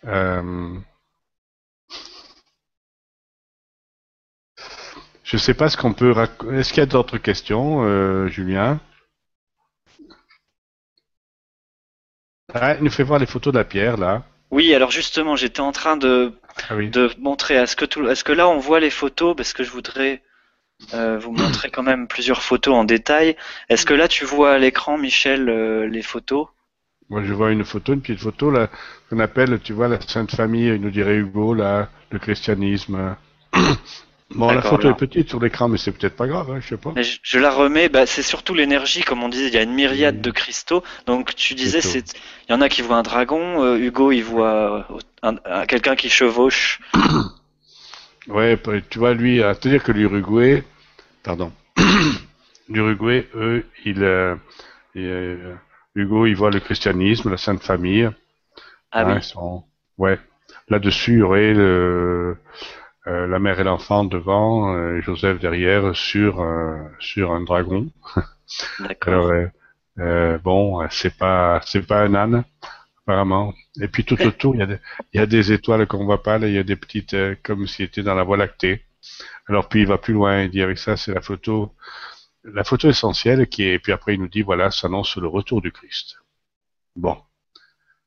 [0.05, 0.79] Euh...
[5.23, 6.55] Je sais pas ce qu'on peut raconter.
[6.57, 8.81] Est-ce qu'il y a d'autres questions, euh, Julien?
[12.53, 14.25] Ah, Il nous fait voir les photos de la pierre, là.
[14.49, 16.33] Oui, alors justement, j'étais en train de,
[16.69, 17.55] ah de montrer.
[17.55, 18.07] Est-ce que, tout...
[18.07, 20.21] est-ce que là, on voit les photos Parce que je voudrais
[20.93, 23.35] euh, vous montrer quand même plusieurs photos en détail.
[23.69, 26.47] Est-ce que là, tu vois à l'écran, Michel, euh, les photos?
[27.09, 28.69] Moi, je vois une photo, une petite photo, là,
[29.09, 33.15] qu'on appelle, tu vois, la Sainte Famille, il nous dirait Hugo, là, le christianisme.
[34.35, 36.77] Bon, la photo est petite sur l'écran, mais c'est peut-être pas grave, hein, je sais
[36.77, 36.93] pas.
[37.01, 40.21] je, la remets, bah, c'est surtout l'énergie, comme on disait, il y a une myriade
[40.21, 40.83] de cristaux.
[41.05, 42.13] Donc tu disais, c'est,
[42.47, 44.87] il y en a qui voient un dragon, euh, Hugo il voit
[45.67, 46.79] quelqu'un qui chevauche.
[48.27, 50.63] ouais, bah, tu vois, lui, à te dire que l'Uruguay,
[51.23, 51.51] pardon,
[52.69, 54.35] l'Uruguay, eux, il, euh,
[54.95, 55.55] euh,
[55.95, 58.09] Hugo, il voit le christianisme, la Sainte Famille.
[58.91, 59.23] Ah hein, oui.
[59.23, 59.63] Sont,
[59.97, 60.19] ouais.
[60.69, 62.37] Là-dessus, il y aurait le
[63.07, 67.91] euh, la mère et l'enfant devant, euh, et Joseph derrière sur euh, sur un dragon.
[68.79, 69.31] D'accord.
[70.43, 72.43] bon, c'est pas c'est pas un âne
[73.03, 73.53] apparemment.
[73.81, 74.79] Et puis tout autour, il y a des,
[75.13, 77.67] il y a des étoiles qu'on voit pas là, il y a des petites comme
[77.67, 78.85] s'il était dans la Voie lactée.
[79.47, 81.73] Alors puis il va plus loin, il dit avec ça c'est la photo
[82.43, 85.61] la photo essentielle qui est puis après il nous dit voilà, ça annonce le retour
[85.61, 86.17] du Christ.
[86.95, 87.17] Bon.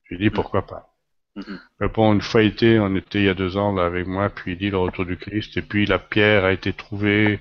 [0.04, 0.93] Je lui dis pourquoi pas.
[1.36, 1.56] Mm
[1.94, 4.52] Bon, une fois été, on était il y a deux ans là avec moi, puis
[4.52, 7.40] il dit le retour du Christ, et puis la pierre a été trouvée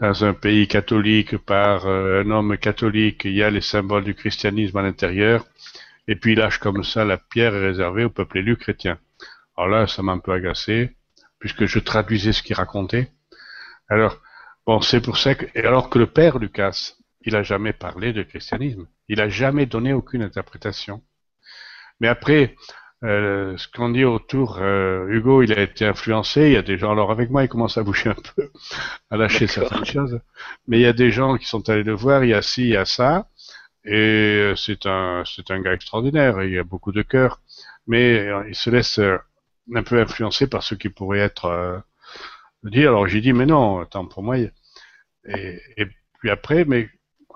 [0.00, 4.14] dans un pays catholique par euh, un homme catholique, il y a les symboles du
[4.14, 5.46] christianisme à l'intérieur,
[6.08, 8.98] et puis il lâche comme ça, la pierre est réservée au peuple élu chrétien.
[9.56, 10.96] Alors là, ça m'a un peu agacé,
[11.38, 13.10] puisque je traduisais ce qu'il racontait.
[13.88, 14.20] Alors,
[14.66, 18.12] bon, c'est pour ça que, et alors que le père Lucas, il a jamais parlé
[18.12, 21.02] de christianisme, il a jamais donné aucune interprétation.
[22.00, 22.54] Mais après,
[23.04, 26.46] euh, ce qu'on dit autour, euh, Hugo, il a été influencé.
[26.46, 28.50] Il y a des gens, alors avec moi, il commence à bouger un peu,
[29.10, 30.20] à lâcher certaines choses.
[30.66, 32.24] Mais il y a des gens qui sont allés le voir.
[32.24, 33.28] Il y a ci, il y a ça.
[33.84, 36.42] Et euh, c'est un, c'est un gars extraordinaire.
[36.42, 37.40] Il y a beaucoup de cœur.
[37.86, 41.78] mais il se laisse un peu influencer par ce qui pourrait être euh,
[42.64, 42.80] dit.
[42.82, 44.38] Alors j'ai dit, mais non, attends, pour moi.
[44.38, 44.50] Et,
[45.76, 45.86] et
[46.20, 46.88] puis après, mais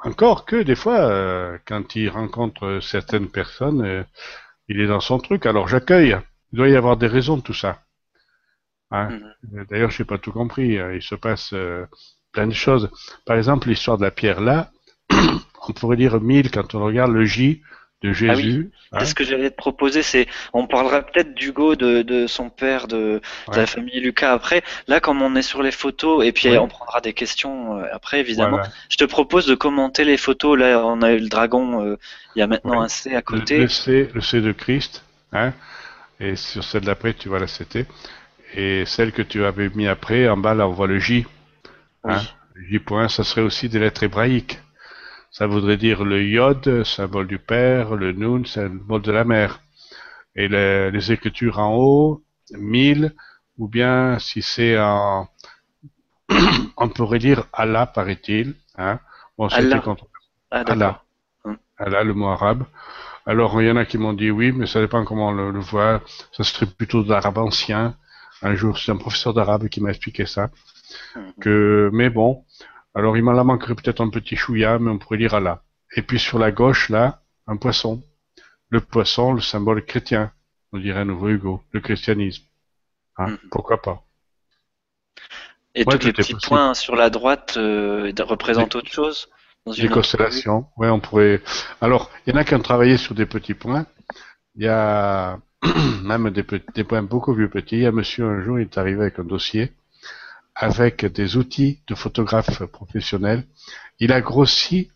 [0.04, 4.06] encore que des fois, quand il rencontre certaines personnes,
[4.70, 5.46] il est dans son truc.
[5.46, 6.16] Alors j'accueille.
[6.52, 7.82] Il doit y avoir des raisons de tout ça.
[8.90, 9.20] Hein?
[9.42, 9.66] Mhm.
[9.68, 10.78] D'ailleurs, je n'ai pas tout compris.
[10.94, 11.86] Il se passe euh,
[12.32, 12.88] plein de choses.
[13.26, 14.70] Par exemple, l'histoire de la pierre là,
[15.68, 17.62] on pourrait dire mille quand on regarde le J
[18.02, 18.70] de Jésus.
[18.92, 19.04] C'est hein.
[19.04, 23.20] ce que j'allais te proposer, c'est on parlera peut-être d'Hugo, de, de son père, de,
[23.54, 24.62] la famille Lucas après.
[24.88, 26.58] Là, comme on est sur les photos, et puis Ouais.
[26.58, 28.56] on prendra des questions euh, après, évidemment.
[28.58, 28.72] Voilà.
[28.88, 30.58] Je te propose de commenter les photos.
[30.58, 31.96] Là, on a eu le dragon, euh,
[32.34, 32.84] il y a maintenant Ouais.
[32.84, 33.58] un C à Le, côté.
[33.58, 35.52] le C, le C de Christ, hein,
[36.18, 37.86] et sur celle d'après, tu vois la CT.
[38.56, 41.26] Et celle que tu avais mis après, en bas, là, on voit le J.
[42.04, 42.14] Oui.
[42.14, 42.22] Hein.
[42.54, 44.58] Le J point, ça serait aussi des lettres hébraïques.
[45.30, 49.60] Ça voudrait dire le Yod, symbole du Père, le Nun, symbole de la mère.
[50.34, 53.14] Et les, les écritures en haut, 1000,
[53.58, 55.28] ou bien si c'est en...
[56.76, 58.54] on pourrait dire Allah, paraît-il.
[58.76, 58.98] Hein.
[59.38, 59.78] Bon, Allah.
[59.80, 60.06] contre
[60.50, 61.02] Ah, Allah.
[61.44, 61.58] Hum.
[61.78, 62.64] Allah, le mot arabe.
[63.26, 65.50] Alors, il y en a qui m'ont dit oui, mais ça dépend comment on le,
[65.52, 66.02] le voit.
[66.32, 67.96] Ça serait plutôt d'arabe ancien.
[68.42, 70.50] Un jour, c'est un professeur d'arabe qui m'a expliqué ça.
[71.14, 71.32] Mhm.
[71.40, 72.44] Que, mais bon.
[72.94, 75.62] Alors, il m'en la manquerait peut-être un petit chouïa, mais on pourrait dire Allah.
[75.96, 78.02] Et puis, sur la gauche, là, un poisson.
[78.68, 80.32] Le poisson, le symbole chrétien.
[80.72, 81.62] On dirait un nouveau Hugo.
[81.72, 82.44] Le christianisme.
[83.16, 83.38] Hein.
[83.50, 84.02] Pourquoi pas?
[85.74, 86.48] Et Ouais, tous les petits possible.
[86.48, 89.28] points sur la droite euh, représentent autre chose
[89.66, 91.42] dans Des une autre constellations, ouais, on pourrait.
[91.80, 93.86] Alors, il y en a qui ont travaillé sur des petits points.
[94.56, 95.38] Il y a
[96.02, 97.76] même des, petits, des points beaucoup plus petits.
[97.76, 99.72] Il y a un monsieur un jour, il est arrivé avec un dossier
[100.54, 103.46] avec des outils de photographe professionnel.
[103.98, 104.90] Il a grossi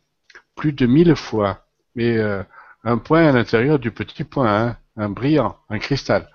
[0.55, 2.43] plus de mille fois, mais euh,
[2.85, 6.29] un point à l'intérieur du petit point, hein, un brillant, un cristal.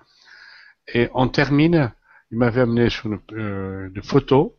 [0.92, 1.92] Et on termine.
[2.32, 4.56] Il m'avait amené sur une, euh, une photo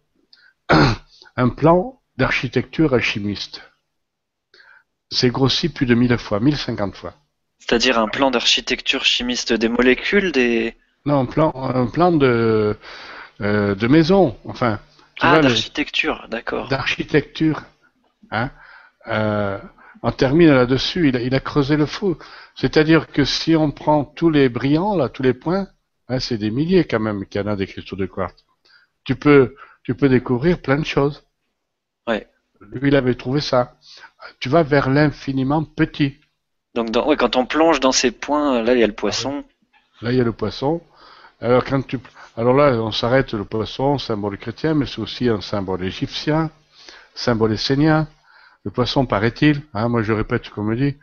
[1.36, 3.62] un plan d'architecture alchimiste.
[5.09, 7.14] C'est grossi plus de 1000 fois, 1050 fois.
[7.59, 10.76] C'est-à-dire un plan d'architecture chimiste des molécules, des...
[11.05, 12.78] Non, un plan, un plan de,
[13.42, 14.80] euh, de maison, enfin,
[15.16, 16.68] tu Ah, d'architecture, d'accord.
[16.70, 17.64] d'architecture.
[18.32, 18.52] Hein
[19.08, 19.60] euh,
[20.04, 22.18] on termine là-dessus, il a, il a creusé le fou.
[22.56, 25.68] C'est-à-dire que si on prend tous les brillants, là, tous les points,
[26.10, 28.44] hein, c'est des milliers quand même qu'il y en a des cristaux de quartz.
[29.04, 31.24] Tu peux, tu peux découvrir plein de choses.
[32.08, 32.28] Ouais.
[32.60, 33.76] Lui, il avait trouvé ça.
[34.40, 36.20] Tu vas vers l'infiniment petit.
[36.76, 39.44] Donc dans- ouais, quand on plonge dans ces points, là il y a le poisson.
[40.02, 40.82] Là, il y a le poisson.
[41.42, 42.00] Alors, quand tu...
[42.38, 46.52] Alors là, on s'arrête le poisson, symbole chrétien, mais c'est aussi un symbole égyptien,
[47.16, 48.08] symbole essénien.
[48.64, 50.98] Le poisson, paraît-il, hein, moi je répète ce qu'on me dit,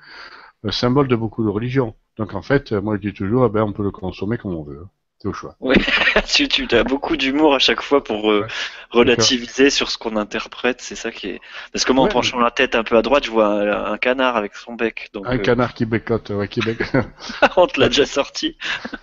[0.62, 1.94] le symbole de beaucoup de religions.
[2.16, 4.62] Donc en fait, moi je dis toujours, eh ben, on peut le consommer comme on
[4.62, 4.86] veut.
[5.20, 5.56] C'est au choix.
[6.26, 8.48] tu, tu as beaucoup d'humour à chaque fois pour euh, Ouais.
[8.90, 11.40] relativiser sur ce qu'on interprète, c'est ça qui est...
[11.72, 13.98] Parce que moi en penchant la tête un peu à droite, je vois un, un
[13.98, 15.10] canard avec son bec.
[15.12, 16.88] Donc Un euh, canard qui bécote, ouais, qui bécote.
[17.56, 18.56] on te l'a déjà sorti.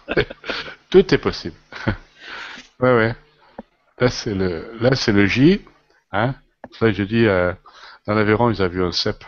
[0.89, 1.55] Tout est possible.
[2.79, 3.15] ouais, ouais.
[3.99, 5.61] Là, c'est le, là, c'est le J,
[6.11, 6.35] hein.
[6.79, 7.53] Ça, je dis, euh,
[8.07, 9.23] dans l'Aveyron, ils avaient vu un cep.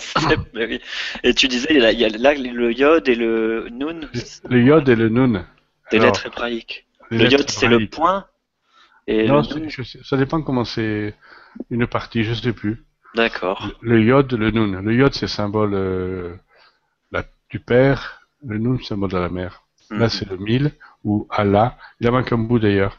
[0.00, 0.80] C'est- mais oui.
[1.22, 4.00] Et tu disais, il y a, il y a là le iode et le nun,
[4.48, 5.44] Le Yod et le Nun.
[5.90, 6.86] des Alors, lettres hébraïques.
[7.10, 8.26] les Le lettres iode c'est le point.
[9.06, 11.14] Et Non, le c'est- je sais- ça dépend comment c'est
[11.70, 12.84] une partie, je sais plus.
[13.14, 13.68] d'accord.
[13.80, 14.80] Le Yod, le Nun.
[14.82, 16.34] Le Yod, c'est symbole euh,
[17.10, 18.22] la- du père.
[18.46, 19.62] Le Nun, symbole de la mère.
[19.90, 20.08] Là, Mhm.
[20.08, 20.72] c'est le mille
[21.04, 21.76] ou Allah.
[22.00, 22.98] Il en manque un bout d'ailleurs.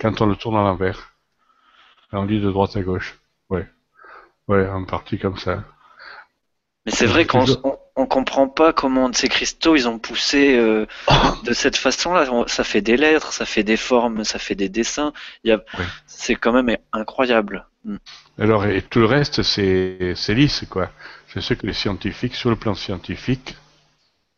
[0.00, 1.12] Quand on le tourne à l'envers.
[2.12, 3.18] Là, on lit de droite à gauche.
[3.50, 3.66] Ouais.
[4.48, 5.62] Ouais, en partie comme ça.
[6.88, 10.86] Mais c'est vrai qu'on on, on comprend pas comment ces cristaux ils ont poussé euh,
[11.44, 12.26] de cette façon-là.
[12.32, 15.12] On- Ça fait des lettres, ça fait des formes, ça fait des dessins.
[15.44, 15.84] Il y a, Ouais.
[16.06, 17.66] c'est quand même incroyable.
[17.84, 17.96] Mm.
[18.38, 20.90] Alors, et tout le reste, c'est c'est lisse, quoi.
[21.34, 23.54] Je sais que les scientifiques, sur le plan scientifique,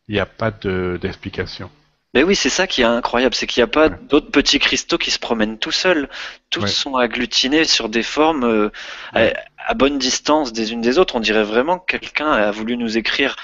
[0.09, 1.71] il n'y a pas de- d'explication.
[2.13, 3.95] Mais oui, c'est ça qui est incroyable, c'est qu'il n'y a pas Ouais.
[4.09, 6.09] d'autres petits cristaux qui se promènent tout seuls.
[6.49, 6.67] Tous Ouais.
[6.67, 8.69] sont agglutinés sur des formes euh,
[9.15, 9.33] Ouais.
[9.65, 11.15] à, à bonne distance des unes des autres.
[11.15, 13.35] On dirait vraiment que quelqu'un a voulu nous écrire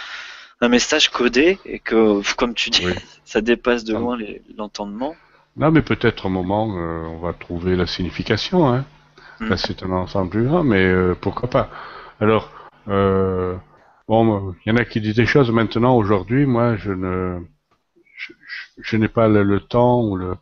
[0.60, 2.94] un message codé et que, comme tu dis, Oui.
[3.26, 4.00] ça dépasse de Ah.
[4.00, 4.18] loin
[4.58, 5.16] l'entendement.
[5.56, 8.68] Non, mais peut-être au moment, euh, on va trouver la signification.
[8.68, 8.86] Hein.
[9.40, 9.50] Mm.
[9.50, 11.70] Là, c'est un ensemble plus grand, mais euh, pourquoi pas.
[12.20, 12.52] Alors,
[14.08, 17.40] bon, il y en a qui disent des choses maintenant, aujourd'hui, moi, je ne,
[18.78, 20.36] je, n'ai pas le, le temps ou le,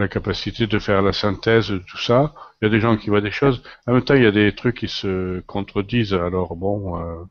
[0.00, 2.32] la capacité de faire la synthèse de tout ça.
[2.60, 3.62] Il y a des gens qui voient des choses.
[3.86, 6.14] En même temps, il y a des trucs qui se contredisent.
[6.14, 7.24] Alors bon, euh,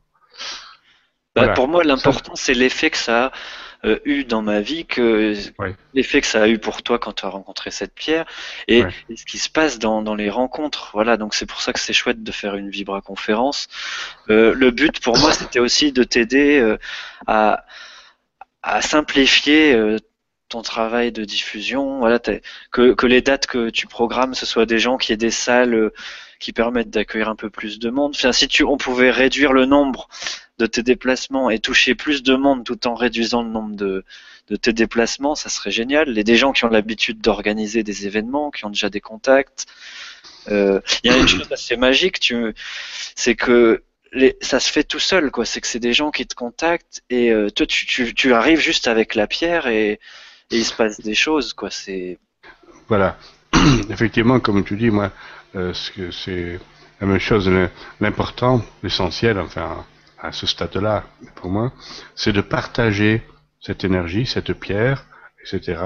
[1.34, 3.32] Bah, pour moi, l'important, c'est l'effet que ça a
[3.86, 5.34] euh, eu dans ma vie, que
[5.94, 8.26] l'effet que ça a eu pour toi quand tu as rencontré cette pierre,
[8.68, 10.90] et, ce qui se passe dans, dans les rencontres.
[10.92, 13.68] Voilà, donc c'est pour ça que c'est chouette de faire une Vibra conférence.
[14.28, 16.76] Euh, le but pour moi, c'était aussi de t'aider
[17.26, 17.64] à,
[18.62, 19.98] à simplifier euh,
[20.48, 21.98] ton travail de diffusion.
[21.98, 25.30] Voilà, que, que les dates que tu programmes, ce soit des gens qui aient des
[25.30, 25.94] salles euh,
[26.40, 28.14] qui permettent d'accueillir un peu plus de monde.
[28.16, 30.08] Enfin, si tu, on pouvait réduire le nombre
[30.58, 34.04] de tes déplacements et toucher plus de monde tout en réduisant le nombre de,
[34.48, 36.10] de tes déplacements, ça serait génial.
[36.10, 39.66] Les des gens qui ont l'habitude d'organiser des événements, qui ont déjà des contacts.
[40.48, 42.32] Euh, il y a une chose assez magique,
[43.14, 43.82] c'est que
[44.40, 45.44] ça se fait tout seul, quoi.
[45.44, 49.14] C'est que c'est des gens qui te contactent et euh, toi, tu, arrives juste avec
[49.14, 50.00] la pierre et,
[50.52, 51.70] il se passe des choses, quoi.
[51.70, 52.18] C'est
[52.88, 53.16] voilà.
[53.90, 55.12] Effectivement, comme tu dis, moi,
[55.54, 56.58] euh, c'est
[57.00, 57.48] la même chose.
[58.00, 59.84] L'important, l'essentiel, enfin,
[60.18, 61.04] à ce stade-là,
[61.36, 61.72] pour moi,
[62.16, 63.22] c'est de partager
[63.60, 65.06] cette énergie, cette pierre,
[65.40, 65.82] etc.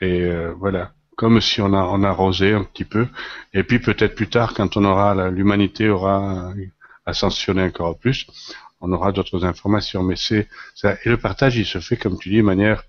[0.00, 3.06] Et euh, voilà, comme si on a on un petit peu.
[3.52, 6.52] Et puis peut-être plus tard, quand on aura l'humanité aura
[7.06, 8.26] ascensionné encore plus,
[8.80, 10.02] on aura d'autres informations.
[10.02, 10.96] Mais c'est ça.
[11.04, 12.84] Et le partage, il se fait comme tu dis, de manière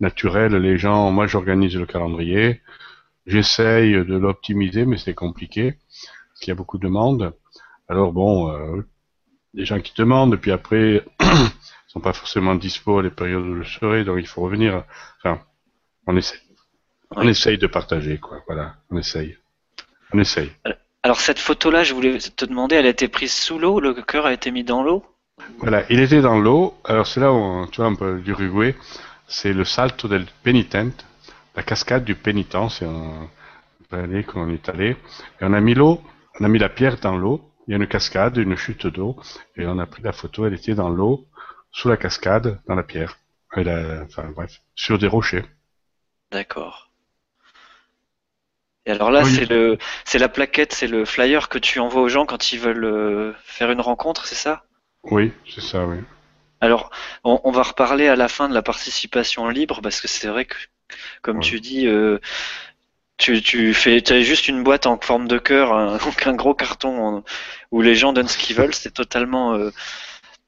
[0.00, 0.54] naturelle.
[0.56, 2.62] Les gens, moi, j'organise le calendrier.
[3.26, 5.78] J'essaye de l'optimiser, mais c'est compliqué,
[6.28, 7.34] parce qu'il y a beaucoup de demandes.
[7.88, 8.86] Alors bon, euh,
[9.54, 11.26] des gens qui demandent, puis après, ils
[11.88, 14.84] sont pas forcément dispo à les périodes où je serai, donc il faut revenir.
[15.18, 15.40] Enfin,
[16.06, 16.40] on essaye.
[17.12, 18.42] On essaye de partager, quoi.
[18.46, 19.36] Voilà, on essaye.
[20.12, 20.52] On essaye.
[21.04, 24.24] Alors cette photo-là, je voulais te demander, elle a été prise sous l'eau, le cœur
[24.24, 25.04] a été mis dans l'eau?
[25.58, 26.78] Voilà, il était dans l'eau.
[26.82, 28.74] Alors c'est là où, tu vois, un peu d'Uruguay,
[29.28, 31.04] c'est le Salto del Penitente,
[31.54, 33.28] la cascade du pénitent, c'est un
[33.90, 34.96] vallée qu'on est allé.
[35.40, 36.00] Et on a mis l'eau,
[36.40, 39.14] on a mis la pierre dans l'eau, il y a une cascade, une chute d'eau,
[39.56, 41.26] et on a pris la photo, elle était dans l'eau,
[41.70, 43.18] sous la cascade, dans la pierre.
[43.54, 45.44] enfin bref, sur des rochers.
[46.32, 46.93] D'accord.
[48.86, 52.08] Et alors là, c'est le, c'est la plaquette, c'est le flyer que tu envoies aux
[52.08, 54.64] gens quand ils veulent euh, faire une rencontre, c'est ça?
[55.04, 55.96] Oui, c'est ça, oui.
[56.60, 56.90] Alors,
[57.24, 60.54] on, va reparler à la fin de la participation libre parce que c'est vrai que,
[61.20, 62.18] comme tu dis, euh,
[63.18, 67.22] tu, tu fais, as juste une boîte en forme de cœur, un, un gros carton
[67.70, 68.74] où les gens donnent ce qu'ils veulent.
[68.74, 69.54] C'est totalement.
[69.54, 69.70] Euh,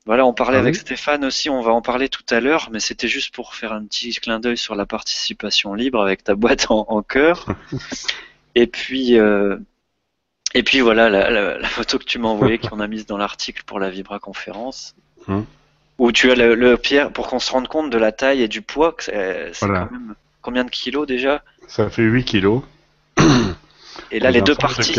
[0.06, 2.78] voilà, on parlait ah avec Stéphane aussi, on va en parler tout à l'heure, mais
[2.80, 6.70] c'était juste pour faire un petit clin d'œil sur la participation libre avec ta boîte
[6.70, 7.46] en, en cœur.
[8.56, 9.58] et puis, euh,
[10.54, 13.62] et puis voilà la, la, photo que tu m'as envoyée, qu'on a mise dans l'article
[13.66, 14.96] pour la Vibra conférence,
[15.28, 15.44] hum.
[15.98, 18.48] où tu as le, le pierre pour qu'on se rende compte de la taille et
[18.48, 18.96] du poids.
[18.98, 21.44] C'est quand même combien de kilos déjà?
[21.68, 22.62] Ça fait 8 kilos.
[24.10, 24.94] Et là, les, deux parties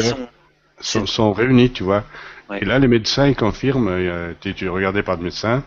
[0.82, 1.06] sont...
[1.06, 1.34] sont...
[1.34, 2.04] réunies, tu vois.
[2.60, 4.36] Et là, les médecins ils confirment.
[4.42, 5.64] Tu es regardé par des médecins.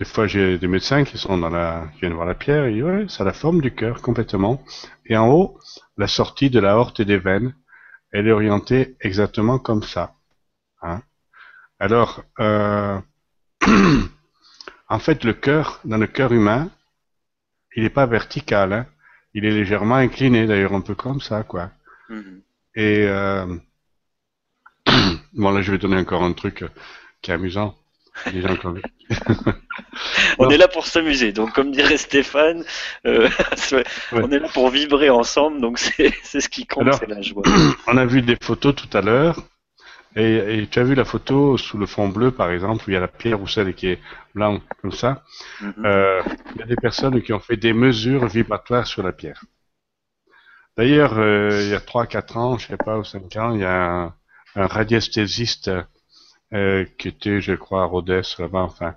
[0.00, 2.64] Des fois, j'ai des médecins qui sont dans la, qui viennent voir la pierre.
[2.64, 4.64] Et ouais, ça a la forme du cœur complètement.
[5.04, 5.58] Et en haut,
[5.98, 7.54] la sortie de la horte et des veines,
[8.10, 10.14] elle est orientée exactement comme ça.
[10.80, 11.02] Hein.
[11.78, 12.98] Alors, euh...
[14.88, 16.70] en fait, le cœur, dans le cœur humain,
[17.76, 18.72] il n'est pas vertical.
[18.72, 18.86] Hein
[19.34, 21.70] il est légèrement incliné, d'ailleurs un peu comme ça, quoi.
[22.08, 22.40] Mhm.
[22.74, 23.54] Et euh...
[25.34, 26.64] bon là, je vais donner encore un truc
[27.20, 27.76] qui est amusant.
[30.38, 32.64] on est là pour s'amuser, donc comme dirait Stéphane,
[33.06, 33.28] euh,
[34.12, 37.42] on est là pour vibrer ensemble, donc c'est ce qui compte, c'est la joie.
[37.86, 39.36] On a vu des photos tout à l'heure,
[40.16, 42.96] et, tu as vu la photo sous le fond bleu, par exemple, où il y
[42.96, 44.00] a la pierre ou celle qui est
[44.34, 45.22] blanche, comme ça.
[45.60, 45.74] Mhm.
[45.84, 46.22] Euh,
[46.54, 49.44] il y a des personnes qui ont fait des mesures vibratoires sur la pierre.
[50.76, 53.64] D'ailleurs, euh, il y a 3-4 ans, je sais pas, ou 5 ans, il y
[53.64, 54.14] a un,
[54.56, 55.70] un radiesthésiste
[56.54, 58.94] euh, qui était, je crois, à Rhodes, là-bas, enfin,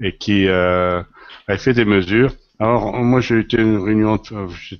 [0.00, 1.02] et qui euh,
[1.48, 2.32] avait fait des mesures.
[2.58, 4.20] Alors, moi, j'ai été une réunion,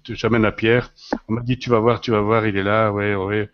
[0.08, 0.92] j'amène la pierre.
[1.28, 3.50] On m'a dit, tu vas voir, tu vas voir, il est là, ouais, ouais.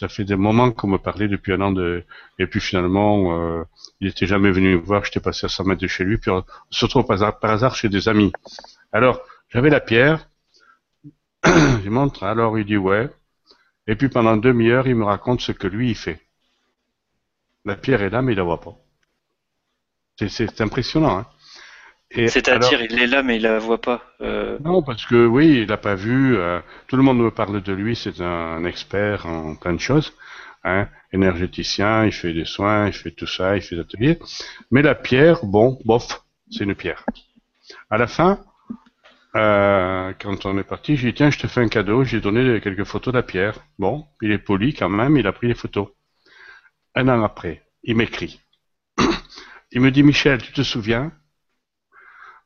[0.00, 2.04] Ça fait des moments qu'on me parlait depuis un an de
[2.38, 3.62] et puis finalement euh,
[4.00, 5.04] il était jamais venu me voir.
[5.04, 7.90] J'étais passé à 100 mètres de chez lui puis on se retrouve par hasard, chez
[7.90, 8.32] des amis.
[8.90, 10.28] Alors j'avais la pierre.
[11.44, 12.22] Je montre.
[12.24, 13.10] Alors il dit ouais.
[13.86, 16.20] Et puis pendant demi-heure il me raconte ce que lui il fait
[17.64, 18.76] la pierre est là mais il la voit pas
[20.28, 21.26] c'est impressionnant hein
[22.28, 24.02] c'est-à-dire, il est là, mais il la voit pas.
[24.20, 24.58] Euh...
[24.62, 26.36] Non, parce que oui, il l'a pas vu.
[26.36, 27.96] Euh, tout le monde me parle de lui.
[27.96, 30.12] C'est un, expert en plein de choses.
[30.64, 34.18] Hein, énergéticien, il fait des soins, il fait tout ça, il fait des ateliers.
[34.70, 37.04] Mais la pierre, bon, bof, c'est une pierre.
[37.90, 38.38] À la fin,
[39.34, 42.04] euh, quand on est parti, j'ai dit tiens, je te fais un cadeau.
[42.04, 43.54] J'ai donné quelques photos de la pierre.
[43.78, 45.16] Bon, il est poli quand même.
[45.16, 45.88] Il a pris les photos.
[46.94, 48.40] Un an après, il m'écrit.
[49.72, 51.12] il me dit Michel, tu te souviens?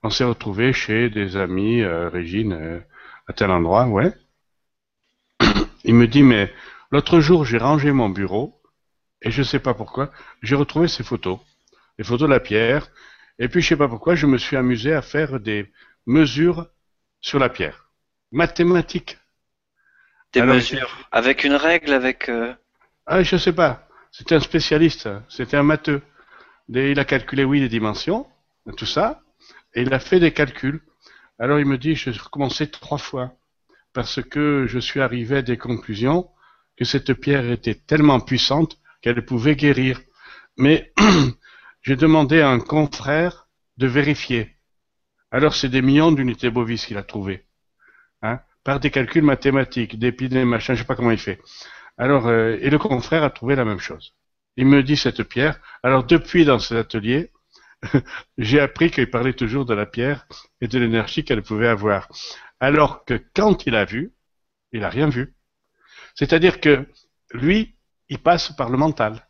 [0.02, 2.80] On s'est retrouvés chez des amis, euh, Régine, euh,
[3.26, 4.12] à tel endroit, ouais.
[5.84, 6.52] Il me dit mais
[6.90, 8.60] l'autre jour j'ai rangé mon bureau
[9.22, 10.10] et je ne sais pas pourquoi
[10.42, 11.38] j'ai retrouvé ces photos,
[11.98, 12.88] les photos de la pierre.
[13.38, 15.72] Et puis je sais pas pourquoi je me suis amusé à faire des
[16.06, 16.68] mesures
[17.20, 17.90] sur la pierre,
[18.32, 19.18] mathématiques.
[20.32, 22.28] Des mesures avec une règle, avec.
[22.28, 22.54] Euh,
[23.06, 23.85] ah, je sais pas.
[24.18, 26.00] C'était un spécialiste, c'était un matheux.
[26.70, 28.26] Il a calculé, oui, les dimensions,
[28.78, 29.20] tout ça,
[29.74, 30.80] et il a fait des calculs.
[31.38, 33.34] Alors il me dit, je recommençais trois fois,
[33.92, 36.30] parce que je suis arrivé à des conclusions
[36.78, 40.00] que cette pierre était tellement puissante qu'elle pouvait guérir.
[40.56, 40.94] Mais
[41.82, 44.56] j'ai demandé à un confrère de vérifier.
[45.30, 47.44] Alors c'est des millions d'unités bovis qu'il a trouvé,
[48.22, 51.38] hein, par des calculs mathématiques, des pi, des machins, je sais pas comment il fait.
[51.98, 54.14] Alors, euh, et le confrère a trouvé la même chose.
[54.56, 55.60] Il me dit cette pierre.
[55.82, 57.30] Alors depuis dans cet atelier,
[58.38, 60.26] j'ai appris qu'il parlait toujours de la pierre
[60.60, 62.08] et de l'énergie qu'elle pouvait avoir.
[62.60, 64.12] Alors que quand il a vu,
[64.72, 65.34] il a rien vu.
[66.14, 66.86] C'est-à-dire que
[67.32, 67.76] lui,
[68.08, 69.28] il passe par le mental.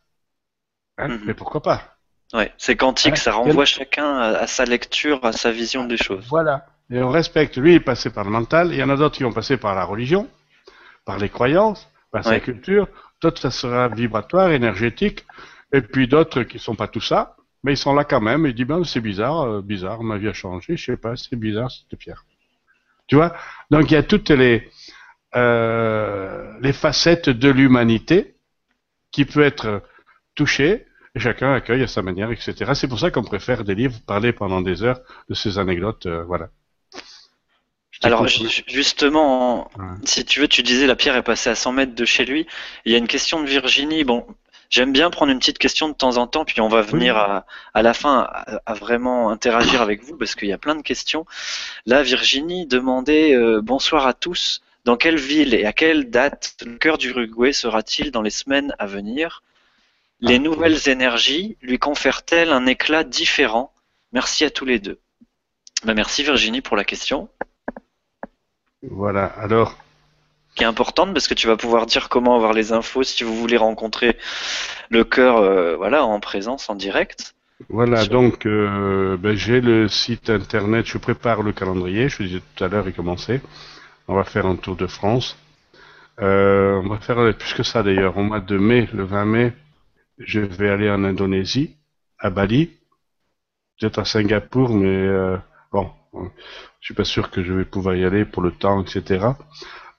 [0.97, 1.23] Hein, mhm.
[1.25, 1.97] Mais pourquoi pas?
[2.33, 6.25] Ouais, c'est quantique, ça renvoie chacun à, sa lecture, à sa vision des choses.
[6.27, 6.65] Voilà.
[6.89, 7.57] Et on respecte.
[7.57, 8.73] Lui, il est passé par le mental.
[8.73, 10.29] Il y en a d'autres qui ont passé par la religion,
[11.05, 12.87] par les croyances, par sa culture.
[13.21, 15.25] D'autres, ça sera vibratoire, énergétique.
[15.73, 18.45] Et puis d'autres qui sont pas tout ça, mais ils sont là quand même.
[18.45, 21.15] Et ils disent, ben, c'est bizarre, euh, bizarre, ma vie a changé, je sais pas,
[21.15, 22.25] c'est bizarre, c'était Pierre.
[23.07, 23.35] Tu vois?
[23.71, 24.69] Donc il y a toutes les,
[25.35, 28.35] euh, les facettes de l'humanité
[29.11, 29.81] qui peut être
[30.35, 30.85] touchée,
[31.15, 32.71] et chacun accueille à sa manière, etc.
[32.75, 36.23] C'est pour ça qu'on préfère des livres, parler pendant des heures de ces anecdotes, euh,
[36.23, 36.49] voilà.
[38.03, 39.71] Alors justement,
[40.03, 42.45] si tu veux, tu disais la pierre est passée à 100 mètres de chez lui.
[42.85, 44.03] Il y a une question de Virginie.
[44.03, 44.25] Bon,
[44.69, 47.81] j'aime bien prendre une petite question de temps en temps, puis on va venir à,
[47.81, 48.29] la fin
[48.65, 51.25] à, vraiment interagir avec vous parce qu'il y a plein de questions.
[51.85, 54.61] Là, Virginie demandait euh, bonsoir à tous.
[54.85, 58.73] Dans quelle ville et à quelle date le cœur du Uruguay sera-t-il dans les semaines
[58.79, 59.43] à venir?
[60.21, 63.73] Les ah, nouvelles énergies lui confèrent-elles un éclat différent?
[64.13, 64.99] Merci à tous les deux.
[65.83, 67.29] Ben, merci Virginie pour la question.
[68.83, 69.75] Voilà, alors.
[70.55, 73.35] Qui est importante parce que tu vas pouvoir dire comment avoir les infos si vous
[73.35, 74.17] voulez rencontrer
[74.89, 77.35] le cœur euh, voilà, en présence, en direct.
[77.69, 82.41] Voilà, donc euh, ben, j'ai le site internet, je prépare le calendrier, je vous disais
[82.55, 83.41] tout à l'heure, il commençait.
[84.07, 85.37] On va faire un tour de France.
[86.21, 88.17] Euh, on va faire plus que ça d'ailleurs.
[88.17, 89.53] Au mois de mai, le 20 mai,
[90.19, 91.75] je vais aller en Indonésie,
[92.19, 92.71] à Bali.
[93.79, 95.07] Peut-être à Singapour, mais
[96.79, 99.27] je suis pas sûr que je vais pouvoir y aller pour le temps, etc.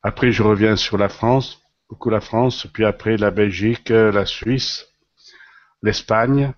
[0.02, 4.86] Après, je reviens sur la France, beaucoup la France, puis après la Belgique, la Suisse,
[5.82, 6.52] l'Espagne.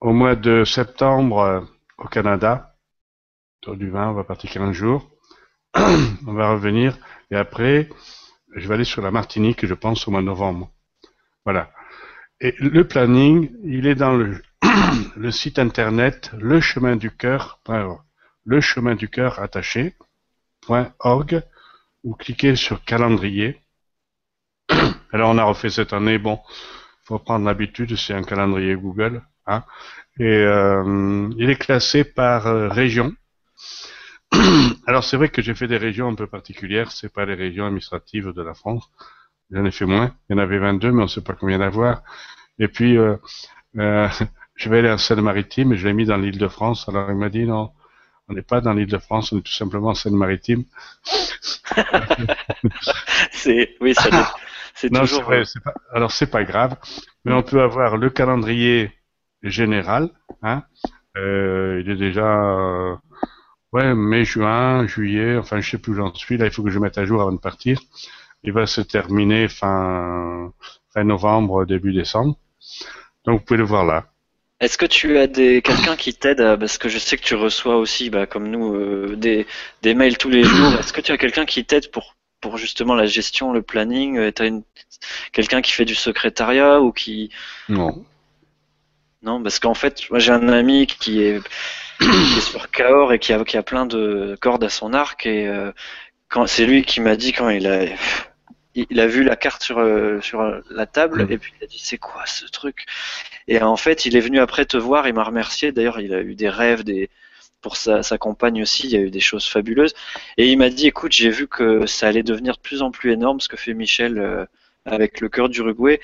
[0.00, 1.66] Au mois de septembre,
[1.98, 2.74] au Canada,
[3.58, 5.10] autour du 20, on va partir 15 jours.
[5.74, 6.96] on va revenir,
[7.30, 7.88] et après,
[8.56, 10.70] je vais aller sur la Martinique, je pense, au mois de novembre.
[11.44, 11.70] Voilà.
[12.40, 14.42] Et le planning, il est dans le,
[15.16, 18.00] le site internet lechemindUcoeur.org
[18.44, 21.42] le chemin du cœur attaché.org
[22.04, 23.60] ou cliquez sur calendrier.
[25.12, 26.40] Alors on a refait cette année, bon,
[27.04, 29.64] faut prendre l'habitude, c'est un calendrier Google, hein,
[30.18, 33.12] et euh, il est classé par euh, région.
[34.86, 37.66] Alors c'est vrai que j'ai fait des régions un peu particulières, c'est pas les régions
[37.66, 38.90] administratives de la France.
[39.50, 41.58] J'en ai fait moins, il y en avait 22, mais on ne sait pas combien
[41.58, 42.02] d'avoir.
[42.58, 43.16] Et puis euh,
[43.74, 46.88] je vais aller en Seine-Maritime et je l'ai mis dans l'île de France.
[46.88, 47.72] Alors il m'a dit non,
[48.30, 50.64] on n'est pas dans l'île de France, on est tout simplement en Seine-Maritime.
[53.32, 53.94] c'est oui,
[54.74, 55.22] c'est toujours.
[55.22, 56.76] Vrai, pas, alors c'est pas grave,
[57.24, 58.92] mais on peut avoir le calendrier
[59.42, 60.10] général.
[60.42, 60.62] Hein,
[61.16, 62.96] euh, il est déjà euh,
[63.72, 65.36] ouais mai, juin, juillet.
[65.36, 66.36] Enfin, je sais plus où j'en suis.
[66.38, 67.80] Là, il faut que je mette à jour avant de partir.
[68.44, 70.52] Il va se terminer fin
[70.94, 72.36] fin novembre, début décembre.
[73.24, 74.06] Donc vous pouvez le voir là.
[74.60, 77.76] Est-ce que tu as des quelqu'un qui t'aide parce que je sais que tu reçois
[77.78, 79.46] aussi, bah, comme nous, euh, des,
[79.82, 80.74] des mails tous les jours.
[80.78, 84.18] Est-ce que tu as quelqu'un qui t'aide pour pour justement la gestion, le planning?
[84.18, 84.62] Euh, T'as une
[85.32, 87.30] quelqu'un qui fait du secrétariat ou qui?
[87.70, 88.04] Non.
[89.22, 91.40] Non, parce qu'en fait, moi j'ai un ami qui est,
[92.00, 95.26] qui est sur Cahors et qui a qui a plein de cordes à son arc
[95.26, 95.72] et euh,
[96.28, 97.84] quand c'est lui qui m'a dit quand il a
[98.74, 101.78] il a vu la carte sur, euh, sur la table et puis il a dit
[101.78, 102.86] c'est quoi ce truc?
[103.48, 105.72] Et en fait, il est venu après te voir, il m'a remercié.
[105.72, 107.10] D'ailleurs, il a eu des rêves, des
[107.60, 109.92] pour sa, sa, compagne aussi, il y a eu des choses fabuleuses.
[110.38, 113.12] Et il m'a dit écoute, j'ai vu que ça allait devenir de plus en plus
[113.12, 114.46] énorme ce que fait Michel euh,
[114.86, 116.00] avec le cœur d'Uruguay,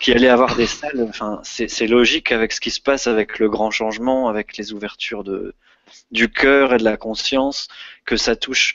[0.00, 1.06] qui allait avoir des salles.
[1.08, 5.24] Enfin, c'est logique avec ce qui se passe avec le grand changement, avec les ouvertures
[5.24, 5.54] de,
[6.10, 7.68] du cœur et de la conscience,
[8.04, 8.74] que ça touche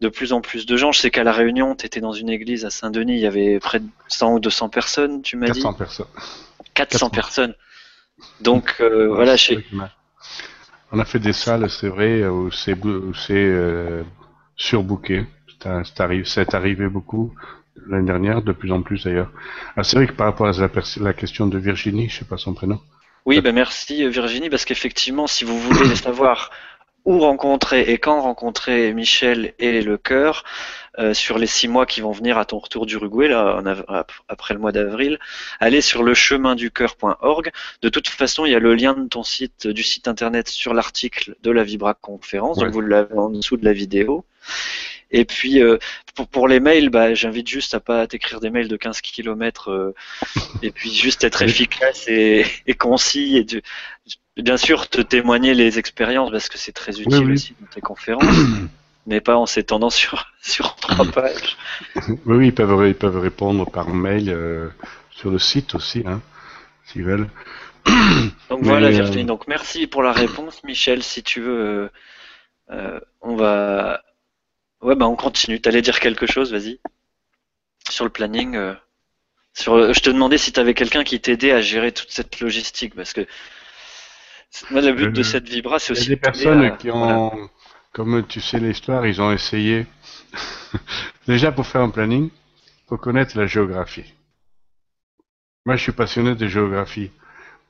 [0.00, 0.92] de plus en plus de gens.
[0.92, 3.58] Je sais qu'à La Réunion, tu étais dans une église à Saint-Denis, il y avait
[3.58, 6.06] près de 100 ou 200 personnes, tu m'as dit 400 personnes.
[6.74, 7.54] 400, personnes.
[8.40, 9.64] Donc euh, voilà, chez...
[10.92, 12.76] On a fait des salles, c'est vrai, où c'est
[13.30, 14.02] euh,
[14.56, 15.26] surbooké.
[16.24, 17.34] C'est arrivé beaucoup
[17.88, 19.30] l'année dernière, de plus en plus d'ailleurs.
[19.76, 20.52] Ah, c'est vrai que par rapport à
[21.00, 22.80] la, question de Virginie, je sais pas son prénom.
[23.26, 26.50] Oui, ben merci Virginie, parce qu'effectivement, si vous voulez savoir
[27.04, 30.44] où rencontrer et quand rencontrer Michel et le cœur
[30.98, 33.62] euh, sur les six mois qui vont venir à ton retour d'Uruguay là
[34.28, 35.18] après le mois d'avril,
[35.60, 37.50] allez sur le chemin du cœur.org.
[37.82, 40.72] De toute façon, il y a le lien de ton site du site internet sur
[40.72, 44.24] l'article de la Vibra conférence, donc vous l'avez en dessous de la vidéo.
[45.10, 45.78] Et puis euh,
[46.32, 49.94] pour, les mails, bah, j'invite juste à pas t'écrire des mails de 15 km euh,
[50.62, 52.44] et puis juste être efficace et,
[52.78, 53.62] concis et
[54.42, 58.24] bien sûr te témoigner les expériences parce que c'est très utile aussi dans tes conférences.
[59.06, 61.56] mais pas en s'étendant sur, sur trois pages.
[62.08, 64.68] oui, oui, ils peuvent, ils peuvent répondre par mail euh,
[65.10, 66.20] sur le site aussi, hein,
[66.86, 67.28] s'ils veulent.
[68.48, 69.26] Donc voilà, Virginie.
[69.26, 71.02] Donc merci pour la réponse, Michel.
[71.02, 71.90] Si tu veux,
[73.20, 74.00] on va
[74.84, 75.60] Ouais, bah on continue.
[75.62, 76.78] T'allais dire quelque chose, vas-y.
[77.88, 78.54] Sur le planning.
[78.54, 78.74] Euh,
[79.54, 82.94] sur, je te demandais si tu avais quelqu'un qui t'aidait à gérer toute cette logistique,
[82.94, 83.26] parce que
[84.70, 86.04] moi, le but de cette Vibra, c'est aussi.
[86.04, 87.50] Il y a des personnes qui ont,
[87.92, 89.86] comme tu sais l'histoire, ils ont essayé.
[91.26, 92.30] Déjà, pour faire un planning,
[92.88, 94.14] faut connaître la géographie.
[95.66, 97.10] Moi, je suis passionné de géographie,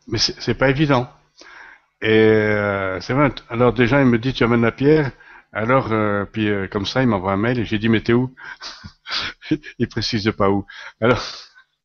[0.08, 1.08] mais c'est pas évident.
[2.02, 3.32] Et euh, c'est vrai.
[3.48, 5.12] Alors, déjà, il me dit, tu amènes la pierre.
[5.52, 8.12] Alors, euh, puis euh, comme ça, il m'envoie un mail et j'ai dit, mais t'es
[8.12, 8.34] où?
[9.78, 10.66] Il précise pas où.
[11.00, 11.22] Alors,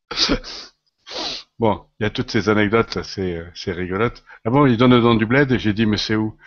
[1.60, 4.24] bon, il y a toutes ces anecdotes, c'est euh, c'est rigolote.
[4.46, 6.38] Ah bon, il donne le nom du bled et j'ai dit, mais c'est où?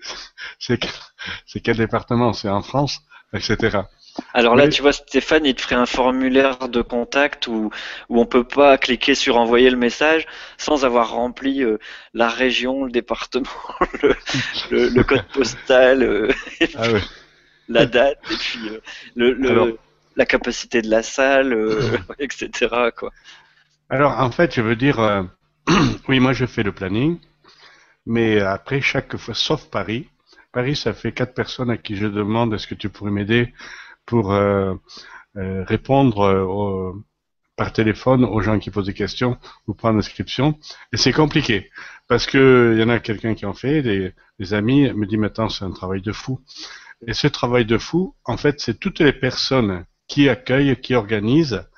[1.46, 2.32] C'est quel département?
[2.32, 3.00] C'est en France,
[3.32, 3.82] etc.
[4.34, 7.70] Alors là, tu vois, Stéphane, il te ferait un formulaire de contact où,
[8.08, 10.26] où on peut pas cliquer sur envoyer le message
[10.58, 11.78] sans avoir rempli euh,
[12.12, 13.48] la région, le département,
[14.70, 16.28] le, code postal, euh,
[16.76, 16.88] ah
[17.68, 18.80] la date, et puis euh,
[19.16, 19.78] le,
[20.16, 21.56] la capacité de la salle,
[22.18, 22.90] etc.
[22.94, 23.12] Quoi.
[23.92, 25.28] Alors, en fait, je veux dire,
[26.08, 27.18] oui, moi je fais le planning,
[28.06, 30.08] mais après, chaque fois, sauf Paris,
[30.50, 33.52] Paris, ça fait quatre personnes à qui je demande est-ce que tu pourrais m'aider
[34.06, 34.74] pour euh,
[35.36, 36.92] euh, répondre euh,
[37.54, 39.36] par téléphone aux gens qui posent des questions
[39.66, 40.58] ou prendre l'inscription.
[40.94, 41.70] Et c'est compliqué
[42.08, 45.18] parce que il y en a quelqu'un qui en fait, des, des amis me dit
[45.18, 46.40] maintenant c'est un travail de fou.
[47.06, 51.68] Et ce travail de fou, en fait, c'est toutes les personnes qui accueillent, qui organisent,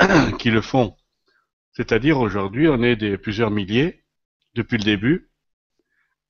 [0.40, 0.96] qui le font.
[1.72, 4.02] C'est-à-dire aujourd'hui, on est des plusieurs milliers
[4.54, 5.30] depuis le début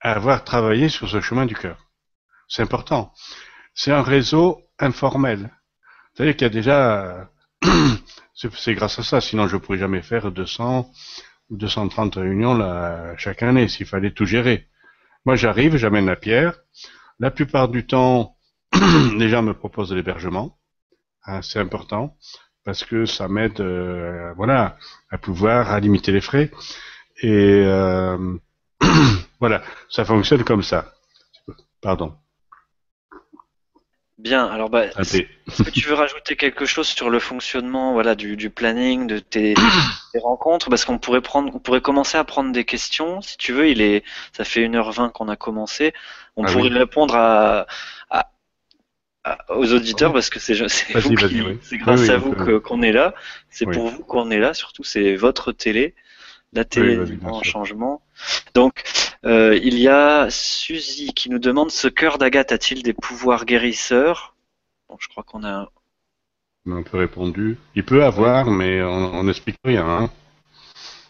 [0.00, 1.90] à avoir travaillé sur ce chemin du cœur.
[2.48, 3.12] C'est important.
[3.74, 5.50] C'est un réseau informel.
[6.12, 7.30] C'est-à-dire qu'il y a déjà,
[8.34, 10.90] c'est grâce à ça, sinon je ne pourrais jamais faire 200
[11.50, 12.58] ou 230 réunions
[13.16, 14.68] chaque année s'il fallait tout gérer.
[15.24, 16.58] Moi j'arrive, j'amène la pierre.
[17.18, 18.36] La plupart du temps,
[19.16, 20.58] les gens me proposent de l'hébergement.
[21.26, 22.16] Hein, c'est important
[22.64, 24.76] parce que ça m'aide, euh, voilà,
[25.10, 26.50] à pouvoir à limiter les frais.
[27.22, 28.36] Et euh,
[29.40, 30.92] voilà, ça fonctionne comme ça.
[31.80, 32.14] Pardon.
[34.20, 38.36] Bien, alors bah, est-ce que tu veux rajouter quelque chose sur le fonctionnement voilà, du,
[38.36, 39.54] du planning, de tes,
[40.22, 40.68] rencontres?
[40.68, 43.70] Parce qu'on pourrait prendre, on pourrait commencer à prendre des questions, si tu veux.
[43.70, 45.94] Il est, ça fait 1h20 qu'on a commencé.
[46.36, 47.66] On ah pourrait répondre à,
[48.10, 48.30] à,
[49.50, 53.14] aux auditeurs parce que c'est c'est grâce à vous qu'on est là.
[53.50, 55.94] C'est pour vous qu'on est là, surtout c'est votre télé
[56.52, 58.02] la télé en changement.
[58.54, 58.82] Donc,
[59.24, 64.34] euh, il y a Suzy qui nous demande ce cœur d'Agathe a-t-il des pouvoirs guérisseurs?
[64.88, 65.70] Bon, Je crois qu'on a.
[66.66, 67.56] On a un peu répondu.
[67.74, 69.86] Il peut avoir, mais on n'explique rien.
[69.86, 70.10] Hein.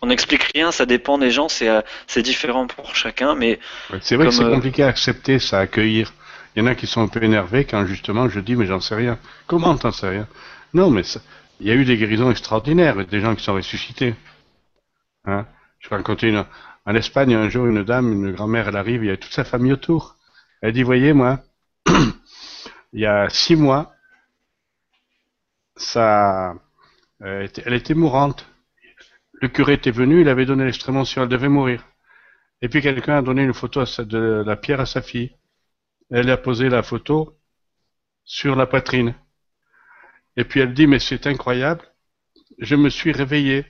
[0.03, 3.59] On n'explique rien, ça dépend des gens, c'est différent pour chacun, mais.
[4.01, 6.15] c'est vrai que c'est euh, compliqué à accepter, ça, à accueillir.
[6.55, 8.81] Il y en a qui sont un peu énervés quand justement je dis, mais j'en
[8.81, 9.19] sais rien.
[9.47, 10.27] Comment t'en sais rien?
[10.75, 11.03] Non, mais
[11.61, 14.15] il y a eu des guérisons extraordinaires, des gens qui sont ressuscités.
[15.25, 15.47] Hein?
[15.79, 16.45] Je racontais une,
[16.87, 19.45] en Espagne, un jour, une dame, une grand-mère, elle arrive, il y a toute sa
[19.45, 20.17] famille autour.
[20.63, 21.41] Elle dit, voyez, moi,
[22.93, 23.93] il y a six mois,
[25.77, 26.55] ça,
[27.23, 28.47] euh, elle était mourante.
[29.35, 31.85] Le curé était venu, il avait donné l'extrémention, elle devait mourir.
[32.63, 35.33] Et puis quelqu'un a donné une photo de la pierre à sa fille.
[36.11, 37.39] Elle a posé la photo
[38.25, 39.15] sur la poitrine.
[40.37, 41.83] Et puis elle dit, mais c'est incroyable,
[42.59, 43.67] je me suis réveillé,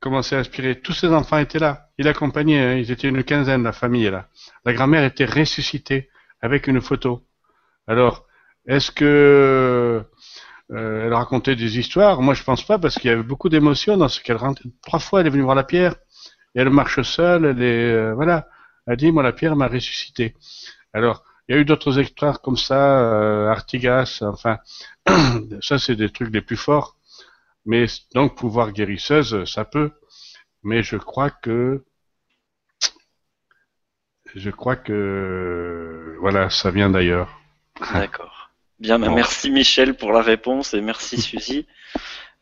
[0.00, 0.80] commencé à aspirer.
[0.80, 1.88] Tous ces enfants étaient là.
[1.98, 4.28] Il accompagnait, hein, ils étaient une quinzaine, la famille là.
[4.64, 6.08] La grand-mère était ressuscitée
[6.40, 7.22] avec une photo.
[7.86, 8.26] Alors,
[8.66, 10.04] est-ce que
[10.70, 12.20] euh, elle racontait des histoires?
[12.22, 14.68] Moi, je pense pas parce qu'il y avait beaucoup d'émotions dans ce qu'elle rentrait.
[14.82, 15.94] Trois fois, elle est venue voir la pierre
[16.54, 17.44] et elle marche seule.
[17.46, 18.48] Elle est euh, voilà.
[18.86, 20.34] Elle dit moi la pierre m'a ressuscité.
[20.92, 24.18] Alors, il y a eu d'autres extraits comme ça, euh, Artigas.
[24.22, 24.58] Enfin,
[25.62, 26.96] ça c'est des trucs les plus forts.
[27.64, 29.92] Mais donc pouvoir guérisseuse, ça peut.
[30.62, 31.84] Mais je crois que
[34.34, 37.40] je crois que voilà, ça vient d'ailleurs.
[37.92, 38.50] D'accord.
[38.78, 41.66] Bien, bah, merci Michel pour la réponse et merci Suzy.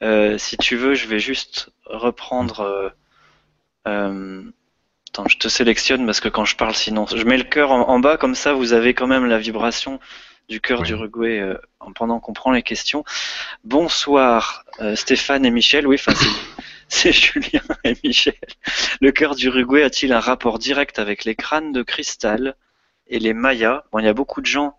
[0.02, 2.92] Euh, si tu veux, je vais juste reprendre.
[3.86, 4.42] Euh,
[5.16, 7.98] attends, je te sélectionne parce que quand je parle, sinon, je mets le cœur en,
[7.98, 9.98] bas comme ça, vous avez quand même la vibration
[10.48, 11.42] du cœur du d'Uruguay
[11.94, 13.04] pendant qu'on prend les questions.
[13.64, 14.64] Bonsoir
[14.94, 15.86] Stéphane et Michel.
[15.86, 16.12] Oui, enfin
[16.88, 18.34] c'est Julien et Michel.
[19.00, 22.54] Le cœur du d'Uruguay a-t-il un rapport direct avec les crânes de cristal
[23.08, 23.84] et les mayas?
[23.92, 24.76] Bon, il y a beaucoup de gens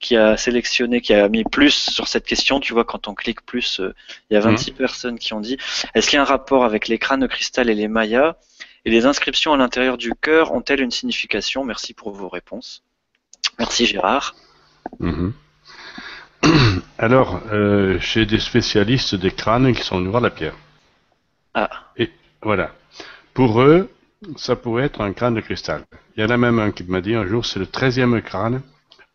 [0.00, 2.60] qui a sélectionné, qui a mis plus sur cette question.
[2.60, 3.94] Tu vois, quand on clique plus, euh,
[4.30, 4.76] il y a 26 mhm.
[4.76, 5.56] personnes qui ont dit
[5.94, 8.36] est-ce qu'il y a un rapport avec les crânes de cristal et les mayas?
[8.84, 11.64] Et les inscriptions à l'intérieur du cœur ont-elles une signification?
[11.64, 12.82] Merci pour vos réponses.
[13.58, 14.34] Merci Gérard.
[15.00, 15.32] Mhm.
[16.98, 20.54] Alors, euh, j'ai des spécialistes des crânes qui sont venus voir la pierre.
[21.54, 21.70] Ah.
[21.96, 22.10] Et
[22.42, 22.74] voilà.
[23.34, 23.90] Pour eux,
[24.36, 25.84] ça pourrait être un crâne de cristal.
[26.16, 28.62] Il y en a même un qui m'a dit un jour, c'est le 13e crâne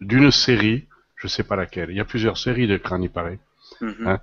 [0.02, 0.86] d'une série,
[1.16, 1.90] je sais pas laquelle.
[1.90, 3.40] Il y a plusieurs séries de crânes, il paraît.
[3.82, 4.08] Mhm.
[4.08, 4.20] Hein.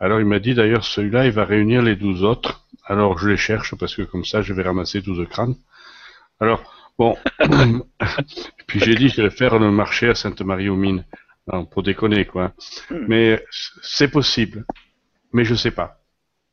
[0.00, 2.64] Alors il m'a dit d'ailleurs celui-là, il va réunir les douze autres.
[2.88, 5.54] Alors je les cherche parce que comme ça, je vais ramasser 12 crânes.
[6.40, 7.16] Alors bon,
[8.66, 11.04] puis j'ai dit je vais faire le marché à Sainte-Marie-aux-Mines.
[11.70, 12.52] pour déconner quoi.
[12.90, 13.04] Hmm.
[13.06, 13.44] Mais
[13.82, 14.64] c'est possible.
[15.32, 16.00] Mais je sais pas.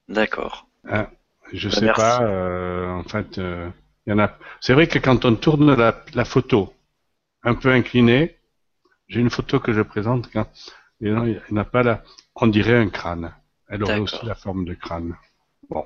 [0.10, 0.68] D'accord.
[0.90, 1.08] Hein,
[1.54, 2.22] je bah, sais pas.
[2.22, 3.70] Euh, en fait, euh,
[4.06, 4.38] il y en a.
[4.60, 6.74] C'est vrai que quand on tourne la, la photo
[7.44, 8.38] un peu inclinée,
[9.08, 10.48] j'ai une photo que je présente quand
[11.00, 12.04] il n'a pas là.
[12.36, 13.34] On dirait un crâne.
[13.70, 15.16] Elle aurait aussi la forme de crâne.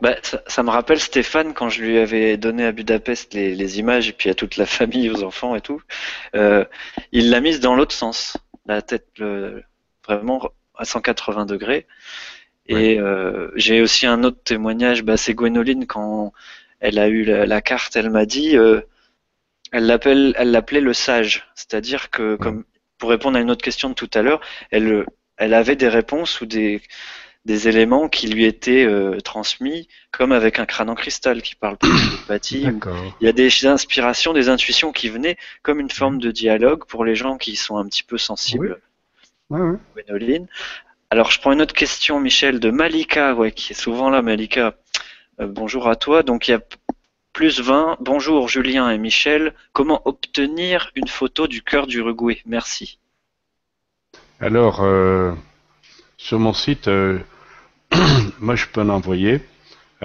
[0.02, 0.16] Bah,
[0.48, 4.30] ça, me rappelle Stéphane quand je lui avais donné à Budapest les, images et puis
[4.30, 5.82] à toute la famille, aux enfants et tout.
[6.36, 6.66] Euh,
[7.12, 9.08] il l'a mise dans l'autre sens, la tête
[10.06, 11.88] vraiment à 180 degrés.
[12.68, 15.04] Et euh, j'ai aussi un autre témoignage.
[15.04, 16.34] Bah, c'est Gwénoline quand
[16.80, 18.82] elle a eu la, carte, elle m'a dit, euh,
[19.72, 22.64] elle l'appelle, elle l'appelait le sage, c'est-à-dire que comme
[22.98, 24.40] pour répondre à une autre question de tout à l'heure,
[24.72, 25.06] elle,
[25.38, 26.82] elle avait des réponses ou des,
[27.46, 31.78] des éléments qui lui étaient euh, transmis, comme avec un crâne en cristal qui parle
[31.78, 31.90] plus
[32.30, 32.40] de
[33.22, 37.06] Il y a des inspirations, des intuitions qui venaient comme une forme de dialogue pour
[37.06, 38.80] les gens qui sont un petit peu sensibles.
[39.50, 39.60] Oui.
[41.12, 44.76] Alors, je prends une autre question, Michel, de Malika, ouais, qui est souvent là, Malika.
[45.42, 46.22] Euh, bonjour à toi.
[46.22, 46.62] Donc, il y a
[47.34, 47.98] plus 20.
[48.00, 49.56] Bonjour Julien et Michel.
[49.74, 52.42] Comment obtenir une photo du cœur d'Uruguay?
[52.46, 53.00] Merci.
[54.40, 55.34] Alors, euh,
[56.20, 57.20] sur mon site, euh,
[58.40, 59.42] moi je peux en envoyer.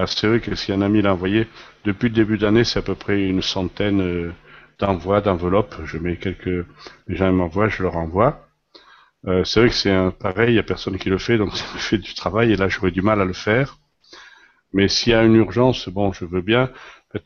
[0.06, 1.46] c'est vrai que si un ami l'a envoyé,
[1.84, 4.32] depuis le début d'année, c'est à peu près une centaine euh,
[4.78, 5.76] d'envois, d'enveloppes.
[5.84, 6.66] Je mets quelques.
[7.08, 8.48] Les gens m'envoient, je leur envoie.
[9.44, 11.64] c'est vrai que c'est un pareil, il n'y a personne qui le fait, donc ça
[11.74, 13.78] me fait du travail, et là j'aurais du mal à le faire.
[14.72, 16.70] Mais s'il y a une urgence, bon, je veux bien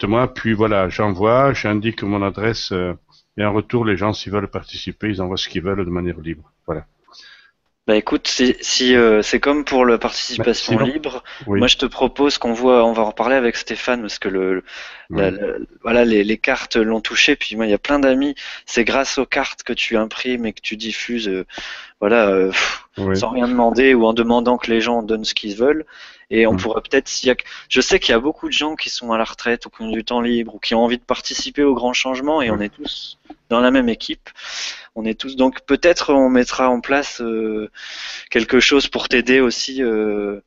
[0.05, 2.94] moi Puis voilà, j'envoie, j'indique mon adresse euh,
[3.36, 6.19] et en retour, les gens, s'ils veulent participer, ils envoient ce qu'ils veulent de manière
[6.20, 6.52] libre.
[6.66, 6.86] Voilà.
[7.89, 12.36] Bah écoute, si, euh, c'est comme pour la participation bah, libre, moi je te propose
[12.36, 14.62] qu'on voit, on va en reparler avec Stéphane parce que le,
[15.09, 17.35] voilà les, cartes l'ont touché.
[17.35, 18.35] Puis moi il y a plein d'amis,
[18.66, 21.47] c'est grâce aux cartes que tu imprimes et que tu diffuses, euh,
[21.98, 22.51] voilà,
[23.15, 25.86] sans rien demander ou en demandant que les gens donnent ce qu'ils veulent.
[26.31, 26.59] Et on mm.
[26.59, 27.37] pourrait peut-être, s'il y a,
[27.69, 29.83] je sais qu'il y a beaucoup de gens qui sont à la retraite ou qui
[29.83, 32.61] ont du temps libre ou qui ont envie de participer au grand changement et on
[32.61, 33.19] est tous
[33.49, 34.29] dans la même équipe.
[34.95, 37.71] On est tous donc peut-être on mettra en place euh,
[38.31, 40.41] quelque chose pour t'aider aussi euh,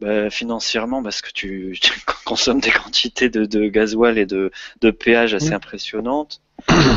[0.00, 1.78] bah, financièrement parce que tu,
[2.24, 4.50] consommes des quantités de, de gasoil et de,
[4.82, 5.54] de péage assez mm.
[5.54, 6.42] impressionnantes.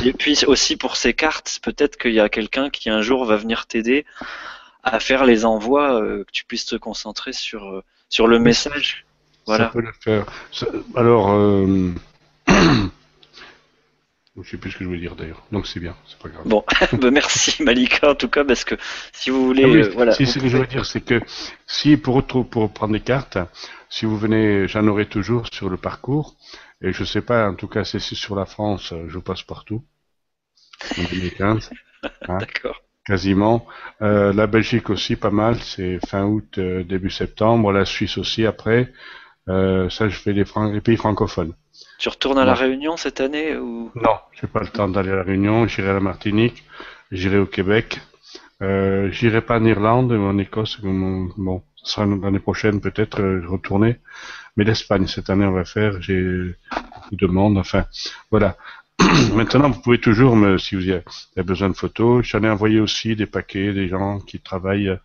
[0.03, 3.37] Et puis aussi pour ces cartes, peut-être qu'il y a quelqu'un qui un jour va
[3.37, 4.05] venir t'aider
[4.83, 7.81] à faire les envois, euh, que tu puisses te concentrer sur
[8.15, 9.05] sur le message.
[9.45, 9.65] Voilà.
[9.65, 10.25] Ça peut le faire.
[10.95, 11.91] alors, euh...
[12.47, 12.89] je
[14.49, 15.43] sais plus ce que je voulais dire d'ailleurs.
[15.51, 16.43] Donc c'est bien, c'est pas grave.
[16.45, 16.63] Bon,
[16.93, 18.75] bah, merci Malika en tout cas parce que
[19.11, 20.13] si vous voulez, ah euh, voilà.
[20.13, 21.19] Si, ce que je veux dire, c'est que
[21.67, 23.37] si pour pour prendre des cartes,
[23.89, 26.37] si vous venez, j'en aurai toujours sur le parcours.
[26.81, 29.83] Et je sais pas, en tout cas, c'est sur la France, je passe partout.
[30.97, 31.69] En 2015.
[32.03, 32.37] Hein.
[32.39, 32.81] D'accord.
[33.05, 33.65] Quasiment.
[34.01, 35.57] Euh, la Belgique aussi, pas mal.
[35.61, 37.71] C'est fin août, euh, début septembre.
[37.71, 38.91] La Suisse aussi après.
[39.47, 41.53] Euh, ça, je fais les, les pays francophones.
[41.99, 43.91] Tu retournes à la Réunion cette année ou?
[43.95, 45.67] Non, j'ai pas le temps d'aller à la Réunion.
[45.67, 46.63] J'irai à la Martinique.
[47.11, 48.01] J'irai au Québec.
[48.61, 50.79] Euh, j'irai pas en Irlande ou en Écosse.
[50.81, 53.99] Bon, ça sera l'année prochaine peut-être retourner.
[54.57, 56.01] Mais l'Espagne cette année on va faire.
[56.01, 57.57] J'ai beaucoup de monde.
[57.57, 57.85] Enfin,
[58.31, 58.57] voilà.
[59.33, 61.03] Maintenant, vous pouvez toujours me, si vous avez
[61.43, 64.97] besoin de photos, j'en ai envoyé aussi des paquets, des gens qui travaillent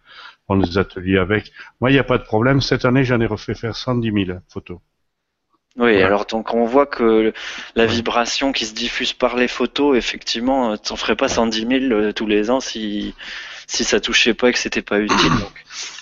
[0.49, 1.53] dans les ateliers avec.
[1.81, 2.61] Moi, il n'y a pas de problème.
[2.61, 4.79] Cette année, j'en ai refait faire 110 000 photos.
[5.77, 7.33] Oui, alors donc on voit que
[7.77, 12.13] la vibration qui se diffuse par les photos, effectivement, t'en ferais pas 110 000 euh,
[12.13, 13.15] tous les ans si
[13.69, 15.31] si ça touchait pas et que c'était pas utile.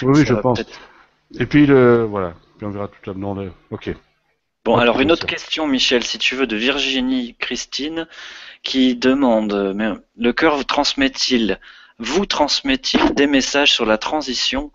[0.02, 0.60] oui, je pense.
[1.38, 3.52] Et puis le voilà, puis on verra tout à l'heure.
[3.70, 3.94] Ok.
[4.68, 8.06] Bon, alors une autre question, Michel, si tu veux, de Virginie Christine,
[8.62, 11.58] qui demande mais le cœur vous transmet-il,
[11.98, 14.70] vous transmet-il des messages sur la transition?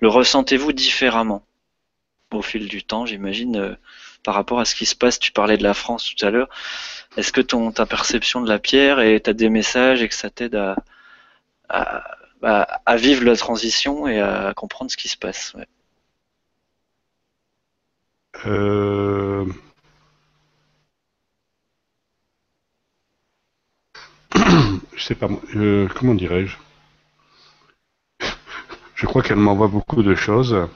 [0.00, 1.46] Le ressentez-vous différemment?
[2.30, 3.74] Au fil du temps, j'imagine, euh,
[4.22, 6.50] par rapport à ce qui se passe Tu parlais de la France tout à l'heure.
[7.16, 10.14] Est-ce que ton, ta perception de la pierre et tu as des messages et que
[10.14, 10.76] ça t'aide à,
[12.42, 15.54] à, vivre la transition et à comprendre ce qui se passe?
[18.46, 19.44] Euh...
[24.94, 26.56] je sais pas, euh, comment dirais-je?
[28.94, 30.68] Je crois qu'elle m'envoie beaucoup de choses.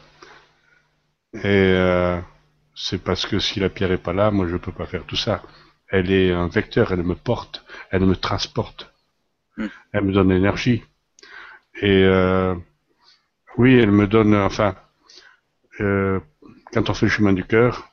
[1.34, 2.20] Et euh,
[2.74, 5.16] c'est parce que si la pierre est pas là, moi je peux pas faire tout
[5.16, 5.42] ça.
[5.88, 8.92] Elle est un vecteur, elle me porte, elle me transporte,
[9.56, 9.66] hmm.
[9.92, 10.82] elle me donne l'énergie.
[11.80, 12.04] Et
[13.56, 14.76] oui, elle me donne, enfin,
[16.72, 17.88] quand on fait le chemin du cœur,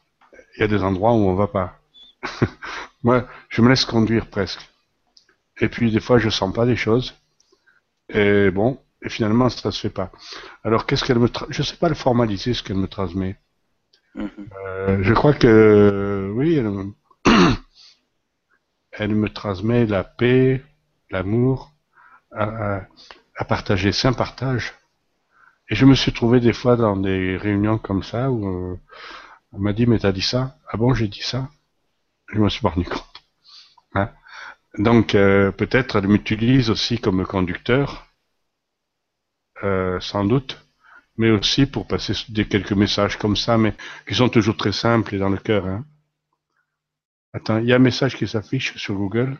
[0.55, 1.79] il y a des endroits où on va pas.
[3.03, 4.69] Moi, je me laisse conduire presque.
[5.61, 7.13] Et puis des fois, je sens pas des choses.
[8.09, 10.11] Et bon, et finalement, ça se fait pas.
[10.63, 13.37] Alors, qu'est-ce qu'elle me, je sais pas le formaliser ce qu'elle me transmet.
[14.15, 14.29] Mhm.
[14.65, 16.93] Euh, je crois que oui, elle me...
[18.91, 20.63] elle me transmet la paix,
[21.09, 21.71] l'amour,
[22.31, 22.81] à,
[23.37, 24.73] à, partager, c'est un partage.
[25.69, 28.79] Et je me suis trouvé des fois dans des réunions comme ça où euh,
[29.51, 30.57] on m'a dit mais t'as dit ça?
[30.67, 31.49] Ah bon j'ai dit ça
[32.27, 33.23] Je me suis pas rendu compte.
[33.93, 34.09] Hein?
[34.79, 38.07] Donc euh, peut-être elle m'utilise aussi comme conducteur,
[39.63, 40.57] euh, sans doute,
[41.17, 43.75] mais aussi pour passer des quelques messages comme ça, mais
[44.07, 45.67] qui sont toujours très simples et dans le cœur.
[45.67, 45.85] Hein.
[47.33, 49.37] Attends, il y a un message qui s'affiche sur Google.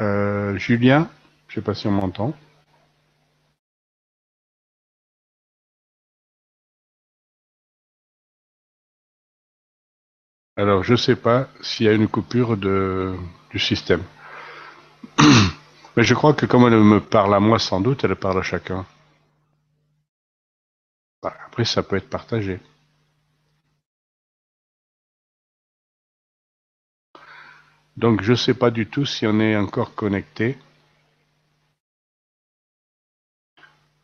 [0.00, 1.08] Euh, Julien,
[1.48, 2.32] je sais pas si on m'entend.
[10.56, 14.02] Alors, je sais pas s'il y a une coupure du système.
[15.96, 18.42] Mais je crois que comme elle me parle à moi, sans doute, elle parle à
[18.42, 18.86] chacun.
[21.22, 22.60] Bah, après, ça peut être partagé.
[27.96, 30.58] Donc je ne sais pas du tout si on est encore connecté.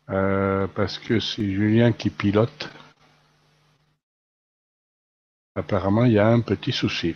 [0.09, 2.69] Euh, parce que c'est Julien qui pilote.
[5.55, 7.15] Apparemment, il y a un petit souci.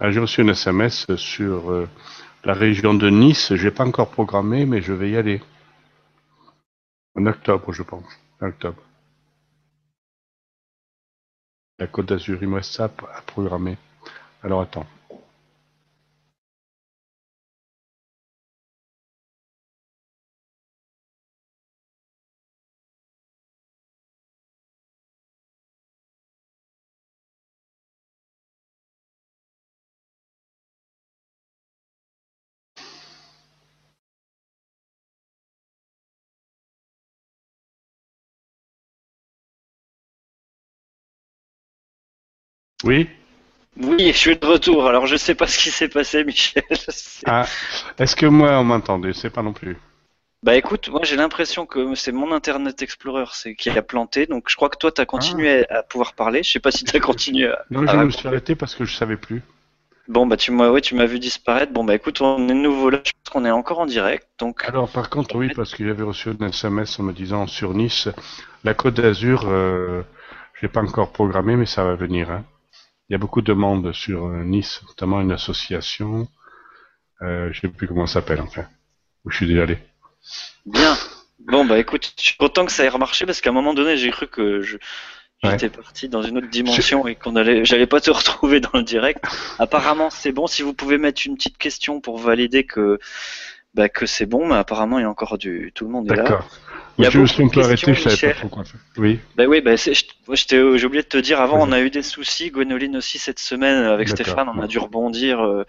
[0.00, 1.88] Ah, j'ai reçu un SMS sur euh,
[2.44, 3.52] la région de Nice.
[3.54, 5.42] J'ai pas encore programmé, mais je vais y aller.
[7.16, 8.04] En octobre, je pense.
[8.40, 8.80] En octobre.
[11.80, 13.76] La Côte d'Azur, il me reste à programmer.
[14.44, 14.86] Alors attends.
[42.84, 43.08] Oui
[43.76, 44.86] Oui, je suis de retour.
[44.86, 46.62] Alors, je sais pas ce qui s'est passé, Michel.
[47.26, 47.46] Ah,
[47.98, 49.76] est-ce que moi, on m'entendait Je sais pas non plus.
[50.44, 53.24] Bah écoute, moi j'ai l'impression que c'est mon Internet Explorer
[53.58, 55.78] qui a planté, donc je crois que toi tu as continué ah.
[55.78, 56.44] à pouvoir parler.
[56.44, 57.64] Je sais pas si tu as continué à.
[57.70, 59.42] Non, je me suis arrêté parce que je savais plus.
[60.06, 61.72] Bon, bah tu m'as tu m'as vu disparaître.
[61.72, 63.00] Bon, bah écoute, on est nouveau là.
[63.04, 64.26] Je pense qu'on est encore en direct.
[64.38, 64.64] Donc...
[64.64, 68.08] Alors, par contre, oui, parce que j'avais reçu un SMS en me disant sur Nice,
[68.64, 70.02] la Côte d'Azur, euh,
[70.54, 72.30] je l'ai pas encore programmé, mais ça va venir.
[72.30, 72.44] Hein.
[73.08, 76.28] Il y a beaucoup de monde sur Nice, notamment une association.
[77.22, 78.66] Euh, je sais plus comment ça s'appelle, enfin.
[79.24, 79.78] Où je suis déjà allé.
[80.66, 80.96] Bien.
[81.38, 83.96] Bon, bah écoute, je suis content que ça ait remarché parce qu'à un moment donné,
[83.96, 84.76] j'ai cru que je,
[85.44, 88.82] J'étais parti dans une autre dimension et qu'on allait, j'allais pas te retrouver dans le
[88.82, 89.24] direct.
[89.58, 90.46] Apparemment, c'est bon.
[90.46, 92.98] Si vous pouvez mettre une petite question pour valider que,
[93.74, 96.16] bah, que c'est bon, mais apparemment, il y a encore du, tout le monde est
[96.16, 96.24] là.
[96.24, 96.48] D'accord.
[96.98, 98.80] Il y a je me suis arrêté, je savais pas trop quoi faire.
[98.96, 99.20] Oui.
[99.36, 102.50] Bah oui, bah j'ai oublié de te dire avant, on a eu des soucis.
[102.50, 105.40] Gwenoline aussi cette semaine avec Stéphane, on a dû rebondir.
[105.40, 105.64] Euh,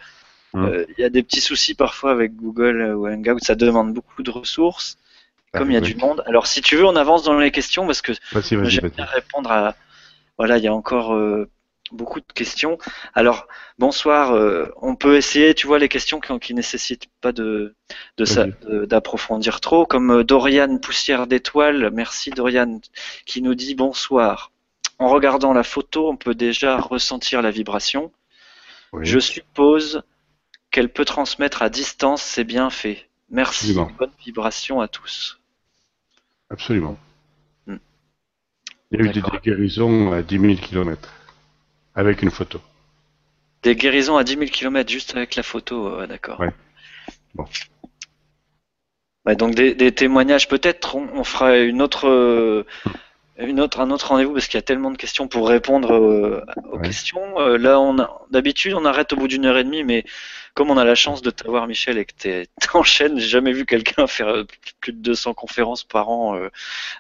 [0.54, 0.66] hum.
[0.66, 4.24] euh, il y a des petits soucis parfois avec Google ou Hangout, ça demande beaucoup
[4.24, 4.98] de ressources.
[5.54, 6.24] Ah, comme il y a du monde.
[6.28, 8.14] Alors, si tu veux, on avance dans les questions parce que
[8.64, 9.76] j'aime bien répondre à.
[10.38, 11.50] Voilà, il y a encore euh,
[11.92, 12.78] beaucoup de questions.
[13.14, 13.48] Alors,
[13.78, 14.34] bonsoir.
[14.34, 17.76] Euh, on peut essayer, tu vois, les questions qui, ne nécessitent pas de
[18.18, 21.90] d'approfondir trop, comme euh, Dorian Poussière d'étoiles.
[21.92, 22.80] Merci Dorian,
[23.26, 24.52] qui nous dit bonsoir.
[24.98, 28.12] En regardant la photo, on peut déjà ressentir la vibration.
[29.02, 30.02] Je suppose
[30.72, 33.08] qu'elle peut transmettre à distance, c'est bien fait.
[33.30, 35.40] Merci, bonne vibration à tous.
[36.50, 36.98] Absolument.
[37.68, 37.78] Hmm.
[38.92, 41.14] Il y a eu des, guérisons à 10 000 km
[42.00, 42.62] avec une photo.
[43.64, 46.40] Des guérisons à 10 000 km juste avec la photo, d'accord.
[46.40, 46.54] Ouais.
[47.36, 47.46] Bon.
[49.36, 52.66] donc des, témoignages, peut-être on, fera une autre,
[53.40, 56.42] une autre, un autre rendez-vous parce qu'il y a tellement de questions pour répondre euh,
[56.72, 57.40] aux questions.
[57.40, 57.96] Euh, là, on
[58.32, 60.04] d'habitude on arrête au bout d'une heure et demie, mais
[60.54, 63.54] comme on a la chance de t'avoir, Michel, et que tu en chaîne, j'ai jamais
[63.54, 64.44] vu quelqu'un faire euh,
[64.82, 66.50] plus de 200 conférences par an euh,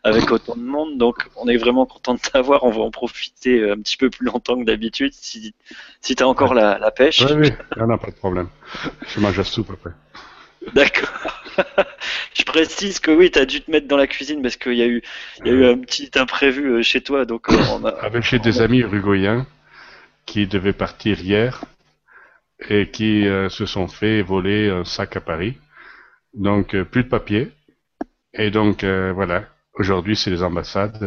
[0.03, 0.97] avec autant de monde.
[0.97, 2.63] Donc, on est vraiment content de t'avoir.
[2.63, 5.53] On va en profiter un petit peu plus longtemps que d'habitude si,
[6.01, 7.21] si tu as encore la, pêche.
[7.21, 8.47] Oui, oui, il n'y a pas de problème.
[9.07, 9.91] Je mange la soupe après.
[10.73, 11.43] D'accord.
[12.33, 14.81] je précise que oui, tu as dû te mettre dans la cuisine parce qu'il y,
[14.81, 15.01] a eu,
[15.45, 17.25] y a eu un petit imprévu chez toi.
[17.25, 19.45] Donc on a, Avec chez des amis uruguayens
[20.25, 21.63] qui devaient partir hier
[22.67, 25.57] et qui euh, se sont fait voler un sac à Paris.
[26.33, 27.51] Donc euh, plus de papier.
[28.33, 30.99] Et donc euh, voilà, aujourd'hui c'est les ambassades.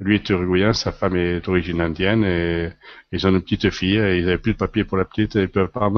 [0.00, 2.70] lui est uruguayen, sa femme est d'origine indienne et
[3.12, 3.98] ils ont une petite fille.
[3.98, 5.90] Et ils n'avaient plus de papier pour la petite et ils peuvent pas.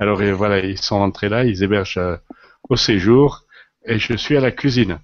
[0.00, 2.00] Alors voilà, ils sont rentrés là, ils hébergent
[2.68, 3.44] au séjour
[3.84, 4.98] et je suis à la cuisine.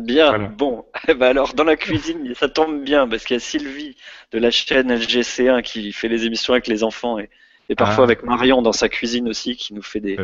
[0.00, 0.84] Bien, bon.
[1.08, 3.96] Eh ben alors, dans la cuisine, ça tombe bien parce qu'il y a Sylvie
[4.32, 7.30] de la chaîne LGC1 qui fait les émissions avec les enfants et
[7.70, 8.08] et parfois ah.
[8.08, 10.18] avec Marion dans sa cuisine aussi qui nous fait des,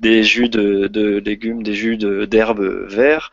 [0.00, 3.32] des jus de, de, légumes, des jus d'herbes verts.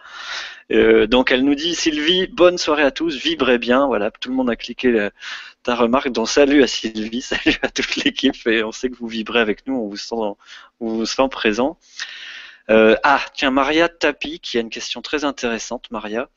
[0.72, 3.86] Euh, donc elle nous dit Sylvie, bonne soirée à tous, vibrez bien.
[3.86, 5.10] Voilà, tout le monde a cliqué
[5.64, 6.10] ta remarque.
[6.10, 9.66] Donc salut à Sylvie, salut à toute l'équipe et on sait que vous vibrez avec
[9.66, 10.36] nous, on vous sent, on
[10.80, 11.78] vous sent présent.
[12.70, 16.30] Euh, ah, tiens, Maria Tapi qui a une question très intéressante, Maria.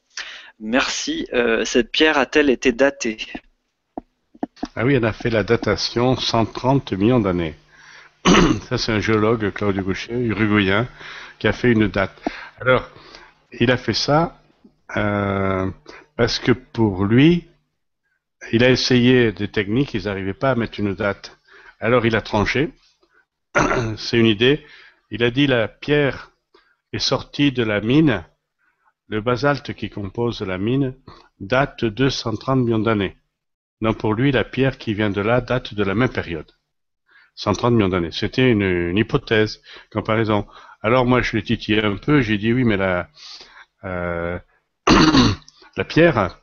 [0.58, 1.28] Merci.
[1.34, 3.18] Euh, cette pierre a-t-elle été datée?
[4.74, 7.54] Ah oui, elle a fait la datation 130 millions d'années.
[8.68, 10.88] Ça, c'est un géologue, Claudio Gaucher, uruguayen,
[11.38, 12.12] qui a fait une date.
[12.60, 12.88] Alors,
[13.52, 14.40] il a fait ça
[14.96, 15.70] euh,
[16.16, 17.46] parce que pour lui,
[18.52, 21.38] il a essayé des techniques, ils n'arrivaient pas à mettre une date.
[21.80, 22.72] Alors, il a tranché.
[23.96, 24.64] c'est une idée.
[25.10, 26.32] Il a dit la pierre
[26.92, 28.24] est sortie de la mine.
[29.08, 30.94] Le basalte qui compose la mine
[31.38, 33.16] date de 230 millions d'années.
[33.80, 36.50] Donc pour lui, la pierre qui vient de là date de la même période.
[37.36, 38.10] 130 millions d'années.
[38.10, 39.62] C'était une, hypothèse,
[39.92, 40.46] comparaison.
[40.82, 43.08] Alors moi, je l'ai titillé un peu, j'ai dit oui, mais la,
[43.84, 44.38] euh,
[45.76, 46.40] la pierre,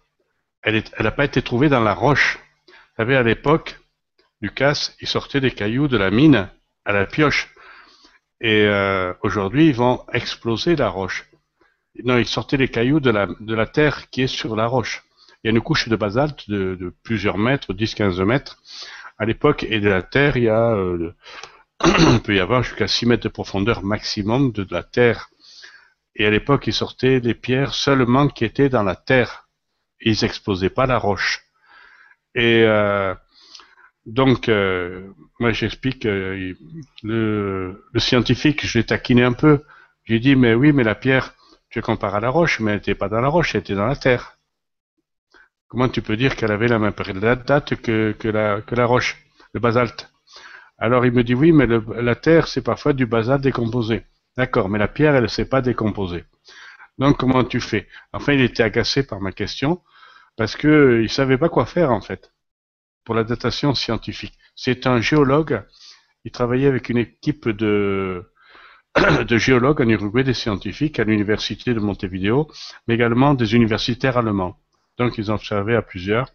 [0.64, 2.40] elle n'a pas été trouvée dans la roche.
[2.68, 3.80] Vous savez, à l'époque,
[4.41, 6.49] Lucas, il sortait des cailloux de la mine
[6.85, 7.53] à la pioche.
[8.41, 11.30] Et euh, aujourd'hui, ils vont exploser la roche.
[12.03, 15.03] Non, ils sortaient les cailloux de la, de terre qui est sur la roche.
[15.44, 18.57] Il y a une couche de basalte de, plusieurs mètres, 10-15 mètres.
[19.18, 21.14] À l'époque, et de la terre, il y a, euh,
[22.23, 25.30] peut y avoir jusqu'à 6 mètres de profondeur maximum de, la terre.
[26.15, 29.43] Et à l'époque, ils sortaient les pierres seulement qui étaient dans la terre.
[30.02, 31.41] Ils n'explosaient pas la roche.
[32.36, 33.14] Et euh,
[34.06, 35.07] donc, euh,
[35.40, 36.56] moi j'explique, le,
[37.03, 39.64] le scientifique, je l'ai taquiné un peu.
[40.06, 41.34] J'ai dit, mais oui, mais la pierre,
[41.70, 43.88] tu compares à la roche, mais elle n'était pas dans la roche, elle était dans
[43.88, 44.38] la terre.
[45.68, 49.18] Comment tu peux dire qu'elle avait la même date que, que, la, que la roche,
[49.53, 50.11] le basalte?
[50.78, 54.03] Alors il me dit oui, mais la terre, c'est parfois du basalte décomposé.
[54.38, 56.26] D'accord, mais la pierre, elle ne s'est pas décomposée.
[56.98, 57.88] Donc comment tu fais?
[58.14, 59.82] Enfin, il était agacé par ma question
[60.38, 62.34] parce que il savait pas quoi faire en fait.
[63.06, 64.38] pour la datation scientifique.
[64.56, 65.64] C'est un géologue.
[66.26, 68.32] Il travaillait avec une équipe de,
[69.28, 72.49] de géologues en Uruguay, des scientifiques à l'université de Montevideo,
[72.88, 74.57] mais également des universitaires allemands.
[74.98, 76.30] Donc ils ont observé à plusieurs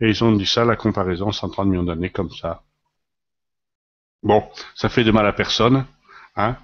[0.00, 2.62] et ils ont dit ça, la comparaison, 130 millions d'années comme ça.
[4.22, 5.86] Bon, ça fait de mal à personne,
[6.36, 6.56] hein.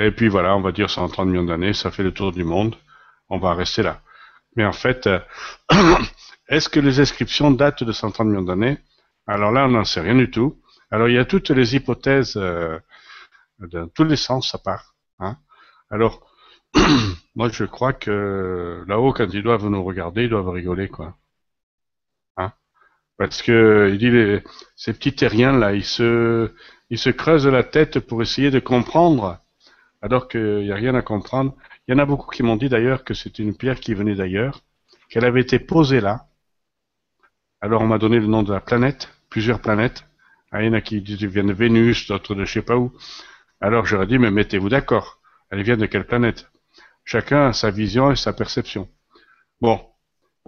[0.00, 2.74] Et puis voilà, on va dire 130 millions d'années, ça fait le tour du monde.
[3.28, 4.00] On va rester là.
[4.56, 5.20] Mais en fait, euh,
[6.48, 8.78] est-ce que les inscriptions datent de 130 millions d'années?
[9.26, 10.58] Alors là, on n'en sait rien du tout.
[10.90, 12.78] Alors il y a toutes les hypothèses euh,
[13.58, 14.94] dans tous les sens, ça part.
[15.18, 15.36] Hein
[15.90, 16.26] Alors,
[17.34, 21.14] moi je crois que là-haut, quand ils doivent nous regarder, ils doivent rigoler, quoi.
[22.38, 22.52] Hein?
[23.18, 24.42] Parce que il dit
[24.76, 26.50] ces petits terriens là, ils se,
[26.88, 29.38] ils se creusent la tête pour essayer de comprendre,
[30.02, 31.54] alors qu'il n'y a rien à comprendre.
[31.86, 34.14] Il y en a beaucoup qui m'ont dit d'ailleurs que c'était une pierre qui venait
[34.14, 34.62] d'ailleurs,
[35.08, 36.26] qu'elle avait été posée là.
[37.60, 40.04] Alors on m'a donné le nom de la planète, plusieurs planètes.
[40.52, 42.92] Il y en a qui disent viennent de Vénus, d'autres de je sais pas où.
[43.60, 45.20] Alors j'aurais dit, mais mettez-vous d'accord.
[45.50, 46.50] Elle vient de quelle planète?
[47.04, 48.88] Chacun a sa vision et sa perception.
[49.60, 49.89] Bon.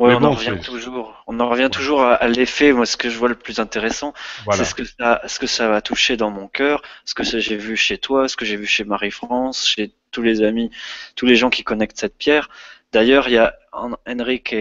[0.03, 1.23] Ouais, on en revient toujours.
[1.29, 2.73] On en revient toujours à, l'effet.
[2.73, 4.15] Moi, ce que je vois le plus intéressant,
[4.51, 7.57] c'est ce que ça, ce que ça va toucher dans mon cœur, ce que j'ai
[7.57, 10.73] vu chez toi, ce que j'ai vu chez Marie-France, chez tous les amis,
[11.15, 12.51] tous les gens qui connectent cette pierre.
[12.93, 14.57] D'ailleurs, il y a Enrique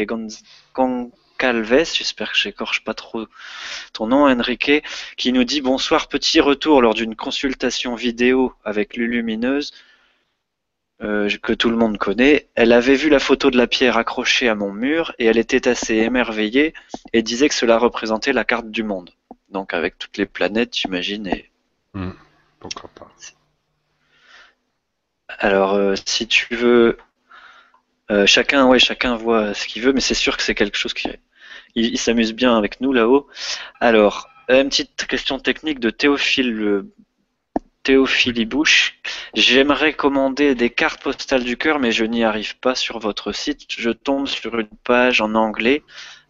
[0.75, 3.25] Goncalves, j'espère que j'écorche pas trop
[3.93, 4.83] ton nom, Enrique,
[5.17, 9.73] qui nous dit bonsoir, petit retour lors d'une consultation vidéo avec Lulumineuse.
[11.03, 14.47] Euh, que tout le monde connaît, elle avait vu la photo de la pierre accrochée
[14.47, 16.75] à mon mur et elle était assez émerveillée
[17.11, 19.09] et disait que cela représentait la carte du monde.
[19.49, 21.25] Donc avec toutes les planètes, j'imagine.
[21.25, 21.49] Et...
[21.93, 22.11] Hmm,
[22.59, 23.11] pourquoi pas.
[25.39, 26.99] Alors, euh, si tu veux,
[28.11, 30.93] euh, chacun, ouais, chacun voit ce qu'il veut, mais c'est sûr que c'est quelque chose
[30.93, 31.09] qui,
[31.73, 33.27] il, s'amuse bien avec nous là-haut.
[33.79, 36.85] Alors, une petite question technique de Théophile
[37.83, 38.99] Théophile Bouche.
[39.33, 43.65] J'aimerais commander des cartes postales du cœur, mais je n'y arrive pas sur votre site.
[43.69, 45.83] Je tombe sur une page en anglais.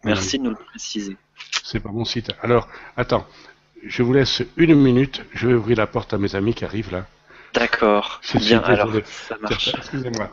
[0.04, 1.16] Merci de nous le préciser.
[1.62, 2.30] C'est pas mon site.
[2.42, 3.26] Alors, attends,
[3.84, 5.22] je vous laisse une minute.
[5.32, 7.06] Je vais ouvrir la porte à mes amis qui arrivent là.
[7.54, 8.20] D'accord.
[8.34, 9.74] Bien, alors, ça marche.
[9.76, 10.30] Excusez-moi.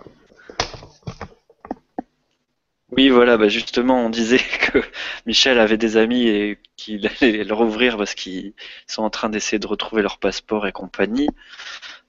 [2.91, 4.39] Oui, voilà, bah justement, on disait
[4.71, 4.79] que
[5.25, 8.53] Michel avait des amis et qu'il allait le rouvrir parce qu'ils
[8.87, 11.29] sont en train d'essayer de retrouver leur passeport et compagnie.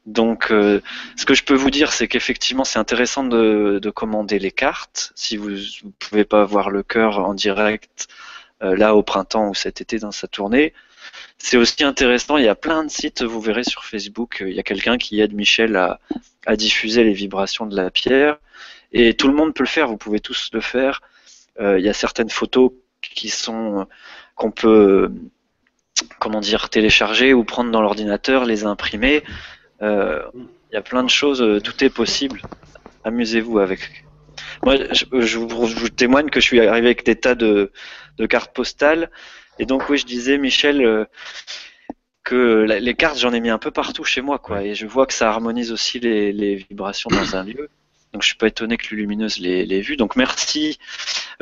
[0.07, 0.81] Donc, euh,
[1.16, 5.12] ce que je peux vous dire, c'est qu'effectivement, c'est intéressant de, commander les cartes.
[5.15, 8.09] Si vous ne pouvez pas voir le cœur en direct,
[8.62, 10.73] euh, là, au printemps ou cet été dans sa tournée,
[11.39, 12.39] c'est aussi intéressant.
[12.39, 15.20] Il y a plein de sites, vous verrez sur Facebook, il y a quelqu'un qui
[15.20, 18.39] aide Michel à diffuser les vibrations de la pierre.
[18.92, 21.00] Et tout le monde peut le faire, vous pouvez tous le faire.
[21.60, 22.72] Euh, il y a certaines photos
[23.02, 23.86] qui sont
[24.34, 25.10] qu'on peut
[26.18, 29.22] comment dire télécharger ou prendre dans l'ordinateur, les imprimer.
[29.82, 30.22] Euh,
[30.70, 32.42] il y a plein de choses, euh, tout est possible.
[33.04, 34.04] Amusez-vous avec.
[34.62, 37.72] Moi, je, vous, témoigne que je suis arrivé avec des tas de,
[38.28, 39.10] cartes postales.
[39.58, 41.06] Et donc, oui, je disais, Michel,
[42.24, 44.62] que les cartes, j'en ai mis un peu partout chez moi, quoi.
[44.62, 47.70] Et je vois que ça harmonise aussi les, les vibrations dans un lieu.
[48.12, 49.96] Donc je suis pas étonné que Lumineuse l'ait vu.
[49.96, 50.78] Donc merci.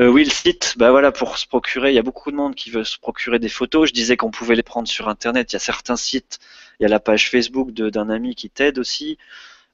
[0.00, 2.54] Euh, oui, le site, bah voilà, pour se procurer, il y a beaucoup de monde
[2.54, 3.88] qui veut se procurer des photos.
[3.88, 5.52] Je disais qu'on pouvait les prendre sur Internet.
[5.52, 6.38] Il y a certains sites,
[6.78, 9.18] il y a la page Facebook d'un ami qui t'aide aussi.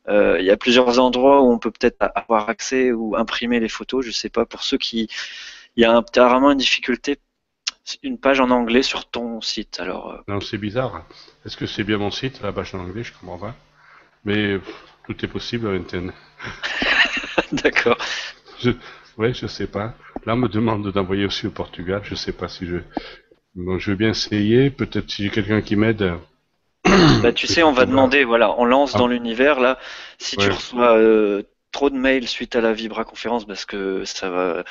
[0.09, 3.69] Euh, il y a plusieurs endroits où on peut peut-être avoir accès ou imprimer les
[3.69, 4.05] photos.
[4.05, 4.47] Je sais pas.
[4.47, 5.09] Pour ceux qui,
[5.77, 7.19] il y a apparemment une difficulté.
[8.03, 9.79] Une page en anglais sur ton site.
[9.81, 10.13] Alors.
[10.13, 11.05] Euh, non, c'est bizarre.
[11.45, 13.05] Est-ce que c'est bien mon site, la page en anglais?
[13.05, 13.55] Je comprends pas.
[14.25, 14.59] Mais
[15.07, 15.73] tout est possible à
[17.53, 17.99] D'accord.
[18.61, 18.71] Je,
[19.19, 19.95] ouais, je sais pas.
[20.27, 22.03] Là, on me demande d'envoyer aussi au Portugal.
[22.05, 22.79] Je sais pas si je.
[23.55, 24.71] Bon, je vais bien essayer.
[24.71, 26.15] Peut-être si j'ai quelqu'un qui m'aide.
[27.23, 28.25] Bah, tu sais, on va demander.
[28.25, 29.13] Voilà, on lance dans ah.
[29.13, 29.79] l'univers là.
[30.19, 34.31] Si tu reçois euh, trop de mails suite à la Vibra conférence, parce que ça
[34.31, 34.65] va.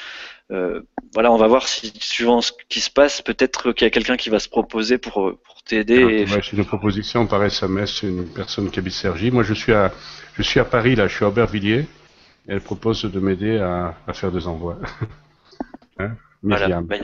[0.51, 0.81] Euh,
[1.13, 4.17] voilà, on va voir si suivant ce qui se passe, peut-être qu'il y a quelqu'un
[4.17, 6.25] qui va se proposer pour, pour t'aider.
[6.27, 9.31] Ah, c'est une proposition par SMS, une personne qui habite Sergi.
[9.31, 9.91] Moi, je suis à
[10.35, 11.85] je suis à Paris, là, je suis à Aubervilliers, et
[12.47, 14.77] elle propose de m'aider à, faire des envois.
[15.99, 16.11] hein
[16.41, 16.97] voilà, bah,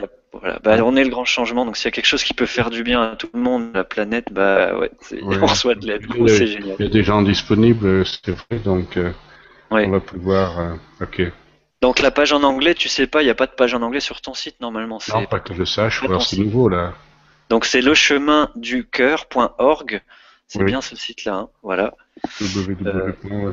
[0.62, 2.70] bah, on est le grand changement, donc s'il y a quelque chose qui peut faire
[2.70, 4.90] du bien à tout le monde, la planète, bah ouais,
[5.22, 6.76] on reçoit de l'aide, c'est génial.
[6.78, 9.12] Il y a des gens disponibles, c'est vrai, donc euh,
[9.70, 10.60] on va pouvoir.
[10.60, 11.32] Euh, ok.
[11.80, 13.82] Donc la page en anglais, tu sais pas, il n'y a pas de page en
[13.82, 14.98] anglais sur ton site normalement.
[15.08, 16.94] Non, pas que je sache, c'est nouveau là.
[17.48, 20.02] Donc c'est le chemin du cœur.org.
[20.46, 21.94] C'est bien ce site-là, hein, voilà.
[22.42, 23.52] Euh,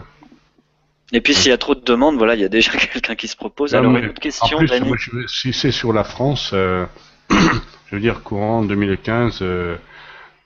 [1.14, 3.28] et puis s'il y a trop de demandes, voilà, il y a déjà quelqu'un qui
[3.28, 3.76] se propose.
[3.76, 6.86] Alors une autre question, en plus, si c'est sur la France, euh,
[7.30, 9.78] je veux dire, courant 2015, euh,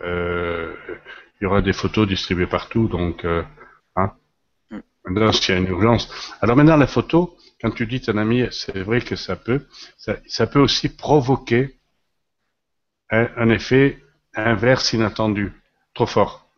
[0.04, 0.74] euh,
[1.40, 3.26] il y aura des photos distribuées partout, donc,
[3.96, 4.12] hein.
[4.70, 4.80] Mm.
[5.06, 6.10] Maintenant, s'il y a une urgence.
[6.42, 9.68] Alors maintenant, la photo, quand tu dis ton ami, c'est vrai que ça peut,
[9.98, 11.80] ça, peut aussi provoquer
[13.10, 14.00] un, effet
[14.34, 15.54] inverse inattendu,
[15.94, 16.50] trop fort.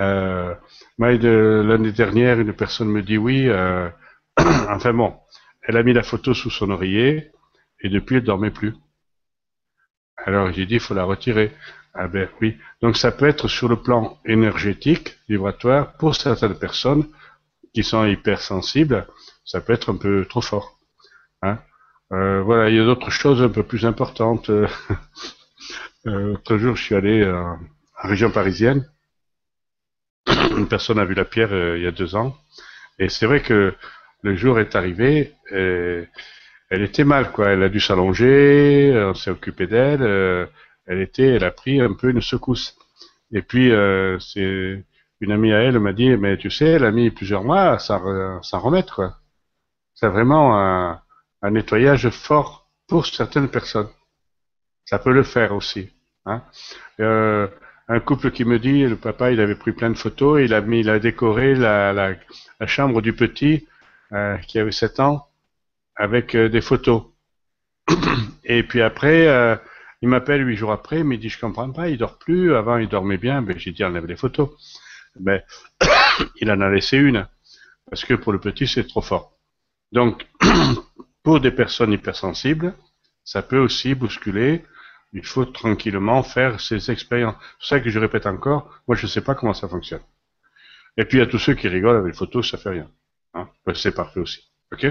[0.00, 0.54] Euh,
[0.98, 3.88] l'année dernière, une personne me dit oui, euh,
[4.36, 5.16] enfin bon,
[5.62, 7.32] elle a mis la photo sous son oreiller
[7.80, 8.74] et depuis elle dormait plus.
[10.16, 11.52] Alors j'ai dit il faut la retirer.
[11.94, 12.56] Ah ben oui.
[12.80, 17.06] Donc ça peut être sur le plan énergétique, vibratoire, pour certaines personnes
[17.74, 19.06] qui sont hypersensibles,
[19.44, 20.78] ça peut être un peu trop fort.
[21.42, 21.58] Hein.
[22.12, 24.50] Euh, voilà, il y a d'autres choses un peu plus importantes.
[24.50, 24.68] Euh,
[26.04, 28.88] L'autre jour, je suis allé euh, en région parisienne.
[30.56, 32.36] Une personne a vu la pierre euh, il y a deux ans.
[32.98, 33.74] Et c'est vrai que
[34.22, 36.04] le jour est arrivé, et
[36.70, 37.50] elle était mal, quoi.
[37.50, 40.02] Elle a dû s'allonger, on s'est occupé d'elle.
[40.02, 40.46] euh,
[40.86, 42.76] elle était, elle a pris un peu une secousse.
[43.32, 44.84] Et puis, euh, c'est
[45.20, 47.78] une amie à elle m'a dit, mais tu sais, elle a mis plusieurs mois à
[47.78, 49.18] s'en remettre, quoi.
[50.02, 51.00] C'est vraiment un,
[51.48, 53.88] nettoyage fort pour certaines personnes.
[54.84, 55.90] Ça peut le faire aussi.
[56.26, 56.42] Hein.
[56.98, 57.46] Euh,
[57.86, 60.60] un couple qui me dit, le papa, il avait pris plein de photos, il a
[60.60, 62.16] mis, il a décoré la,
[62.66, 63.68] chambre du petit
[64.10, 65.28] euh, qui avait 7 ans
[65.94, 67.04] avec euh, des photos.
[68.44, 69.60] Et puis après,
[70.00, 72.56] il m'appelle huit jours après, il me dit je comprends pas, il dort plus.
[72.56, 74.50] Avant il dormait bien, ben j'ai dit enlève les photos.
[75.20, 75.44] Mais
[76.40, 77.28] il en a laissé une
[77.88, 79.32] parce que pour le petit c'est trop fort.
[79.92, 80.26] Donc
[81.22, 82.74] pour des personnes hypersensibles,
[83.24, 84.64] ça peut aussi bousculer.
[85.12, 87.36] Il faut tranquillement faire ces expériences.
[87.60, 90.02] C'est ça que je répète encore, moi je sais pas comment ça fonctionne.
[90.96, 92.90] Et puis il y a tous ceux qui rigolent avec les photos, ça fait rien.
[93.34, 94.50] Hein c'est parfait aussi.
[94.72, 94.86] Ok?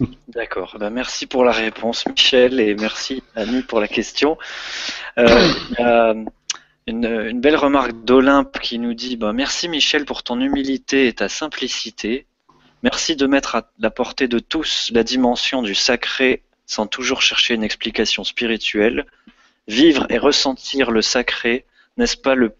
[0.28, 0.76] D'accord.
[0.78, 4.38] Ben, merci pour la réponse, Michel, et merci, Annie, pour la question.
[5.18, 6.14] Euh, a
[6.86, 11.12] une, une belle remarque d'Olympe qui nous dit ben, Merci, Michel, pour ton humilité et
[11.12, 12.26] ta simplicité.
[12.82, 17.54] Merci de mettre à la portée de tous la dimension du sacré sans toujours chercher
[17.54, 19.06] une explication spirituelle.
[19.68, 21.64] Vivre et ressentir le sacré,
[21.96, 22.54] n'est-ce pas le,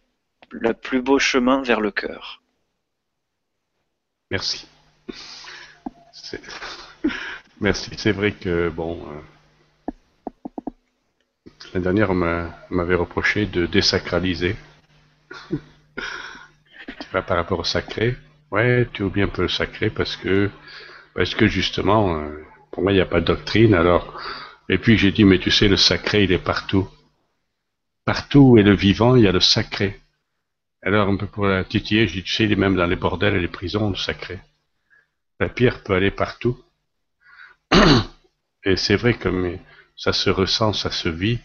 [0.80, 2.42] plus beau chemin vers le cœur?
[4.30, 4.66] Merci.
[7.60, 7.90] Merci.
[7.96, 9.92] C'est vrai que, bon, euh,
[11.72, 14.56] l'année dernière, m'avait reproché de désacraliser.
[17.12, 18.16] Par rapport au sacré.
[18.52, 20.48] Ouais, tu oublies un peu le sacré parce que,
[21.14, 23.74] parce que justement, euh, pour moi, il n'y a pas de doctrine.
[23.74, 24.20] Alors,
[24.68, 26.88] et puis j'ai dit, mais tu sais, le sacré, il est partout.
[28.04, 30.00] Partout où est le vivant, il y a le sacré.
[30.82, 32.96] Alors, un peu pour la titiller, je dis, tu sais, il est même dans les
[32.96, 34.38] bordels et les prisons, le sacré.
[35.40, 36.62] La pierre peut aller partout.
[38.64, 39.56] Et c'est vrai que
[39.96, 41.38] ça se ressent, ça se vit.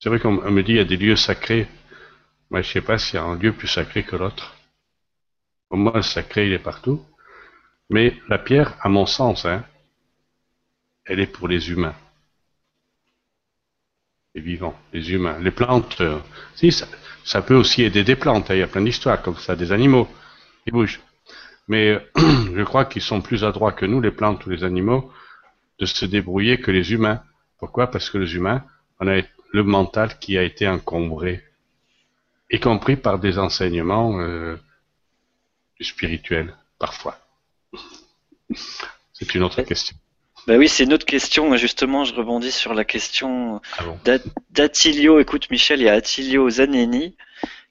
[0.00, 1.68] C'est vrai qu'on on me dit il y a des lieux sacrés.
[2.50, 4.53] Moi, je sais pas s'il y a un lieu plus sacré que l'autre.
[5.74, 7.04] Pour moi, le sacré, il est partout.
[7.90, 9.64] Mais la pierre, à mon sens, hein,
[11.04, 11.96] elle est pour les humains.
[14.36, 15.36] Les vivants, les humains.
[15.40, 16.20] Les plantes, euh,
[16.54, 18.52] si, ça, peut aussi aider des plantes.
[18.52, 20.06] hein, Il y a plein d'histoires comme ça, des animaux
[20.62, 21.00] qui bougent.
[21.66, 25.10] Mais je crois qu'ils sont plus adroits que nous, les plantes ou les animaux,
[25.80, 27.20] de se débrouiller que les humains.
[27.58, 27.88] Pourquoi?
[27.90, 28.62] Parce que les humains,
[29.00, 29.22] on a
[29.52, 31.42] le mental qui a été encombré,
[32.48, 34.56] y compris par des enseignements euh,
[35.78, 37.18] du spirituel, parfois.
[39.12, 39.96] C'est une autre question.
[40.46, 41.56] Ben oui, c'est une autre question.
[41.56, 44.18] Justement, je rebondis sur la question Ah bon d'A-
[44.50, 45.18] d'Attilio.
[45.18, 47.16] Écoute, Michel, il y a Attilio Zaneni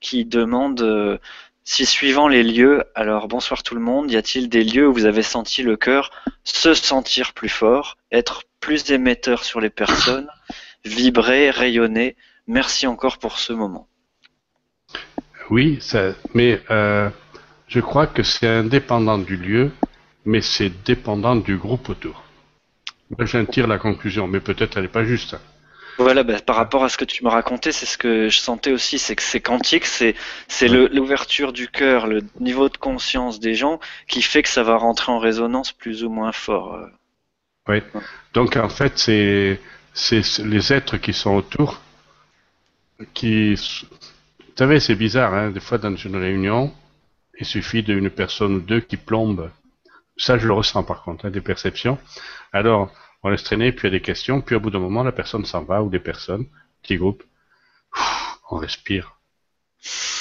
[0.01, 1.17] qui demande euh,
[1.63, 5.05] si suivant les lieux, alors bonsoir tout le monde, y a-t-il des lieux où vous
[5.05, 6.11] avez senti le cœur
[6.43, 10.27] se sentir plus fort, être plus émetteur sur les personnes,
[10.83, 12.15] vibrer, rayonner?
[12.47, 13.87] Merci encore pour ce moment.
[15.49, 17.09] Oui, ça, mais euh,
[17.67, 19.71] je crois que c'est indépendant du lieu,
[20.25, 22.23] mais c'est dépendant du groupe autour.
[23.17, 25.35] Moi, j'en tire la conclusion, mais peut-être elle n'est pas juste.
[25.99, 28.71] Voilà, ben, par rapport à ce que tu me racontais, c'est ce que je sentais
[28.71, 30.15] aussi, c'est que c'est quantique, c'est
[30.67, 35.11] l'ouverture du cœur, le niveau de conscience des gens qui fait que ça va rentrer
[35.11, 36.75] en résonance plus ou moins fort.
[36.75, 36.87] euh.
[37.67, 37.81] Oui.
[38.33, 39.59] Donc en fait, c'est
[39.93, 41.79] c'est les êtres qui sont autour
[43.13, 43.53] qui.
[43.53, 46.71] Vous savez, c'est bizarre, hein, des fois dans une réunion,
[47.39, 49.49] il suffit d'une personne ou deux qui plombe.
[50.17, 51.97] Ça, je le ressens par contre, hein, des perceptions.
[52.51, 52.91] Alors,
[53.23, 55.11] on laisse traîner, puis il y a des questions, puis au bout d'un moment, la
[55.11, 56.45] personne s'en va, ou des personnes,
[56.81, 57.23] petit groupe,
[58.51, 59.17] on respire.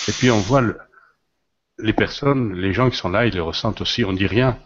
[0.09, 0.79] Et puis on voit le-
[1.79, 4.59] les personnes, les gens qui sont là, ils le ressentent aussi, on dit rien.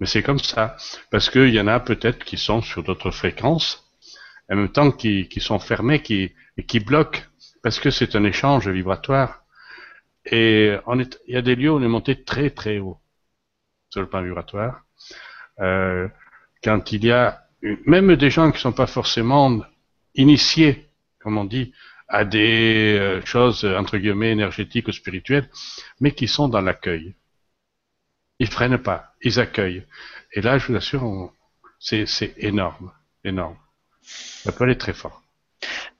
[0.00, 0.76] Mais c'est comme ça.
[1.10, 3.84] Parce qu'il y en a peut-être qui sont sur d'autres fréquences,
[4.50, 7.20] en même temps qui, qui sont fermés, qui, et qui bloquent,
[7.62, 9.43] parce que c'est un échange vibratoire.
[10.26, 12.98] Et on est, il y a des lieux où on est monté très très haut
[13.90, 14.82] sur le plan vibratoire.
[15.60, 16.08] Euh,
[16.62, 17.44] quand il y a
[17.86, 19.60] même des gens qui ne sont pas forcément
[20.14, 20.88] initiés,
[21.20, 21.72] comme on dit,
[22.08, 25.48] à des euh, choses entre guillemets énergétiques ou spirituelles,
[26.00, 27.14] mais qui sont dans l'accueil.
[28.38, 29.86] Ils freinent pas, ils accueillent.
[30.32, 31.32] Et là, je vous assure,
[31.78, 32.92] c'est énorme,
[33.24, 33.56] énorme.
[34.02, 35.23] Ça peut aller très fort.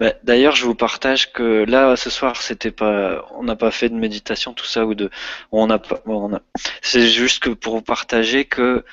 [0.00, 3.88] Bah, d'ailleurs, je vous partage que là, ce soir, c'était pas, on n'a pas fait
[3.88, 5.10] de méditation, tout ça, ou de,
[5.52, 6.40] on a pas, on a,
[6.82, 8.84] c'est juste que pour vous partager que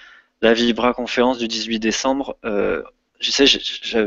[0.41, 2.83] la Vibra conférence du 18 décembre, euh,
[3.19, 3.45] je sais,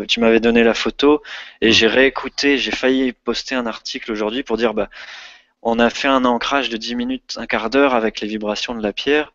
[0.07, 1.23] tu m'avais donné la photo
[1.61, 4.89] et j'ai réécouté, j'ai failli poster un article aujourd'hui pour dire, bah,
[5.63, 8.83] on a fait un ancrage de 10 minutes, un quart d'heure avec les vibrations de
[8.83, 9.33] la pierre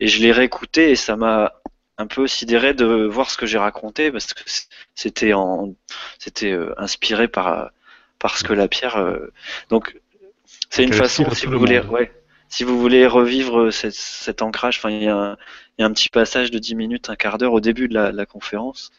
[0.00, 1.54] et je l'ai réécouté et ça m'a
[2.00, 4.42] un peu sidéré de voir ce que j'ai raconté parce que
[4.94, 5.74] c'était en
[6.18, 7.70] c'était euh, inspiré par
[8.18, 9.30] parce que la pierre euh,
[9.68, 10.00] donc
[10.70, 12.10] c'est une façon si vous voulez ouais
[12.48, 15.36] si vous voulez revivre cet ancrage enfin il y, a un,
[15.76, 17.94] il y, a un petit passage de 10 minutes un quart d'heure au début de
[17.94, 18.90] la, conférence.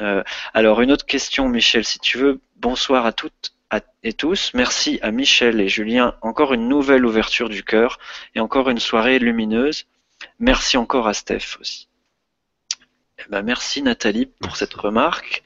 [0.00, 2.40] Euh, alors une autre question Michel si tu veux.
[2.56, 3.52] Bonsoir à toutes
[4.02, 4.52] et tous.
[4.54, 6.16] Merci à Michel et Julien.
[6.22, 7.98] Encore une nouvelle ouverture du cœur
[8.34, 9.86] et encore une soirée lumineuse.
[10.40, 11.88] Merci encore à Steph aussi
[13.18, 15.42] eh ben, merci Nathalie pour cette remarque.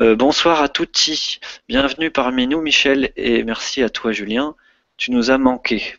[0.00, 1.40] Euh, bonsoir à tutti.
[1.68, 4.54] Bienvenue parmi nous Michel et merci à toi Julien.
[4.96, 5.96] Tu nous as manqué.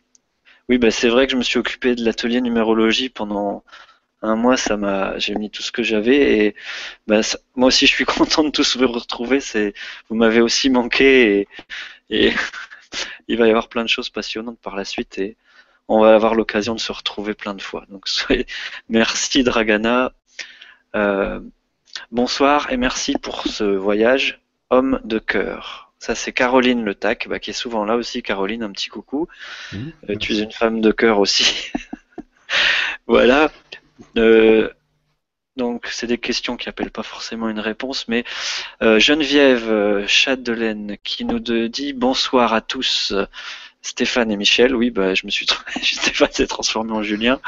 [0.68, 3.64] Oui, bah, c'est vrai que je me suis occupé de l'atelier numérologie pendant
[4.22, 4.56] un mois.
[4.56, 6.54] Ça m'a, j'ai mis tout ce que j'avais et
[7.06, 7.20] bah,
[7.54, 9.38] moi aussi je suis content de tous vous retrouver.
[10.08, 11.46] Vous m'avez aussi manqué
[12.10, 12.32] et,
[13.28, 15.36] il va y avoir plein de choses passionnantes par la suite et
[15.88, 17.84] on va avoir l'occasion de se retrouver plein de fois.
[17.88, 18.06] Donc
[18.88, 20.12] merci Dragana,
[20.96, 21.40] euh,
[22.10, 24.40] bonsoir et merci pour ce voyage,
[24.70, 25.92] homme de cœur.
[25.98, 28.22] Ça, c'est Caroline Le Tac, bah, qui est souvent là aussi.
[28.22, 29.28] Caroline, un petit coucou.
[29.72, 29.78] Mmh.
[30.10, 31.70] Euh, tu es une femme de cœur aussi.
[33.06, 33.50] voilà.
[34.16, 34.70] Euh,
[35.56, 38.24] donc, c'est des questions qui appellent pas forcément une réponse, mais
[38.82, 43.14] Geneviève Chadelaine qui nous dit bonsoir à tous.
[43.86, 45.46] Stéphane et Michel, oui, bah, je me suis
[45.80, 47.40] Stéphane s'est transformé en Julien.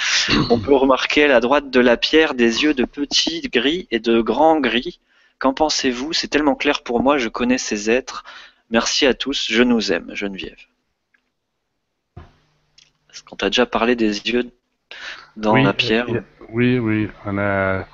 [0.51, 3.99] On peut remarquer à la droite de la pierre des yeux de petits gris et
[3.99, 5.01] de grands gris.
[5.41, 6.13] Qu'en pensez-vous?
[6.13, 8.23] C'est tellement clair pour moi, je connais ces êtres.
[8.71, 10.61] Merci à tous, je nous aime, Geneviève.
[13.11, 14.49] Est-ce qu'on t'a déjà parlé des yeux
[15.37, 16.07] dans la pierre?
[16.51, 17.85] Oui, oui, on a,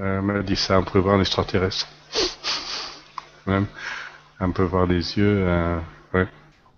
[0.00, 1.86] euh, m'a dit ça, on peut voir un extraterrestre.
[3.46, 3.66] Même,
[4.40, 5.78] on peut voir les yeux, euh,
[6.12, 6.26] ouais.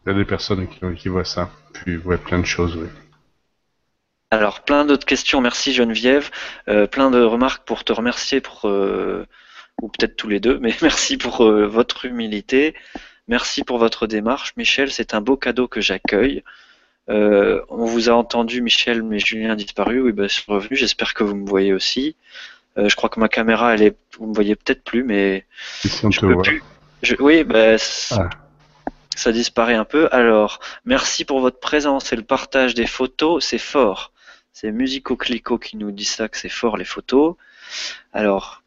[0.07, 2.89] Il y a des personnes qui, voient ça, puis voient plein de choses, oui.
[4.31, 6.31] Alors, plein d'autres questions, merci Geneviève.
[6.69, 9.27] Euh, plein de remarques pour te remercier, pour, euh,
[9.83, 12.75] ou peut-être tous les deux, mais merci pour euh, votre humilité.
[13.29, 14.55] Merci pour votre démarche.
[14.57, 16.43] Michel, c'est un beau cadeau que j'accueille.
[17.09, 20.01] on vous a entendu, Michel, mais Julien a disparu.
[20.01, 20.77] Oui, ben, je suis revenu.
[20.77, 22.17] J'espère que vous me voyez aussi.
[22.77, 25.45] je crois que ma caméra, elle est, vous me voyez peut-être plus, mais
[25.85, 26.63] je peux plus.
[27.21, 27.79] oui, ben,
[29.21, 30.09] ça disparaît un peu.
[30.13, 34.13] Alors, merci pour votre présence et le partage des photos, c'est fort.
[34.53, 37.37] C'est Musico Clico qui nous dit ça, que c'est fort les photos.
[38.13, 38.63] Alors,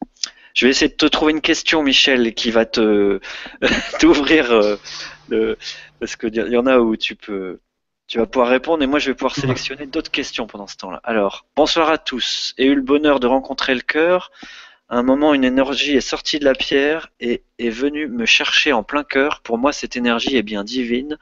[0.53, 3.19] je vais essayer de te trouver une question, Michel, qui va te
[3.99, 5.55] t'ouvrir euh,
[5.99, 7.59] parce qu'il y en a où tu peux
[8.07, 10.99] tu vas pouvoir répondre et moi je vais pouvoir sélectionner d'autres questions pendant ce temps-là.
[11.03, 12.53] Alors, bonsoir à tous.
[12.59, 14.29] Et eu le bonheur de rencontrer le cœur
[14.89, 18.73] à un moment, une énergie est sortie de la pierre et est venue me chercher
[18.73, 19.41] en plein cœur.
[19.41, 21.17] Pour moi, cette énergie est bien divine,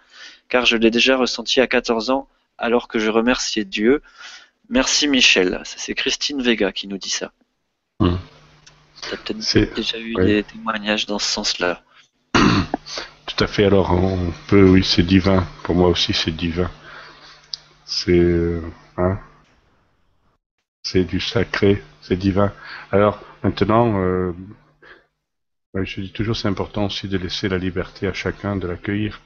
[0.49, 2.27] car je l'ai déjà ressentie à 14 ans
[2.57, 4.01] alors que je remerciais Dieu.
[4.69, 5.61] Merci Michel.
[5.63, 7.31] C'est Christine Vega qui nous dit ça.
[7.99, 8.17] Hmm.
[9.01, 11.81] Tu as peut-être déjà eu des témoignages dans ce sens-là.
[12.33, 13.65] Tout à fait.
[13.65, 15.47] Alors, on peut, oui, c'est divin.
[15.63, 16.69] Pour moi aussi, c'est divin.
[17.85, 18.61] C'est, euh,
[18.97, 19.19] hein,
[20.83, 22.53] c'est du sacré, c'est divin.
[22.91, 24.33] Alors, Maintenant, euh,
[25.73, 29.19] je dis toujours c'est important aussi de laisser la liberté à chacun de l'accueillir.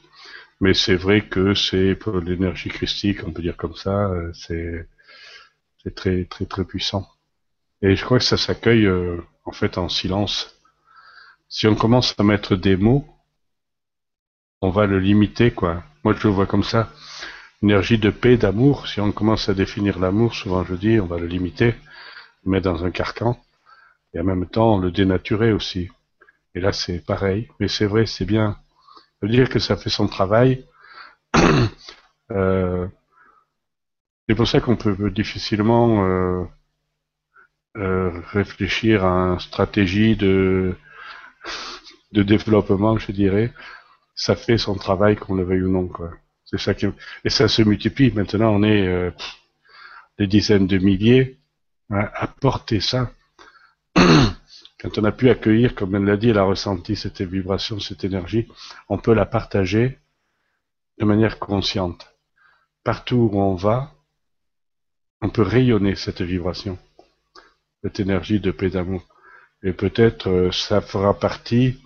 [0.62, 4.88] Mais c'est vrai que c'est pour l'énergie christique, on peut dire comme ça, euh, c'est
[5.96, 7.08] très très très puissant.
[7.82, 10.62] Et je crois que ça s'accueille euh, en fait en silence.
[11.50, 13.06] Si on commence à mettre des mots,
[14.62, 15.84] on va le limiter quoi.
[16.06, 16.90] Moi je le vois comme ça.
[17.62, 18.88] Énergie de paix, d'amour.
[18.88, 21.76] Si on commence à définir l'amour, souvent je dis, on va le limiter,
[22.46, 23.38] le mettre dans un carcan
[24.16, 25.90] et en même temps le dénaturer aussi.
[26.56, 27.50] Et là, c'est pareil.
[27.60, 28.58] Mais c'est vrai, c'est bien.
[29.22, 30.66] de dire que ça fait son travail.
[32.32, 32.88] euh,
[34.28, 36.46] c'est pour ça qu'on peut difficilement euh,
[37.78, 40.76] euh, réfléchir à une stratégie de
[42.14, 43.52] de développement, je dirais,
[44.16, 45.90] ça fait son travail, qu'on le veuille ou non.
[46.46, 46.88] C'est ça qui...
[47.26, 48.12] Et ça se multiplie.
[48.14, 49.14] Maintenant, on est
[50.18, 51.38] des dizaines de milliers
[51.90, 53.12] à porter ça.
[54.80, 58.04] Quand on a pu accueillir, comme elle l'a dit, elle a ressenti cette vibration, cette
[58.04, 58.48] énergie,
[58.90, 60.00] on peut la partager
[61.00, 62.14] de manière consciente.
[62.84, 63.92] Partout où on va,
[65.22, 66.78] on peut rayonner cette vibration,
[67.84, 69.04] cette énergie de paix d'amour.
[69.64, 71.80] Et peut-être euh, ça fera partie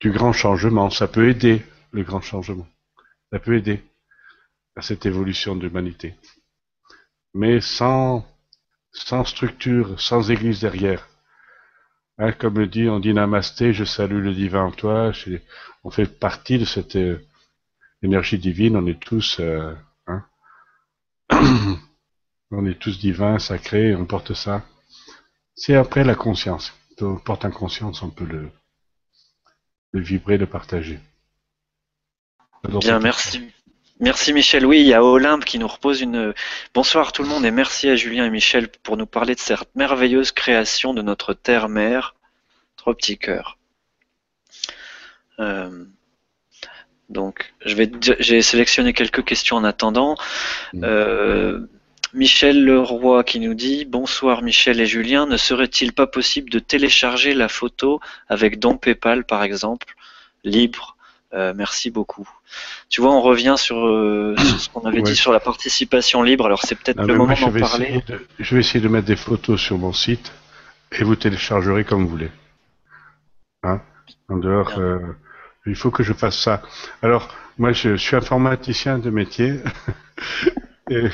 [0.00, 0.88] du grand changement.
[0.90, 2.66] Ça peut aider le grand changement.
[3.30, 3.82] Ça peut aider
[4.76, 6.14] à cette évolution de l'humanité.
[7.34, 8.26] Mais sans,
[9.06, 11.08] sans structure, sans église derrière.
[12.18, 15.12] Hein, comme le dit, on dit namasté, je salue le divin en toi.
[15.84, 17.24] On fait partie de cette euh,
[18.02, 18.76] énergie divine.
[18.76, 19.74] On est tous, euh,
[20.08, 20.24] hein,
[22.50, 24.64] on divins, sacrés, on porte ça.
[25.54, 26.72] C'est après la conscience.
[27.00, 28.50] On porte en conscience, on peut le,
[29.92, 30.98] le vibrer, le partager.
[32.64, 33.52] Bien, merci.
[34.00, 34.64] Merci Michel.
[34.64, 36.32] Oui, il y a Olympe qui nous repose une.
[36.72, 39.74] Bonsoir tout le monde et merci à Julien et Michel pour nous parler de cette
[39.74, 42.14] merveilleuse création de notre terre-mère.
[42.76, 43.58] Trois petits cœurs.
[45.40, 45.84] Euh,
[47.08, 50.16] donc, je vais, j'ai sélectionné quelques questions en attendant.
[50.72, 50.84] Mm.
[50.84, 51.60] Euh,
[52.14, 57.34] Michel Leroy qui nous dit Bonsoir Michel et Julien, ne serait-il pas possible de télécharger
[57.34, 59.94] la photo avec don PayPal par exemple,
[60.44, 60.96] libre
[61.34, 62.28] euh, Merci beaucoup.
[62.88, 66.62] Tu vois, on revient sur, euh, ce qu'on avait dit sur la participation libre, alors
[66.62, 68.02] c'est peut-être le moment d'en parler.
[68.38, 70.32] je vais essayer de mettre des photos sur mon site
[70.92, 72.30] et vous téléchargerez comme vous voulez.
[73.62, 73.82] Hein
[74.28, 74.98] en dehors, euh,
[75.66, 76.62] il faut que je fasse ça.
[77.02, 79.60] Alors, moi je suis informaticien de métier.
[80.90, 81.08] et,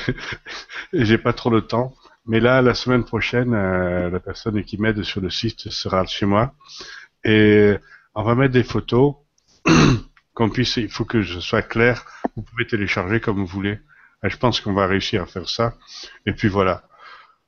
[0.93, 1.93] j'ai pas trop de temps.
[2.25, 6.55] Mais là, la semaine prochaine, la personne qui m'aide sur le site sera chez moi
[7.23, 7.75] et
[8.15, 9.15] on va mettre des photos
[10.33, 10.77] qu'on puisse.
[10.77, 12.05] Il faut que je sois clair.
[12.35, 13.79] Vous pouvez télécharger comme vous voulez.
[14.23, 15.75] Je pense qu'on va réussir à faire ça.
[16.25, 16.83] Et puis voilà.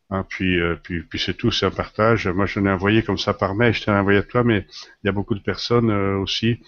[0.10, 2.27] Hein, puis, euh, puis, c'est tout, c'est un partage.
[2.27, 3.73] Moi, je l'ai envoyé comme ça par mail.
[3.73, 4.65] Je t'ai envoyé à toi, mais
[5.03, 6.61] il y a beaucoup de personnes euh, aussi.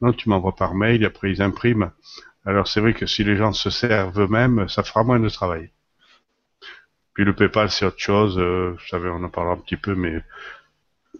[0.00, 1.04] Non, tu m'envoies par mail.
[1.04, 1.90] Après, ils impriment.
[2.46, 5.70] Alors c'est vrai que si les gens se servent eux-mêmes, ça fera moins de travail.
[7.14, 10.22] Puis le PayPal c'est autre chose, euh, savez, on en parlera un petit peu, mais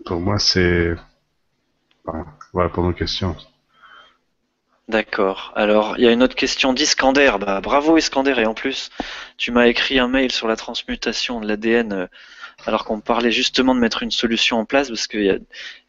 [0.05, 0.95] pour moi c'est...
[2.53, 3.37] voilà pour nos questions.
[4.89, 5.53] D'accord.
[5.57, 7.33] Alors, il y a une autre question d'Iskander.
[7.41, 8.35] Bah, bravo Iskander.
[8.39, 8.91] Et en plus,
[9.39, 12.07] tu m'as écrit un mail sur la transmutation de l'ADN euh,
[12.67, 15.31] alors qu'on parlait justement de mettre une solution en place parce qu'il y,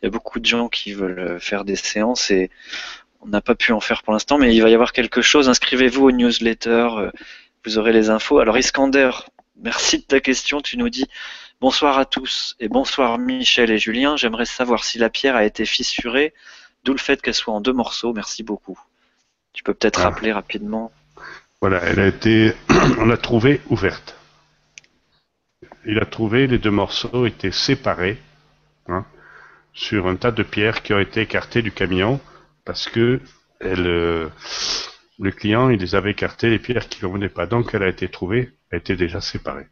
[0.05, 2.49] a beaucoup de gens qui veulent euh, faire des séances et
[3.21, 5.49] on n'a pas pu en faire pour l'instant, mais il va y avoir quelque chose.
[5.49, 7.11] Inscrivez-vous aux newsletter, euh,
[7.65, 8.39] vous aurez les infos.
[8.39, 9.11] Alors Iskander,
[9.61, 10.61] merci de ta question.
[10.61, 11.05] Tu nous dis
[11.59, 14.15] bonsoir à tous et bonsoir Michel et Julien.
[14.15, 16.33] J'aimerais savoir si la pierre a été fissurée,
[16.85, 18.13] d'où le fait qu'elle soit en deux morceaux.
[18.13, 18.79] Merci beaucoup.
[19.53, 20.09] Tu peux peut-être ah.
[20.09, 20.91] rappeler rapidement.
[21.59, 22.53] Voilà, elle a été,
[22.99, 24.15] on l'a trouvée ouverte.
[25.85, 28.17] Il a trouvé les deux morceaux étaient séparés
[28.87, 29.05] hein,
[29.73, 32.19] sur un tas de pierres qui ont été écartées du camion
[32.63, 33.19] parce que
[33.59, 34.29] elle, euh,
[35.19, 37.45] le client, il les avait écartés, les pierres qui ne convenaient pas.
[37.45, 39.67] Donc, elle a été trouvée, elle était déjà séparée.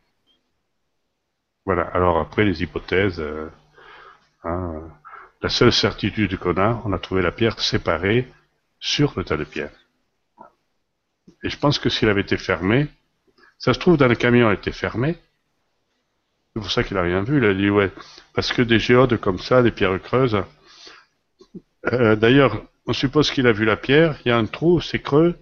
[1.66, 1.84] Voilà.
[1.84, 3.50] Alors après, les hypothèses, euh,
[4.44, 4.82] hein,
[5.44, 8.32] la seule certitude qu'on a, on a trouvé la pierre séparée
[8.80, 9.78] sur le tas de pierres.
[11.44, 12.88] Et je pense que s'il avait été fermé,
[13.58, 15.18] ça se trouve dans le camion, était fermé.
[16.54, 17.38] C'est pour ça qu'il n'a rien vu.
[17.38, 17.92] Il a dit ouais,
[18.34, 20.42] parce que des géodes comme ça, des pierres creuses.
[21.92, 25.00] Euh, d'ailleurs, on suppose qu'il a vu la pierre, il y a un trou, c'est
[25.00, 25.38] creux.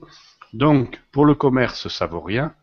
[0.54, 2.56] Donc, pour le commerce, ça vaut rien.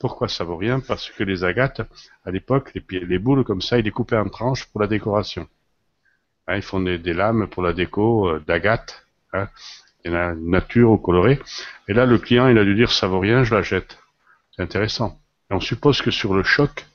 [0.00, 0.80] Pourquoi ça vaut rien?
[0.80, 1.82] Parce que les agates,
[2.24, 5.46] à l'époque, les, les, boules comme ça, ils les coupaient en tranches pour la décoration.
[6.46, 9.06] Hein, ils font des, lames pour la déco euh, d'agates.
[9.32, 9.48] Hein,
[10.04, 11.38] il y en a nature ou colorée.
[11.88, 13.98] Et là, le client, il a dû dire, ça vaut rien, je la jette.
[14.56, 15.18] C'est intéressant.
[15.50, 16.86] Et on suppose que sur le choc,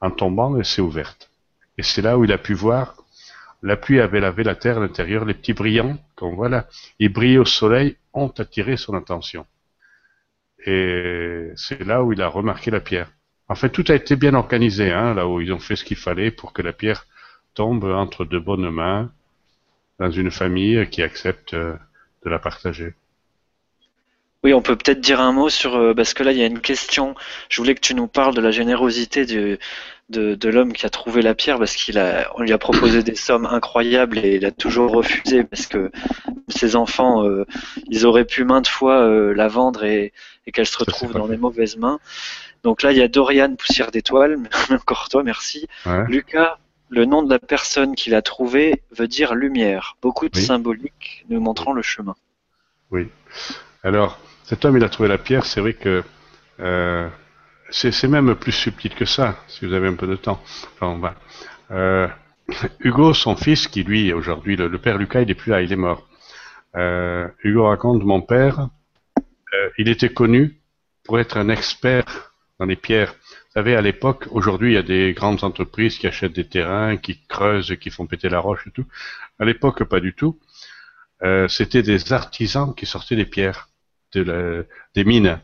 [0.00, 1.30] en tombant, elle s'est ouverte.
[1.78, 2.96] Et c'est là où il a pu voir
[3.64, 7.10] la pluie avait lavé la terre à l'intérieur, les petits brillants qu'on voit là, ils
[7.10, 9.46] brillent au soleil, ont attiré son attention.
[10.66, 13.10] Et c'est là où il a remarqué la pierre.
[13.48, 15.96] En fait, tout a été bien organisé, hein, là où ils ont fait ce qu'il
[15.96, 17.06] fallait pour que la pierre
[17.54, 19.10] tombe entre de bonnes mains
[19.98, 21.74] dans une famille qui accepte euh,
[22.24, 22.94] de la partager.
[24.44, 26.46] Oui, on peut peut-être dire un mot sur euh, parce que là il y a
[26.46, 27.14] une question.
[27.48, 29.58] Je voulais que tu nous parles de la générosité de,
[30.10, 33.14] de l'homme qui a trouvé la pierre parce qu'il a on lui a proposé des
[33.14, 35.90] sommes incroyables et il a toujours refusé parce que
[36.48, 37.46] ses enfants euh,
[37.88, 40.12] ils auraient pu maintes fois euh, la vendre et,
[40.46, 41.98] et qu'elle se retrouve dans les mauvaises mains.
[42.64, 44.36] Donc là il y a Dorian Poussière d'étoiles,
[44.70, 45.66] encore toi merci.
[46.08, 46.58] Lucas
[46.94, 49.96] le nom de la personne qui l'a trouvé veut dire lumière.
[50.00, 52.14] Beaucoup de symboliques nous montrant le chemin.
[52.90, 53.08] Oui.
[53.82, 55.44] Alors, cet homme, il a trouvé la pierre.
[55.44, 56.02] C'est vrai que
[56.60, 57.08] euh,
[57.70, 60.40] c'est même plus subtil que ça, si vous avez un peu de temps.
[60.80, 61.14] Enfin,
[61.72, 62.06] euh,
[62.80, 65.76] Hugo, son fils, qui lui, aujourd'hui, le, père Lucas, il n'est plus là, il est
[65.76, 66.06] mort.
[66.76, 68.68] Euh, Hugo raconte, mon père,
[69.78, 70.60] il était connu
[71.04, 73.14] pour être un expert dans les pierres.
[73.54, 76.96] Vous savez, à l'époque, aujourd'hui, il y a des grandes entreprises qui achètent des terrains,
[76.96, 78.84] qui creusent, qui font péter la roche et tout.
[79.38, 80.40] À l'époque, pas du tout.
[81.22, 83.68] Euh, C'était des artisans qui sortaient des pierres,
[84.12, 84.66] de
[84.96, 85.38] des mines.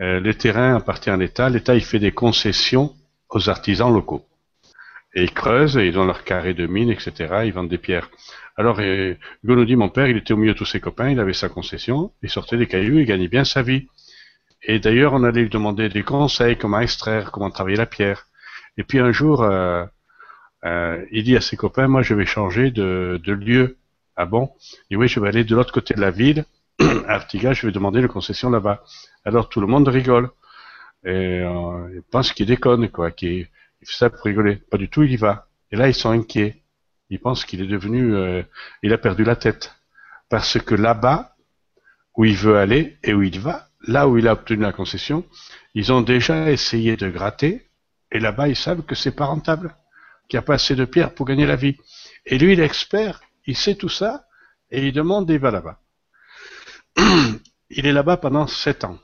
[0.00, 1.50] Euh, les terrains appartiennent à l'État.
[1.50, 2.94] L'État, il fait des concessions
[3.28, 4.24] aux artisans locaux.
[5.14, 7.42] Et ils creusent, ils ont leur carré de mine, etc.
[7.44, 8.08] Ils vendent des pierres.
[8.56, 9.14] Alors, euh,
[9.44, 12.12] Hugo mon père, il était au milieu de tous ses copains, il avait sa concession,
[12.22, 13.88] il sortait des cailloux, il gagnait bien sa vie.
[14.64, 18.28] Et d'ailleurs, on allait lui demander des conseils, comment extraire, comment travailler la pierre.
[18.76, 19.84] Et puis un jour, euh,
[20.64, 23.78] euh, il dit à ses copains, moi je vais changer de, de lieu.
[24.16, 24.52] Ah bon
[24.90, 26.44] Et oui, je vais aller de l'autre côté de la ville,
[26.80, 28.84] à Artigas, je vais demander une concession là-bas.
[29.24, 30.30] Alors tout le monde rigole.
[31.04, 33.46] Et euh, il pense qu'il déconne, quoi, qu'il
[33.80, 34.56] fait ça pour rigoler.
[34.56, 35.48] Pas du tout, il y va.
[35.72, 36.62] Et là, ils sont inquiets.
[37.10, 38.14] Ils pensent qu'il est devenu...
[38.82, 39.74] Il a perdu la tête.
[40.28, 41.34] Parce que là-bas,
[42.16, 45.24] où il veut aller et où il va, là où il a obtenu la concession,
[45.74, 47.68] ils ont déjà essayé de gratter,
[48.10, 49.74] et là-bas, ils savent que c'est pas rentable,
[50.28, 51.76] qu'il n'y a pas assez de pierres pour gagner la vie.
[52.26, 54.26] Et lui, l'expert, il sait tout ça,
[54.70, 55.80] et il demande et il va là-bas.
[57.70, 58.98] il est là-bas pendant sept ans,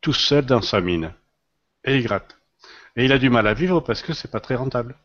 [0.00, 1.14] tout seul dans sa mine,
[1.84, 2.36] et il gratte.
[2.96, 4.96] Et il a du mal à vivre parce que c'est pas très rentable.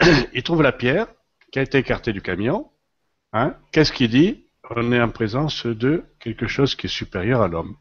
[0.32, 1.08] il trouve la pierre
[1.52, 2.70] qui a été écartée du camion.
[3.32, 3.56] Hein.
[3.72, 4.43] Qu'est-ce qu'il dit?
[4.70, 7.76] On est en présence de quelque chose qui est supérieur à l'homme.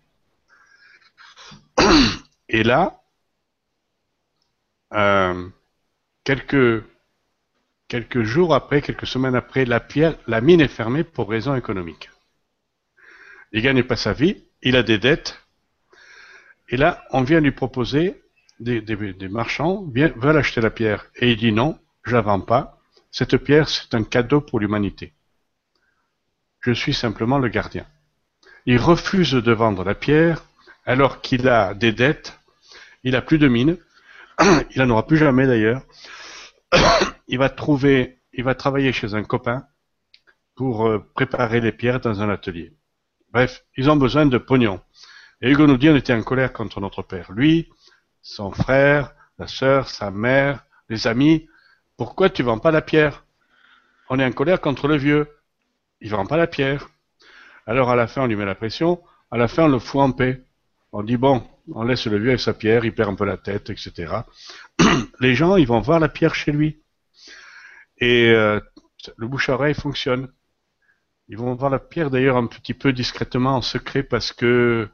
[2.49, 3.01] Et là,
[4.93, 5.49] euh,
[6.23, 6.83] quelques,
[8.21, 12.09] jours après, quelques semaines après, la, pierre, la mine est fermée pour raison économique.
[13.51, 15.39] Il gagne pas sa vie, il a des dettes.
[16.69, 18.21] Et là, on vient lui proposer,
[18.59, 21.07] des, des, marchands veulent acheter la pierre.
[21.15, 22.79] Et il dit non, je la vends pas.
[23.11, 25.13] Cette pierre, c'est un cadeau pour l'humanité.
[26.63, 27.85] Je suis simplement le gardien.
[28.65, 30.45] Il refuse de vendre la pierre
[30.85, 32.39] alors qu'il a des dettes,
[33.03, 33.77] il a plus de mine,
[34.71, 35.81] il n'en aura plus jamais d'ailleurs.
[37.27, 39.67] il va trouver, il va travailler chez un copain
[40.55, 42.71] pour euh, préparer les pierres dans un atelier.
[43.33, 44.79] Bref, ils ont besoin de pognon.
[45.41, 47.33] Et Hugo nous dit on était en colère contre notre père.
[47.33, 47.69] Lui,
[48.21, 51.45] son frère, la sœur, sa mère, les amis.
[51.97, 53.25] Pourquoi tu vends pas la pierre?
[54.09, 55.27] On est en colère contre le vieux
[56.03, 56.89] il vend pas la pierre.
[57.65, 59.01] Alors à la fin, on lui met la pression.
[59.31, 60.43] À la fin, on le fout en paix.
[60.91, 63.37] On dit bon, on laisse le vieux avec sa pierre, il perd un peu la
[63.37, 64.13] tête, etc.
[65.21, 66.81] Les gens, ils vont voir la pierre chez lui.
[67.99, 68.59] Et euh,
[69.17, 70.29] le bouche-oreille fonctionne.
[71.29, 74.89] Ils vont voir la pierre d'ailleurs un petit peu discrètement, en secret, parce que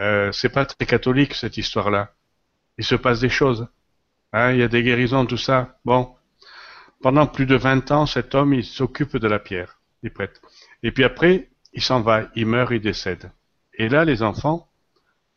[0.00, 2.12] euh, c'est pas très catholique cette histoire-là.
[2.78, 3.68] Il se passe des choses.
[4.32, 5.78] Hein, il y a des guérisons, tout ça.
[5.84, 6.16] Bon,
[7.00, 11.48] pendant plus de 20 ans, cet homme, il s'occupe de la pierre Et puis après,
[11.72, 13.30] il s'en va, il meurt, il décède.
[13.74, 14.68] Et là, les enfants,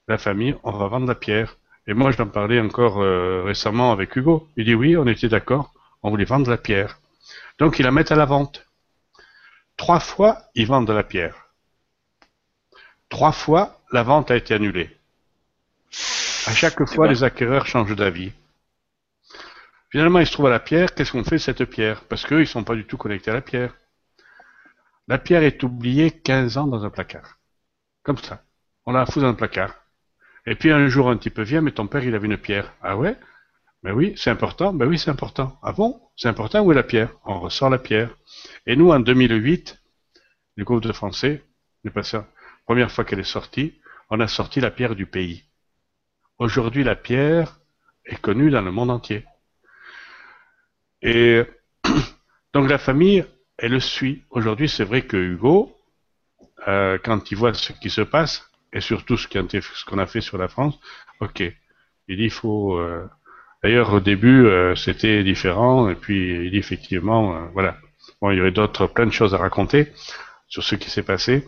[0.07, 1.57] la famille, on va vendre la pierre.
[1.87, 4.47] Et moi, je t'en parlais encore euh, récemment avec Hugo.
[4.57, 5.71] Il dit oui, on était d'accord,
[6.03, 6.99] on voulait vendre la pierre.
[7.59, 8.67] Donc, ils la mettent à la vente.
[9.77, 11.49] Trois fois, ils vendent la pierre.
[13.09, 14.89] Trois fois, la vente a été annulée.
[16.47, 18.31] À chaque fois, les acquéreurs changent d'avis.
[19.89, 20.93] Finalement, ils se trouvent à la pierre.
[20.93, 22.03] Qu'est-ce qu'on fait de cette pierre?
[22.03, 23.73] Parce qu'eux, ils sont pas du tout connectés à la pierre.
[25.07, 27.37] La pierre est oubliée 15 ans dans un placard.
[28.03, 28.43] Comme ça.
[28.85, 29.73] On la fout dans un placard.
[30.45, 32.73] Et puis un jour, un type vient, mais ton père, il avait une pierre.
[32.81, 33.17] Ah ouais?
[33.83, 34.73] Ben oui, c'est important.
[34.73, 35.59] Ben oui, c'est important.
[35.61, 36.01] Ah bon?
[36.15, 37.11] C'est important, où est la pierre?
[37.25, 38.15] On ressort la pierre.
[38.65, 39.79] Et nous, en 2008,
[40.55, 41.43] le groupe de français,
[41.83, 41.91] la
[42.65, 43.79] première fois qu'elle est sortie,
[44.09, 45.43] on a sorti la pierre du pays.
[46.39, 47.59] Aujourd'hui, la pierre
[48.05, 49.25] est connue dans le monde entier.
[51.01, 51.43] Et
[52.53, 53.25] donc la famille
[53.57, 54.23] elle le suit.
[54.29, 55.75] Aujourd'hui, c'est vrai que Hugo,
[56.67, 59.27] euh, quand il voit ce qui se passe, et surtout ce
[59.85, 60.77] qu'on a fait sur la France,
[61.21, 61.41] ok,
[62.07, 62.77] il dit il faut.
[62.77, 63.07] Euh,
[63.63, 67.77] d'ailleurs, au début, euh, c'était différent, et puis il dit effectivement, voilà,
[68.21, 69.93] bon, il y aurait d'autres, plein de choses à raconter
[70.47, 71.47] sur ce qui s'est passé,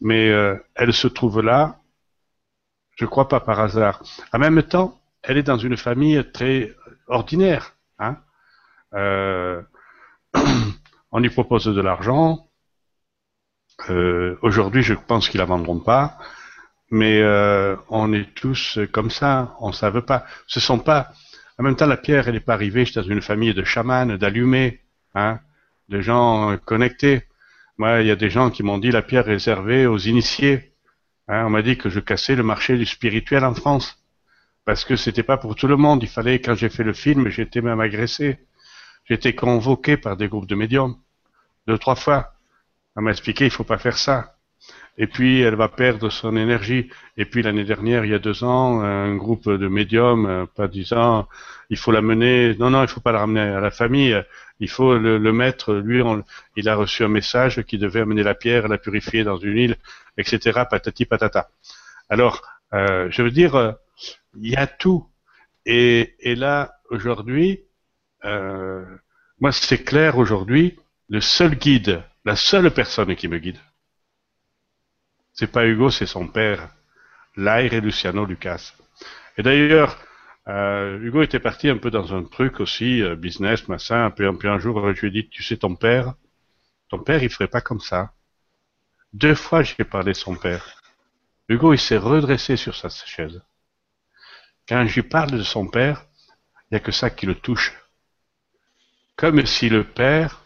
[0.00, 0.28] mais
[0.74, 1.80] elle se trouve là,
[2.96, 4.02] je crois pas par hasard.
[4.32, 6.74] En même temps, elle est dans une famille très
[7.08, 8.16] ordinaire, hein.
[11.12, 12.48] on lui propose de l'argent.
[13.90, 16.18] Euh, aujourd'hui, je pense qu'ils la vendront pas,
[16.90, 20.24] mais euh, on est tous comme ça, on ne savent pas.
[20.46, 21.12] Ce sont pas
[21.58, 22.84] En même temps, la pierre, elle n'est pas arrivée.
[22.94, 24.80] Dans une famille de chamans, d'allumés,
[25.14, 25.40] hein,
[25.88, 27.24] de gens connectés.
[27.78, 30.74] Moi, il y a des gens qui m'ont dit la pierre réservée aux initiés.
[31.28, 34.02] Hein, on m'a dit que je cassais le marché du spirituel en France.
[34.64, 36.02] Parce que c'était pas pour tout le monde.
[36.02, 38.38] Il fallait, quand j'ai fait le film, j'étais même agressé.
[39.08, 40.96] J'étais convoqué par des groupes de médiums.
[41.66, 42.34] Deux, trois fois.
[42.96, 44.38] On m'a expliqué, il faut pas faire ça
[44.98, 46.90] et puis elle va perdre son énergie.
[47.16, 50.66] Et puis l'année dernière, il y a deux ans, un groupe de médiums, euh, pas
[50.66, 51.28] disant,
[51.70, 54.20] il faut la mener, non, non, il faut pas la ramener à la famille,
[54.58, 56.02] il faut le, mettre, lui,
[56.56, 59.76] il a reçu un message qui devait amener la pierre, la purifier dans une île,
[60.16, 61.48] etc., patati patata.
[62.08, 62.42] Alors,
[62.74, 63.72] euh, je veux dire, euh,
[64.40, 65.06] il y a tout.
[65.64, 67.60] Et, et là, aujourd'hui,
[68.24, 68.84] euh,
[69.40, 70.78] moi, c'est clair aujourd'hui,
[71.08, 73.58] le seul guide, la seule personne qui me guide,
[75.38, 76.68] c'est pas Hugo, c'est son père,
[77.36, 78.72] Lair et Luciano Lucas.
[79.36, 79.96] Et d'ailleurs,
[80.48, 84.58] euh, Hugo était parti un peu dans un truc aussi, euh, business, machin, puis, un
[84.58, 86.14] jour, je lui ai dit, tu sais, ton père,
[86.88, 88.12] ton père, il ferait pas comme ça.
[89.12, 90.82] Deux fois, j'ai parlé de son père.
[91.48, 93.40] Hugo, il s'est redressé sur sa chaise.
[94.68, 96.04] Quand je lui parle de son père,
[96.62, 97.72] il n'y a que ça qui le touche.
[99.18, 100.44] Comme si le père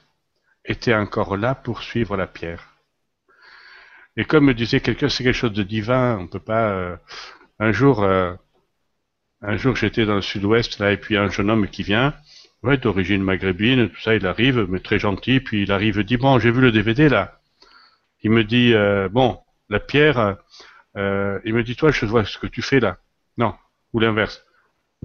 [0.64, 2.70] était encore là pour suivre la pierre.
[4.16, 6.16] Et comme me disait quelqu'un, c'est quelque chose de divin.
[6.18, 6.70] On peut pas.
[6.70, 6.96] Euh,
[7.58, 8.32] un jour, euh,
[9.42, 12.14] un jour, j'étais dans le sud-ouest là, et puis un jeune homme qui vient,
[12.62, 16.38] ouais, d'origine maghrébine, tout ça, il arrive, mais très gentil, puis il arrive, dit bon,
[16.38, 17.42] j'ai vu le DVD là.
[18.22, 19.38] Il me dit euh, bon,
[19.68, 20.38] la pierre.
[20.96, 22.96] il me dit toi, je vois ce que tu fais là.
[23.36, 23.54] Non,
[23.92, 24.42] ou l'inverse.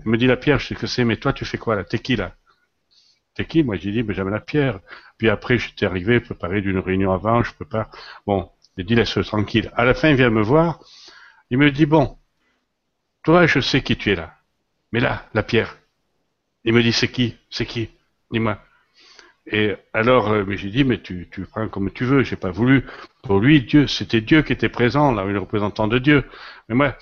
[0.06, 1.84] Il me dit la pierre, je sais que c'est, mais toi, tu fais quoi là?
[1.84, 2.34] T'es qui là?
[3.38, 3.64] T'es qui?
[3.64, 4.80] Moi, j'ai dit, mais j'avais la pierre.
[5.20, 7.88] Puis après, j'étais arrivé, préparé d'une réunion avant, je peux pas.
[8.26, 9.72] Bon, il dit laisse-le tranquille.
[9.76, 10.80] À la fin, il vient me voir.
[11.52, 12.18] Il me dit bon,
[13.24, 14.34] toi, je sais qui tu es là.
[14.92, 15.78] Mais là, la pierre.
[16.64, 17.36] Il me dit c'est qui?
[17.52, 17.90] C'est qui?
[18.32, 18.60] Dis-moi.
[19.46, 22.24] Et alors, euh, j'ai dit mais tu, tu prends comme tu veux.
[22.24, 22.86] J'ai pas voulu.
[23.22, 26.24] Pour lui, Dieu, c'était Dieu qui était présent là, le représentant de Dieu.
[26.70, 26.96] Mais moi,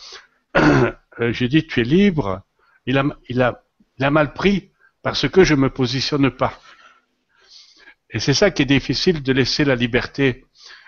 [0.58, 0.92] euh,
[1.32, 2.42] j'ai dit tu es libre.
[2.86, 3.64] Il a, il a,
[3.98, 4.70] il a mal pris
[5.06, 6.60] parce que je me positionne pas.
[8.10, 10.46] Et c'est ça qui est difficile de laisser la liberté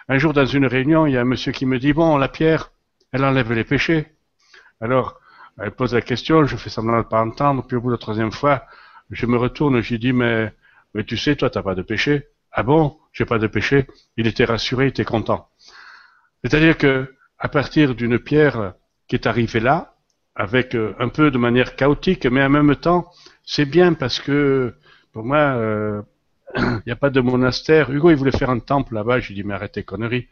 [0.10, 2.30] un jour, dans une réunion, il y a un monsieur qui me dit, bon, la
[2.30, 2.72] pierre,
[3.11, 4.07] elle enlève les péchés.
[4.80, 5.19] Alors,
[5.60, 7.95] elle pose la question, je fais semblant de ne pas entendre, puis au bout de
[7.95, 8.65] la troisième fois,
[9.11, 10.53] je me retourne, je lui dis, mais,
[10.94, 12.27] mais tu sais, toi, t'as pas de péché.
[12.53, 13.85] Ah bon, j'ai pas de péché.
[14.15, 15.49] Il était rassuré, il était content.
[16.41, 18.76] C'est-à-dire que, à partir d'une pierre
[19.10, 19.95] qui est arrivée là,
[20.35, 23.11] avec euh, un peu de manière chaotique, mais en même temps,
[23.48, 24.76] c'est bien parce que,
[25.14, 26.02] pour moi, euh,
[26.57, 27.90] il n'y a pas de monastère.
[27.91, 29.19] Hugo, il voulait faire un temple là-bas.
[29.22, 30.28] Je lui dis, mais arrête tes conneries.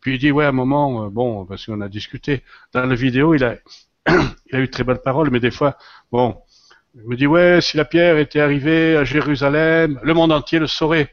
[0.00, 2.42] Puis il dit, ouais, à un moment, euh, bon, parce qu'on a discuté.
[2.72, 3.56] Dans la vidéo, il a,
[4.52, 5.76] il eu très belles paroles, mais des fois,
[6.12, 6.40] bon,
[6.94, 10.68] il me dit, ouais, si la pierre était arrivée à Jérusalem, le monde entier le
[10.68, 11.12] saurait.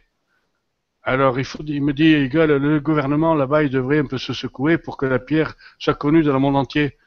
[1.03, 4.33] Alors, il, faut, il me dit, Hugo, le gouvernement là-bas, il devrait un peu se
[4.33, 6.97] secouer pour que la pierre soit connue dans le monde entier.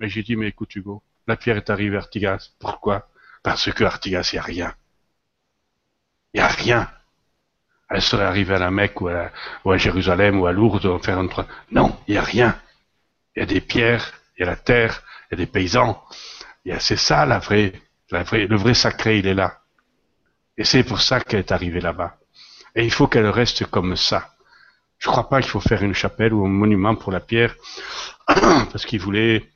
[0.00, 2.50] Mais j'ai dit, mais écoute, Hugo, la pierre est arrivée à Artigas.
[2.58, 3.08] Pourquoi?
[3.44, 4.74] Parce que Artigas, il n'y a rien.
[6.32, 6.90] Il n'y a rien.
[7.90, 11.28] Elle serait arrivée à la Mecque ou à, Jérusalem ou à Lourdes faire un
[11.70, 12.58] Non, il n'y a rien.
[13.36, 16.02] Il y a des pierres, il y a la terre, il y a des paysans.
[16.78, 17.74] C'est ça la vraie,
[18.10, 19.60] la vraie, le vrai sacré, il est là.
[20.56, 22.16] Et c'est pour ça qu'elle est arrivée là-bas.
[22.74, 24.34] Et il faut qu'elle reste comme ça.
[24.96, 27.54] Je ne crois pas qu'il faut faire une chapelle ou un monument pour la pierre,
[28.26, 29.50] parce qu'il voulait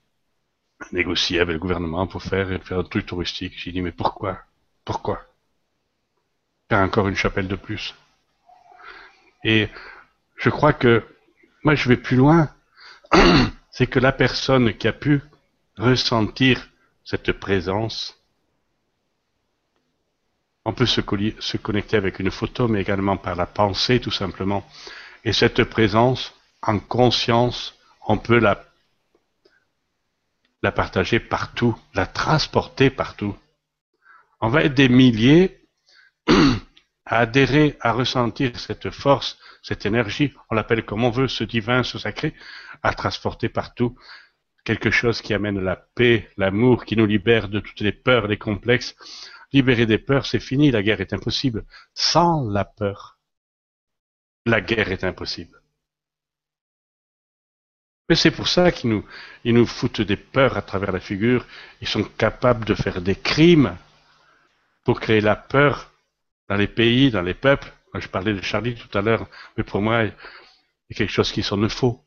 [0.92, 3.54] négocier avec le gouvernement pour faire, faire un truc touristique.
[3.56, 4.38] J'ai dit, mais pourquoi?
[4.84, 5.22] Pourquoi?
[6.68, 7.94] Faire encore une chapelle de plus.
[9.44, 9.68] Et
[10.36, 11.04] je crois que,
[11.64, 12.50] moi je vais plus loin,
[13.70, 15.22] c'est que la personne qui a pu
[15.76, 16.68] ressentir
[17.04, 18.18] cette présence,
[20.64, 21.00] on peut se,
[21.38, 24.66] se connecter avec une photo, mais également par la pensée tout simplement.
[25.24, 27.74] Et cette présence, en conscience,
[28.06, 28.67] on peut la,
[30.62, 33.36] la partager partout, la transporter partout.
[34.40, 35.66] On va être des milliers
[37.06, 41.82] à adhérer, à ressentir cette force, cette énergie, on l'appelle comme on veut, ce divin,
[41.82, 42.34] ce sacré,
[42.82, 43.96] à transporter partout
[44.68, 48.36] quelque chose qui amène la paix, l'amour, qui nous libère de toutes les peurs, les
[48.36, 48.94] complexes.
[49.50, 51.64] Libérer des peurs, c'est fini, la guerre est impossible.
[51.94, 53.18] Sans la peur,
[54.44, 55.57] la guerre est impossible.
[58.08, 59.04] Mais c'est pour ça qu'ils nous,
[59.44, 61.46] ils nous foutent des peurs à travers la figure.
[61.80, 63.76] Ils sont capables de faire des crimes
[64.84, 65.90] pour créer la peur
[66.48, 67.70] dans les pays, dans les peuples.
[67.94, 69.26] je parlais de Charlie tout à l'heure,
[69.56, 70.14] mais pour moi, il
[70.90, 72.02] y a quelque chose qui sonne faux.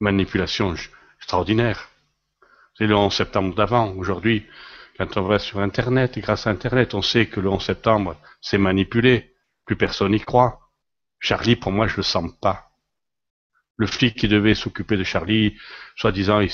[0.00, 0.74] Manipulation
[1.18, 1.88] extraordinaire.
[2.78, 3.92] C'est le 11 septembre d'avant.
[3.94, 4.46] Aujourd'hui,
[4.98, 8.16] quand on va sur Internet, et grâce à Internet, on sait que le 11 septembre,
[8.40, 9.34] c'est manipulé.
[9.64, 10.60] Plus personne n'y croit.
[11.18, 12.65] Charlie, pour moi, je le sens pas.
[13.76, 15.56] Le flic qui devait s'occuper de Charlie,
[15.96, 16.50] soi-disant, il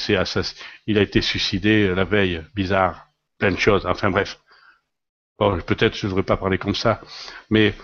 [0.86, 2.42] il a été suicidé euh, la veille.
[2.54, 3.06] Bizarre.
[3.38, 3.86] Plein de choses.
[3.86, 4.38] Enfin bref.
[5.38, 7.00] Bon, peut-être je ne devrais pas parler comme ça.
[7.50, 7.74] Mais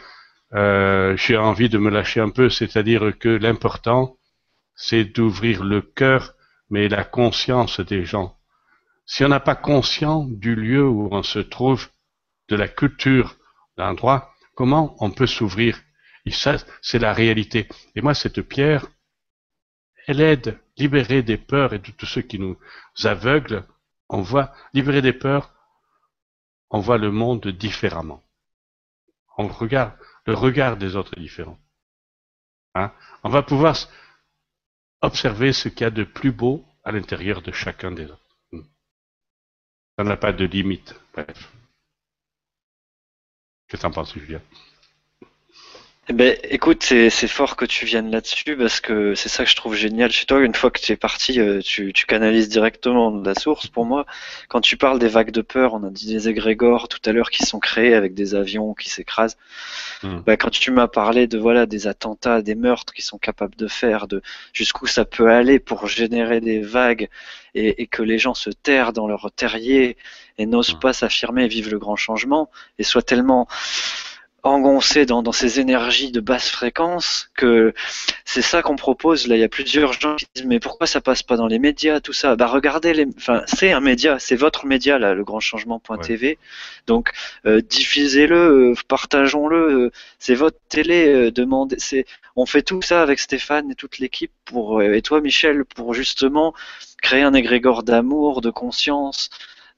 [0.54, 4.16] euh, j'ai envie de me lâcher un peu, c'est-à-dire que l'important,
[4.74, 6.34] c'est d'ouvrir le cœur,
[6.70, 8.36] mais la conscience des gens.
[9.06, 11.88] Si on n'a pas conscience du lieu où on se trouve,
[12.48, 13.36] de la culture
[13.76, 15.80] l'endroit, comment on peut s'ouvrir?
[16.24, 17.68] Et ça, c'est la réalité.
[17.94, 18.86] Et moi, cette pierre,
[20.08, 22.58] elle aide, libérer des peurs et de tous ceux qui nous
[23.04, 23.64] aveuglent.
[24.08, 25.54] On voit, libérer des peurs,
[26.70, 28.24] on voit le monde différemment.
[29.36, 29.92] On regarde,
[30.24, 31.58] le regard des autres est différent.
[32.74, 32.90] Hein?
[33.22, 33.76] On va pouvoir
[35.02, 38.36] observer ce qu'il y a de plus beau à l'intérieur de chacun des autres.
[38.50, 38.62] Hmm.
[39.98, 40.98] Ça n'a pas de limite.
[41.12, 41.52] Bref.
[43.68, 44.40] Qu'est-ce que en penses, Julien
[46.12, 49.74] ben, écoute, c'est, fort que tu viennes là-dessus parce que c'est ça que je trouve
[49.74, 50.40] génial chez toi.
[50.40, 53.66] Une fois que tu es parti, euh, tu, tu canalises directement de la source.
[53.66, 54.06] Pour moi,
[54.48, 57.28] quand tu parles des vagues de peur, on a dit des égrégores tout à l'heure
[57.28, 59.36] qui sont créés avec des avions qui s'écrasent.
[60.02, 60.20] Hmm.
[60.20, 63.68] Ben, quand tu m'as parlé de voilà des attentats, des meurtres qu'ils sont capables de
[63.68, 64.22] faire, de
[64.54, 67.10] jusqu'où ça peut aller pour générer des vagues
[67.54, 69.98] et, et que les gens se terrent dans leur terrier
[70.38, 70.80] et n'osent hmm.
[70.80, 72.48] pas s'affirmer vivre le grand changement
[72.78, 73.46] et soient tellement
[74.44, 77.74] engoncé dans, dans ces énergies de basse fréquence que
[78.24, 79.26] c'est ça qu'on propose.
[79.26, 81.58] Là, il y a plusieurs gens qui disent mais pourquoi ça passe pas dans les
[81.58, 82.36] médias, tout ça?
[82.36, 86.38] Bah regardez les, enfin c'est un média, c'est votre média là, le grand changement.tv.
[86.86, 87.12] Donc
[87.46, 89.56] euh, diffusez-le, euh, partageons-le.
[89.86, 91.30] Euh, c'est votre télé.
[91.32, 91.76] demandez.
[91.78, 92.06] C'est,
[92.36, 96.54] on fait tout ça avec Stéphane et toute l'équipe pour et toi Michel pour justement
[97.02, 99.30] créer un égrégore d'amour, de conscience,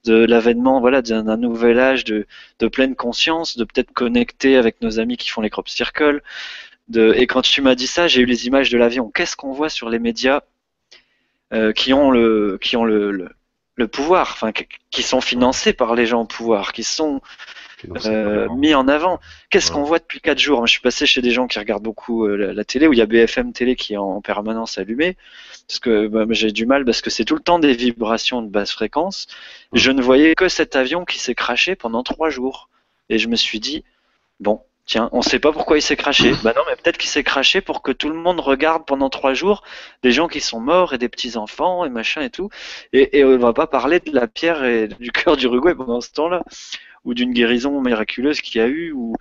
[0.04, 2.26] de l'avènement voilà d'un nouvel âge de,
[2.58, 6.22] de, pleine conscience, de peut-être connecter avec nos amis qui font les crop circles.
[6.94, 9.10] Et quand tu m'as dit ça, j'ai eu les images de l'avion.
[9.10, 10.40] Qu'est-ce qu'on voit sur les médias
[11.52, 13.28] euh, qui ont le qui ont le,
[13.76, 14.52] le pouvoir, enfin
[14.90, 17.20] qui sont financés par les gens au pouvoir, qui sont
[18.06, 19.20] euh, mis en avant.
[19.50, 20.66] Qu'est-ce qu'on voit depuis quatre jours?
[20.66, 23.02] Je suis passé chez des gens qui regardent beaucoup euh, la, télé, où il y
[23.02, 25.16] a BFM télé qui est en, permanence allumé,
[25.66, 28.48] parce que bah, j'ai du mal, parce que c'est tout le temps des vibrations de
[28.48, 29.26] basse fréquence.
[29.72, 32.68] Je ne voyais que cet avion qui s'est craché pendant trois jours.
[33.08, 33.84] Et je me suis dit,
[34.38, 36.32] bon, tiens, on ne sait pas pourquoi il s'est craché.
[36.44, 39.34] bah non, mais peut-être qu'il s'est craché pour que tout le monde regarde pendant trois
[39.34, 39.62] jours
[40.02, 42.50] des gens qui sont morts et des petits enfants et machin et tout.
[42.92, 46.10] Et, et on va pas parler de la pierre et du cœur d'Uruguay pendant ce
[46.12, 46.42] temps-là
[47.04, 49.16] ou d'une guérison miraculeuse qu'il y a eu ou,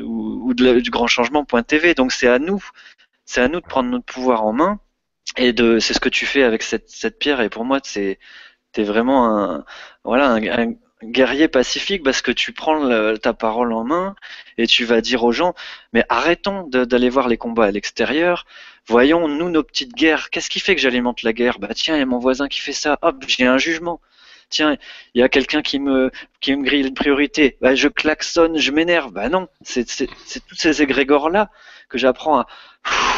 [0.00, 1.94] ou, du grand changement .tv.
[1.94, 2.62] Donc c'est à nous,
[3.24, 4.80] c'est à nous de prendre notre pouvoir en main
[5.36, 7.40] et de, c'est ce que tu fais avec cette, cette pierre.
[7.40, 8.18] Et pour moi, c'est,
[8.72, 9.64] t'es vraiment un,
[10.04, 14.14] voilà, un, guerrier pacifique parce que tu prends ta parole en main
[14.58, 15.54] et tu vas dire aux gens,
[15.92, 18.46] mais arrêtons d'aller voir les combats à l'extérieur.
[18.86, 20.30] Voyons, nous, nos petites guerres.
[20.30, 21.58] Qu'est-ce qui fait que j'alimente la guerre?
[21.58, 22.98] Bah tiens, il y a mon voisin qui fait ça.
[23.02, 24.00] Hop, j'ai un jugement
[24.50, 24.76] tiens,
[25.14, 26.10] il y a quelqu'un qui me,
[26.40, 29.12] qui me grille une priorité, bah, je klaxonne, je m'énerve.
[29.12, 31.50] Bah non, c'est tous ces égrégores-là
[31.88, 32.46] que j'apprends à,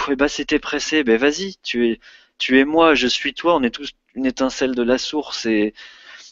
[0.08, 2.00] et eh bah c'était pressé, ben vas-y, tu es,
[2.38, 5.74] tu es moi, je suis toi, on est tous une étincelle de la source et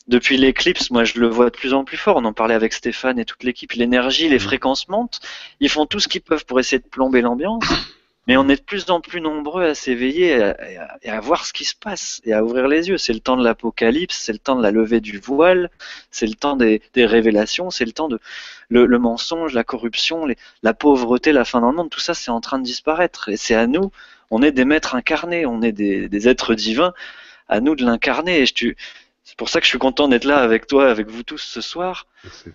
[0.09, 2.16] depuis l'éclipse, moi je le vois de plus en plus fort.
[2.16, 3.72] On en parlait avec Stéphane et toute l'équipe.
[3.72, 4.40] L'énergie, les mmh.
[4.40, 5.20] fréquences montent.
[5.60, 7.64] Ils font tout ce qu'ils peuvent pour essayer de plomber l'ambiance.
[8.31, 10.39] Mais on est de plus en plus nombreux à s'éveiller
[11.02, 12.97] et, à, voir ce qui se passe et à ouvrir les yeux.
[12.97, 15.69] C'est le temps de l'apocalypse, c'est le temps de la levée du voile,
[16.12, 18.20] c'est le temps des, révélations, c'est le temps de
[18.69, 20.28] le, mensonge, la corruption,
[20.62, 21.90] la pauvreté, la fin dans le monde.
[21.90, 23.90] Tout ça, c'est en train de disparaître et c'est à nous.
[24.31, 26.94] On est des maîtres incarnés, on est des, êtres divins.
[27.48, 28.44] À nous de l'incarner.
[29.31, 31.61] C'est pour ça que je suis content d'être là avec toi, avec vous tous ce
[31.61, 32.09] soir.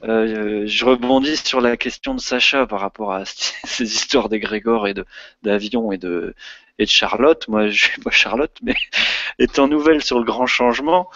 [0.03, 4.93] Euh, je rebondis sur la question de Sacha par rapport à ces histoires d'égrégore et
[5.41, 6.35] d'avion et de
[6.77, 7.47] et de Charlotte.
[7.47, 8.75] Moi, je suis pas Charlotte, mais
[9.39, 11.09] étant nouvelle sur le grand changement,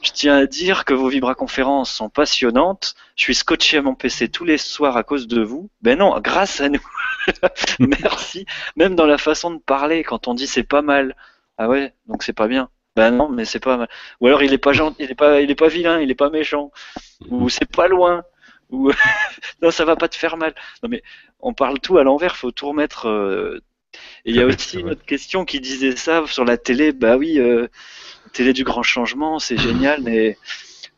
[0.00, 2.94] je tiens à dire que vos vibra-conférences sont passionnantes.
[3.14, 5.68] Je suis scotché à mon PC tous les soirs à cause de vous.
[5.82, 6.86] Ben non, grâce à nous.
[7.78, 8.46] Merci.
[8.76, 11.14] Même dans la façon de parler, quand on dit c'est pas mal.
[11.58, 12.70] Ah ouais, donc c'est pas bien.
[12.96, 13.86] Ben non, mais c'est pas.
[14.20, 16.14] Ou alors il est pas gentil, il est pas, il est pas vilain, il est
[16.14, 16.70] pas méchant.
[17.30, 18.24] Ou c'est pas loin.
[18.70, 18.90] Ou
[19.62, 20.54] non, ça va pas te faire mal.
[20.82, 21.02] Non mais
[21.40, 23.08] on parle tout à l'envers, faut tout remettre.
[23.08, 23.60] Euh,
[24.26, 26.92] Et il y a aussi une autre question qui disait ça sur la télé.
[26.92, 27.68] Bah oui, euh,
[28.32, 30.38] télé du grand changement, c'est génial, mais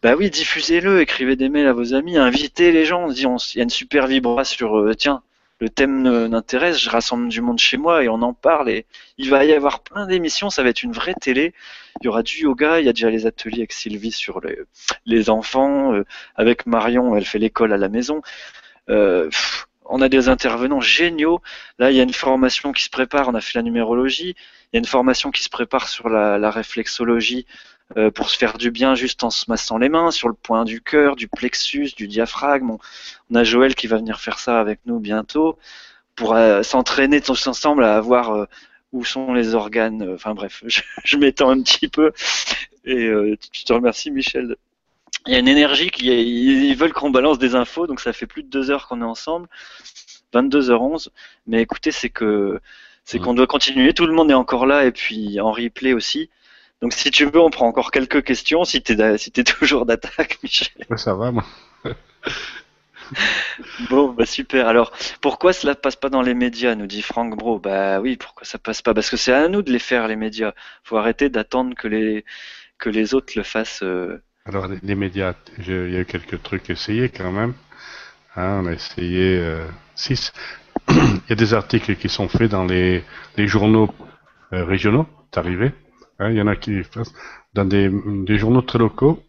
[0.02, 3.04] bah oui, diffusez-le, écrivez des mails à vos amis, invitez les gens.
[3.06, 3.22] On dit,
[3.54, 4.78] il y a une super vibra sur.
[4.78, 5.22] Euh, tiens,
[5.60, 8.86] le thème m'intéresse, je rassemble du monde chez moi et on en parle et
[9.18, 11.54] il va y avoir plein d'émissions, ça va être une vraie télé.
[12.00, 14.40] Il y aura du yoga, il y a déjà les ateliers avec Sylvie sur
[15.06, 16.04] les, enfants, euh,
[16.34, 18.22] avec Marion, elle fait l'école à la maison.
[18.90, 19.30] Euh,
[19.86, 21.40] on a des intervenants géniaux.
[21.78, 24.34] Là, il y a une formation qui se prépare, on a fait la numérologie,
[24.72, 27.46] il y a une formation qui se prépare sur la réflexologie
[27.98, 30.64] euh, pour se faire du bien juste en se massant les mains sur le point
[30.64, 32.76] du cœur, du plexus, du diaphragme.
[33.30, 35.58] On, a Joël qui va venir faire ça avec nous bientôt
[36.16, 38.46] pour s'entraîner tous ensemble à voir euh,
[38.94, 40.08] où sont les organes.
[40.14, 40.62] Enfin bref,
[41.04, 42.12] je, m'étends un petit peu
[42.84, 43.06] et
[43.52, 44.56] je te remercie Michel.
[45.26, 48.26] Il y a une énergie qui ils veulent qu'on balance des infos, donc ça fait
[48.26, 49.48] plus de deux heures qu'on est ensemble,
[50.34, 51.08] 22h11.
[51.46, 52.60] Mais écoutez, c'est que
[53.04, 53.92] c'est qu'on doit continuer.
[53.92, 56.30] Tout le monde est encore là et puis en replay aussi.
[56.82, 60.38] Donc si tu veux, on prend encore quelques questions si tu es, si toujours d'attaque,
[60.42, 60.86] Michel.
[60.96, 61.44] Ça va, moi.
[63.90, 64.68] bon, bah super.
[64.68, 67.58] Alors, pourquoi cela passe pas dans les médias, nous dit Franck Bro?
[67.58, 68.94] Bah oui, pourquoi ça passe pas?
[68.94, 70.52] Parce que c'est à nous de les faire, les médias.
[70.82, 72.24] faut arrêter d'attendre que les,
[72.78, 73.82] que les autres le fassent.
[73.82, 74.22] Euh.
[74.46, 77.54] Alors, les, médias, il y a eu quelques trucs essayés quand même.
[78.36, 80.32] Hein, on a essayé euh, six.
[80.88, 83.04] il y a des articles qui sont faits dans les,
[83.36, 83.94] les journaux
[84.52, 85.72] euh, régionaux, c'est arrivé.
[86.18, 86.82] Hein, il y en a qui
[87.54, 87.90] dans des,
[88.38, 89.22] journaux très locaux.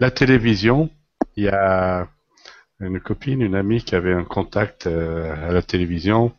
[0.00, 0.90] La télévision,
[1.36, 2.08] il y a
[2.84, 6.32] une copine, une amie qui avait un contact euh, à la télévision,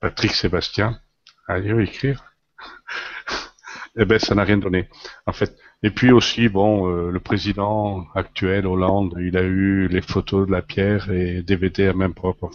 [0.00, 1.00] Patrick Sébastien,
[1.48, 2.24] allez écrire.
[3.96, 4.88] eh ben, ça n'a rien donné,
[5.26, 5.56] en fait.
[5.82, 10.52] Et puis aussi, bon, euh, le président actuel, Hollande, il a eu les photos de
[10.52, 12.50] la pierre et DVD à même propre,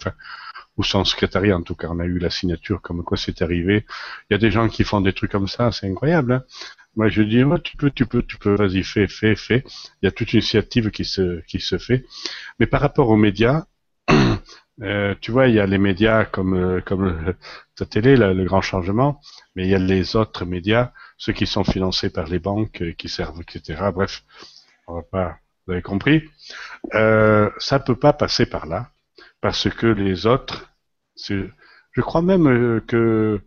[0.78, 3.86] ou son secrétariat en tout cas, on a eu la signature comme quoi c'est arrivé.
[4.30, 6.34] Il y a des gens qui font des trucs comme ça, c'est incroyable.
[6.34, 6.44] Hein
[6.96, 9.64] Moi je dis, tu peux, tu peux, tu peux, vas-y, fais, fais, fais.
[10.02, 12.06] Il y a toute une initiative qui se, qui se fait.
[12.60, 13.66] Mais par rapport aux médias,
[14.82, 17.34] euh, tu vois, il y a les médias comme, euh, comme
[17.80, 19.22] la télé, le grand changement,
[19.56, 22.94] mais il y a les autres médias, ceux qui sont financés par les banques, euh,
[22.94, 23.90] qui servent, etc.
[23.94, 24.24] Bref,
[24.88, 26.24] on va pas, vous avez compris.
[26.94, 28.92] Euh, ça peut pas passer par là
[29.46, 30.72] parce que les autres,
[31.16, 33.40] je crois même euh, que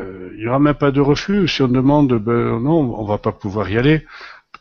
[0.00, 3.18] euh, il y aura même pas de refus si on demande ben, non, on va
[3.18, 4.04] pas pouvoir y aller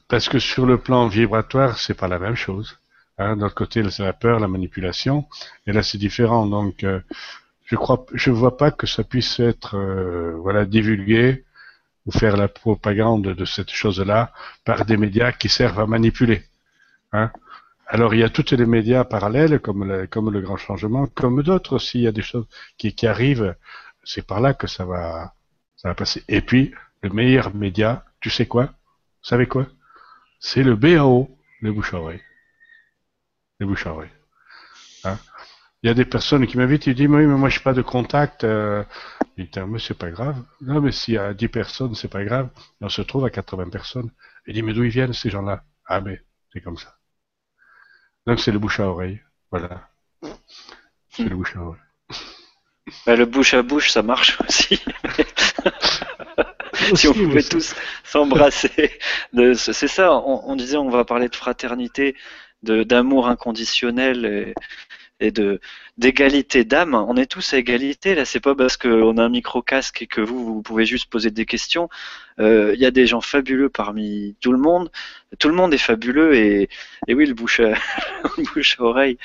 [0.09, 2.77] parce que sur le plan vibratoire, c'est pas la même chose.
[3.17, 5.25] Hein, D'un côté, c'est la peur, la manipulation,
[5.65, 6.45] et là c'est différent.
[6.45, 6.99] Donc, euh,
[7.65, 9.75] je crois, je vois pas que ça puisse être
[10.45, 11.45] voilà divulgué
[12.05, 14.31] ou faire la propagande de cette chose-là
[14.65, 16.43] par des médias qui servent à manipuler.
[17.11, 17.31] Hein
[17.87, 21.75] alors il y a toutes les médias parallèles, comme le, le Grand Changement, comme d'autres
[21.75, 21.99] aussi.
[21.99, 22.47] Il y a des choses
[22.77, 23.55] qui, arrivent.
[24.03, 25.33] C'est par là que ça va,
[25.95, 26.23] passer.
[26.27, 28.65] Et puis le meilleur média, tu sais quoi?
[28.65, 29.67] Vous savez quoi?
[30.39, 31.29] C'est le BAO,
[31.61, 32.21] les bouche à oreille.
[33.59, 34.11] Les bouche à oreille.
[35.03, 35.17] Hein?
[35.83, 37.73] Il y a des personnes qui m'invitent, ils disent oui, mais moi je n'ai pas
[37.73, 38.45] de contact.
[38.45, 38.83] Euh,
[39.37, 40.41] dis, mais c'est pas grave.
[40.61, 42.49] Non, mais s'il y a 10 personnes, c'est pas grave.
[42.81, 44.09] on se trouve à 80 personnes.
[44.47, 45.63] Il dit, mais d'où ils viennent ces gens-là?
[45.85, 46.95] Ah, mais c'est comme ça.
[48.25, 49.21] Donc c'est le bouche à oreille.
[49.51, 49.89] Voilà.
[51.09, 51.81] C'est le bouche à oreille.
[53.05, 54.83] Bah, le bouche à bouche, ça marche aussi.
[56.95, 58.91] si on pouvait tous s'embrasser.
[59.55, 62.15] C'est ça, on, disait on va parler de fraternité,
[62.61, 64.53] d'amour inconditionnel et,
[65.19, 65.59] et de
[65.97, 66.95] d'égalité d'âme.
[66.95, 68.15] On est tous à égalité.
[68.15, 71.09] Là, c'est pas parce qu'on a un micro casque et que vous vous pouvez juste
[71.09, 71.89] poser des questions.
[72.39, 74.91] Il euh, y a des gens fabuleux parmi tout le monde.
[75.39, 76.69] Tout le monde est fabuleux et,
[77.07, 77.73] et oui, le bouche à,
[78.53, 79.17] bouche à oreille.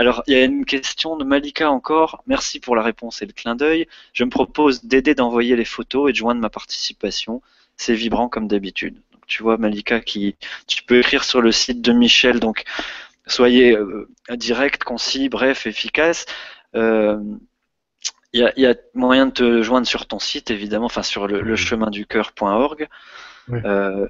[0.00, 2.22] Alors, il y a une question de Malika encore.
[2.26, 3.86] Merci pour la réponse et le clin d'œil.
[4.14, 7.42] Je me propose d'aider d'envoyer les photos et de joindre ma participation.
[7.76, 8.96] C'est vibrant comme d'habitude.
[9.26, 10.36] tu vois, Malika, qui,
[10.66, 12.40] tu peux écrire sur le site de Michel.
[12.40, 12.64] Donc,
[13.26, 16.26] soyez euh, direct, concis, bref, efficace.
[16.74, 17.18] Il euh,
[18.32, 21.90] y, a, moyen de te joindre sur ton site, évidemment, enfin sur le, le chemin
[21.90, 22.88] du cœur.org.
[23.52, 24.08] Euh,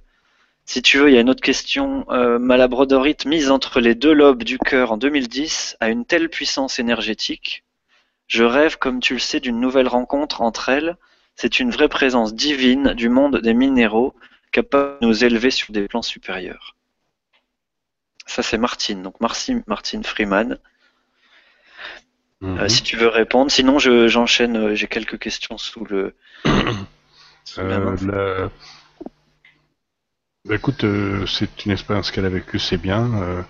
[0.67, 2.07] si tu veux, il y a une autre question.
[2.09, 6.79] ma labradorite mise entre les deux lobes du cœur en 2010 a une telle puissance
[6.79, 7.65] énergétique.
[8.27, 10.97] Je rêve, comme tu le sais, d'une nouvelle rencontre entre elles.
[11.35, 14.15] C'est une vraie présence divine du monde des minéraux
[14.53, 16.77] capable de nous élever sur des plans supérieurs.
[18.31, 19.03] Ça, c'est Martine.
[19.03, 20.61] Donc, Martine Freeman.
[22.45, 22.69] Euh, mhm.
[22.69, 23.51] si tu veux répondre.
[23.51, 24.57] Sinon, j'enchaîne.
[24.57, 26.15] Euh, j'ai quelques questions sous le.
[27.59, 28.49] Euh,
[30.45, 30.85] bah, écoute,
[31.27, 33.45] c'est une expérience qu'elle a vécue, c'est bien.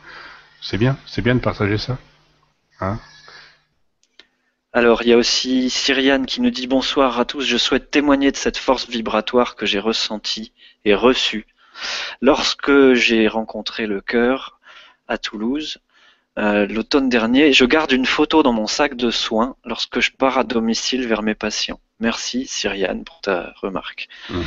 [0.62, 1.98] c'est bien, c'est bien de partager ça.
[2.80, 2.98] Hein
[4.72, 7.42] alors, il y a aussi Cyriane qui nous dit bonsoir à tous.
[7.42, 10.52] Je souhaite témoigner de cette force vibratoire que j'ai ressentie
[10.86, 11.46] et reçue
[12.22, 14.59] lorsque j'ai rencontré le cœur
[15.10, 15.78] à Toulouse.
[16.38, 20.38] Euh, l'automne dernier, je garde une photo dans mon sac de soins lorsque je pars
[20.38, 21.80] à domicile vers mes patients.
[21.98, 24.08] Merci Cyriane pour ta remarque.
[24.30, 24.44] Mhm.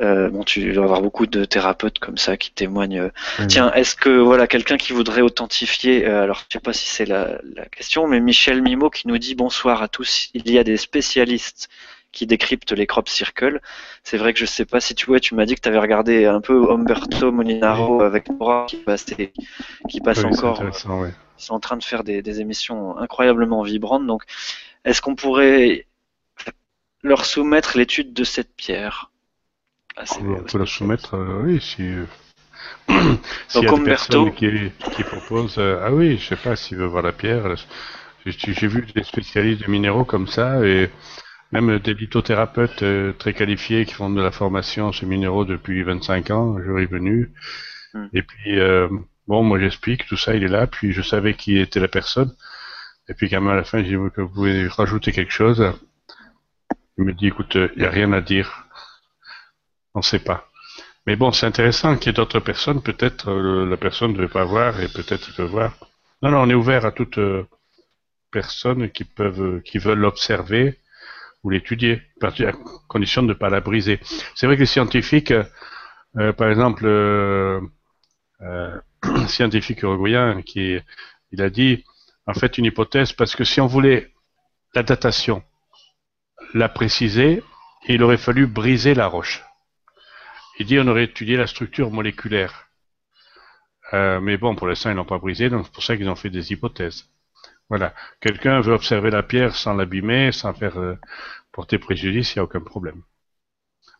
[0.00, 3.10] Euh, bon, tu dois avoir beaucoup de thérapeutes comme ça qui témoignent.
[3.48, 7.04] Tiens, est-ce que voilà quelqu'un qui voudrait authentifier euh, Alors, je sais pas si c'est
[7.04, 10.30] la, la, question, mais Michel Mimo qui nous dit bonsoir à tous.
[10.34, 11.68] Il y a des spécialistes
[12.14, 13.60] qui décryptent les crop circles.
[14.02, 15.78] C'est vrai que je sais pas si tu vois, tu m'as dit que tu avais
[15.78, 19.04] regardé un peu Umberto Molinaro avec Nora qui passe,
[19.88, 20.60] qui passe encore.
[20.60, 21.12] Ouais.
[21.38, 24.06] Ils sont en train de faire des, des émissions incroyablement vibrantes.
[24.06, 24.22] Donc,
[24.84, 25.86] est-ce qu'on pourrait
[27.02, 29.10] leur soumettre l'étude de cette pierre?
[29.96, 31.82] Ah, on peut la soumettre, euh, oui, si.
[31.82, 32.06] Euh,
[33.48, 34.30] si Donc, Umberto.
[34.30, 37.54] Qui, qui propose, euh, ah oui, je sais pas s'il veut voir la pierre.
[38.24, 40.90] J'ai vu des spécialistes de minéraux comme ça et
[41.54, 42.84] même des lithothérapeutes
[43.18, 47.32] très qualifiés qui font de la formation sur minéraux depuis 25 ans, je suis venu.
[47.94, 48.08] Hmm.
[48.12, 48.58] Et puis,
[49.28, 52.34] bon, moi j'explique, tout ça, il est là, puis je savais qui était la personne.
[53.08, 55.64] Et puis quand même à la fin, j'ai dit que vous pouvez rajouter quelque chose.
[56.98, 58.66] Il me dit, écoute, il n'y a rien à dire.
[59.94, 60.48] On ne sait pas.
[61.06, 62.82] Mais bon, c'est intéressant qu'il y ait d'autres personnes.
[62.82, 65.76] Peut-être euh, la personne ne veut pas voir et peut-être il peut voir.
[66.22, 67.46] Non, non, on est ouvert à toute euh,
[68.30, 70.78] personne qui peuvent, euh, qui veulent l'observer
[71.44, 72.32] ou l'étudier, à
[72.88, 74.00] condition de ne pas la briser.
[74.34, 75.32] C'est vrai que les scientifiques,
[76.36, 76.86] par exemple,
[78.42, 78.80] euh,
[79.28, 80.78] scientifique uruguayen, qui
[81.32, 81.84] il a dit
[82.26, 84.12] en fait une hypothèse parce que si on voulait
[84.74, 85.42] la datation,
[86.52, 87.42] la préciser,
[87.88, 89.42] il aurait fallu briser la roche.
[90.58, 92.68] Il dit on aurait étudié la structure moléculaire.
[93.92, 96.16] Euh, mais bon, pour l'instant, ils n'ont pas brisé, donc c'est pour ça qu'ils ont
[96.16, 97.06] fait des hypothèses.
[97.76, 97.92] Voilà.
[98.20, 100.96] Quelqu'un veut observer la pierre sans l'abîmer, sans faire euh,
[101.50, 103.02] porter préjudice, il n'y a aucun problème.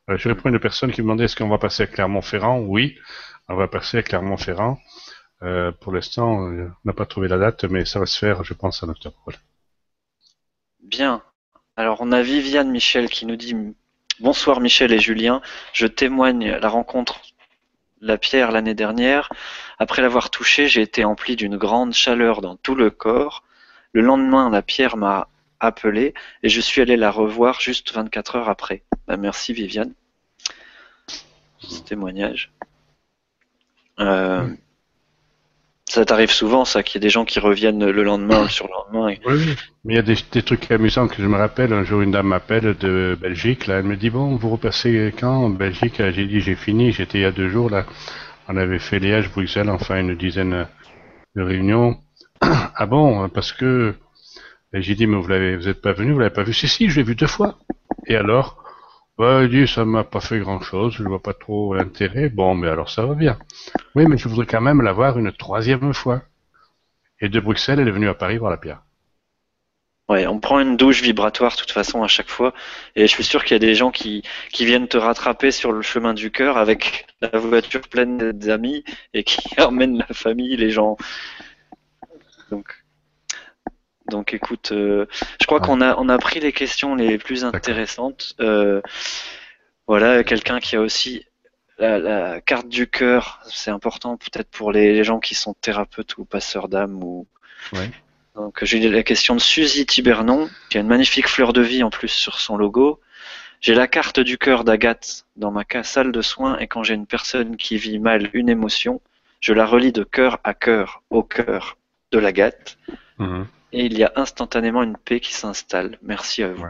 [0.08, 2.60] Euh, je réponds à une personne qui me demandait est-ce qu'on va passer à Clermont-Ferrand?
[2.60, 2.96] Oui,
[3.48, 4.78] on va passer à Clermont-Ferrand.
[5.42, 8.54] Euh, pour l'instant, on n'a pas trouvé la date, mais ça va se faire, je
[8.54, 9.16] pense, en octobre.
[10.84, 11.24] Bien.
[11.76, 13.56] Alors, on a Viviane Michel qui nous dit
[14.20, 15.42] Bonsoir Michel et Julien,
[15.72, 17.22] je témoigne la rencontre
[18.00, 19.30] la pierre l'année dernière.
[19.80, 23.42] Après l'avoir touchée, j'ai été empli d'une grande chaleur dans tout le corps.
[23.94, 25.28] Le lendemain, la pierre m'a
[25.60, 28.82] appelé et je suis allé la revoir juste 24 heures après.
[29.06, 29.92] Bah, merci Viviane.
[31.58, 32.52] Ce témoignage.
[34.00, 34.46] Euh,
[35.88, 39.16] ça t'arrive souvent, ça, qu'il y ait des gens qui reviennent le lendemain, le lendemain.
[39.26, 39.54] Oui, oui.
[39.84, 41.72] Mais il y a des, trucs amusants que je me rappelle.
[41.72, 43.68] Un jour, une dame m'appelle de Belgique.
[43.68, 46.02] Là, elle me dit bon, vous repassez quand en Belgique?
[46.10, 46.90] J'ai dit j'ai fini.
[46.90, 47.86] J'étais il y a deux jours là.
[48.48, 50.66] On avait fait Liège, Bruxelles, enfin une dizaine
[51.36, 51.96] de réunions.
[52.40, 53.94] Ah bon Parce que
[54.72, 56.88] j'ai dit mais vous l'avez, vous êtes pas venu, vous l'avez pas vu Si si,
[56.88, 57.58] je l'ai vu deux fois.
[58.06, 58.62] Et alors?
[59.16, 62.28] Bah, il dit, ça m'a pas fait grand chose, je vois pas trop l'intérêt.
[62.28, 63.38] Bon, mais alors ça va bien.
[63.94, 66.22] Oui, mais je voudrais quand même la voir une troisième fois.
[67.20, 68.82] Et de Bruxelles, elle est venue à Paris voir la pierre.
[70.08, 72.52] Ouais, on prend une douche vibratoire de toute façon à chaque fois.
[72.96, 75.72] Et je suis sûr qu'il y a des gens qui, qui viennent te rattraper sur
[75.72, 78.84] le chemin du cœur avec la voiture pleine d'amis
[79.14, 80.96] et qui emmènent la famille, les gens.
[82.54, 82.84] Donc,
[84.06, 85.06] donc écoute, euh,
[85.40, 88.34] je crois qu'on a on a pris les questions les plus intéressantes.
[88.38, 88.80] Euh,
[89.88, 91.26] voilà, quelqu'un qui a aussi
[91.78, 96.68] la, carte du cœur, c'est important peut-être pour les, gens qui sont thérapeutes ou passeurs
[96.68, 97.26] d'âme ou.
[98.36, 101.90] Donc j'ai la question de Suzy Tibernon, qui a une magnifique fleur de vie en
[101.90, 103.00] plus sur son logo.
[103.60, 107.06] J'ai la carte du cœur d'Agathe dans ma salle de soins et quand j'ai une
[107.06, 109.00] personne qui vit mal une émotion,
[109.40, 111.78] je la relie de cœur à cœur au cœur
[112.14, 112.78] de l'Agathe.
[113.18, 115.98] Mhm et il y a instantanément une paix qui s'installe.
[116.00, 116.64] Merci à vous.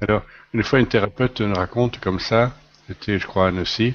[0.00, 0.22] Alors,
[0.54, 2.56] une fois, une thérapeute nous raconte comme ça,
[2.88, 3.94] c'était, je crois, Annecy,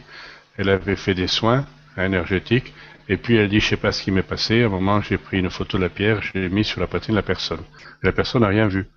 [0.57, 1.65] elle avait fait des soins
[1.97, 2.73] énergétiques,
[3.09, 5.17] et puis elle dit, je sais pas ce qui m'est passé, à un moment, j'ai
[5.17, 7.61] pris une photo de la pierre, je l'ai mise sur la poitrine de la personne.
[8.03, 8.87] Et la personne n'a rien vu.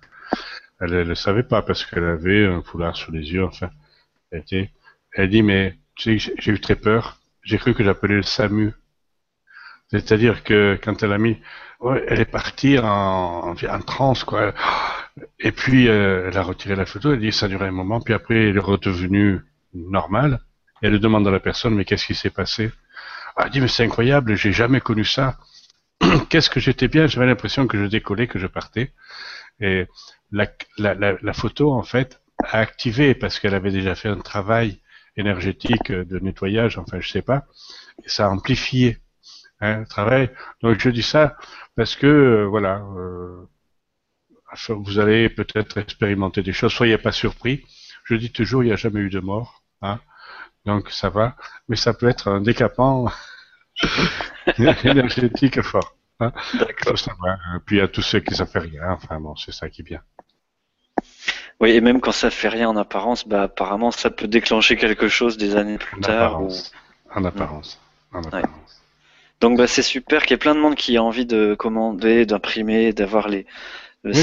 [0.79, 3.71] Elle ne savait pas, parce qu'elle avait un foulard sur les yeux, enfin.
[4.31, 4.69] Elle, était,
[5.13, 8.73] elle dit, mais tu sais, j'ai eu très peur, j'ai cru que j'appelais le SAMU.
[9.91, 11.37] C'est-à-dire que quand elle a mis
[12.07, 14.53] elle est partie en, en, transe, quoi.
[15.39, 18.13] Et puis, euh, elle a retiré la photo, elle dit ça duré un moment, puis
[18.13, 19.39] après, elle est redevenue
[19.73, 20.39] normale.
[20.81, 22.71] Et elle demande à la personne, mais qu'est-ce qui s'est passé?
[23.37, 25.37] Elle dit, mais c'est incroyable, j'ai jamais connu ça.
[26.29, 28.91] qu'est-ce que j'étais bien, j'avais l'impression que je décollais, que je partais.
[29.61, 29.87] Et
[30.31, 34.79] la photo, en fait, a activé, parce qu'elle avait déjà fait un travail
[35.17, 37.45] énergétique de nettoyage, enfin, je sais pas,
[38.05, 38.99] et ça a amplifié
[39.61, 40.29] hein, travail.
[40.61, 41.37] Donc, je dis ça
[41.75, 43.47] parce que euh, voilà, euh,
[44.69, 46.73] vous allez peut-être expérimenter des choses.
[46.73, 47.63] Soyez pas surpris.
[48.03, 49.99] Je dis toujours, il n'y a jamais eu de mort, hein,
[50.65, 51.35] donc ça va.
[51.67, 53.11] Mais ça peut être un décapant.
[54.83, 55.95] énergétique fort.
[56.19, 56.95] Hein D'accord.
[57.65, 60.01] Puis à tous ceux qui ne savent rien, enfin bon, c'est ça qui est bien.
[61.61, 65.07] Oui, et même quand ça fait rien en apparence, bah apparemment ça peut déclencher quelque
[65.07, 66.39] chose des années plus tard.
[67.13, 67.79] En apparence.
[68.13, 68.78] En apparence.
[69.41, 72.25] Donc bah c'est super qu'il y ait plein de monde qui a envie de commander,
[72.25, 73.45] d'imprimer, d'avoir les.
[74.05, 74.13] Euh,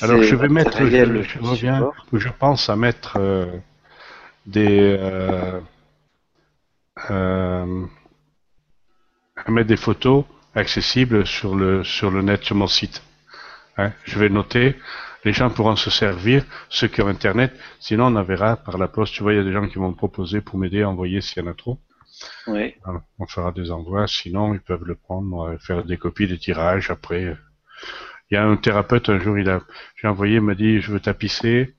[0.00, 3.46] Alors je vais mettre, je, je, reviens, je pense à mettre euh,
[4.46, 5.60] des euh,
[7.10, 7.84] euh,
[9.36, 10.24] à mettre des photos
[10.54, 13.02] accessibles sur le sur le net sur mon site.
[13.76, 14.76] Hein, je vais noter
[15.24, 17.52] les gens pourront se servir, ceux qui ont Internet.
[17.78, 19.14] Sinon, on verra par la poste.
[19.14, 21.42] Tu vois, il y a des gens qui m'ont proposé pour m'aider à envoyer s'il
[21.42, 21.78] y en a trop.
[23.18, 24.06] On fera des envois.
[24.06, 26.90] Sinon, ils peuvent le prendre, faire des copies, des tirages.
[26.90, 27.36] Après,
[28.30, 29.60] il y a un thérapeute un jour, il a,
[29.96, 31.74] j'ai envoyé, il m'a dit, je veux tapisser.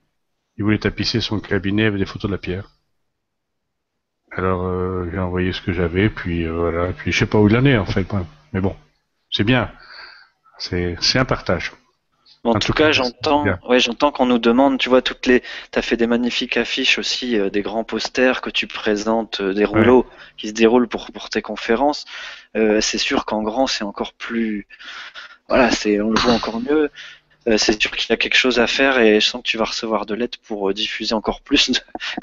[0.57, 2.69] Il voulait tapisser son cabinet avec des photos de la pierre.
[4.31, 6.93] Alors, euh, j'ai envoyé ce que j'avais, puis euh, voilà.
[6.93, 8.07] Puis je sais pas où il en est en fait.
[8.53, 8.75] Mais bon,
[9.29, 9.71] c'est bien.
[10.57, 11.73] C'est, c'est un partage.
[12.43, 15.95] En, tout, cas, j'entends, ouais, j'entends qu'on nous demande, tu vois, toutes les, t'as fait
[15.95, 20.07] des magnifiques affiches aussi, euh, des grands posters que tu présentes, euh, des rouleaux
[20.37, 22.05] qui se déroulent pour pour tes conférences.
[22.57, 24.65] Euh, c'est sûr qu'en grand, c'est encore plus,
[25.49, 26.89] voilà, c'est, on le voit encore mieux.
[27.57, 29.65] c'est sûr qu'il y a quelque chose à faire et je sens que tu vas
[29.65, 31.71] recevoir de l'aide pour diffuser encore plus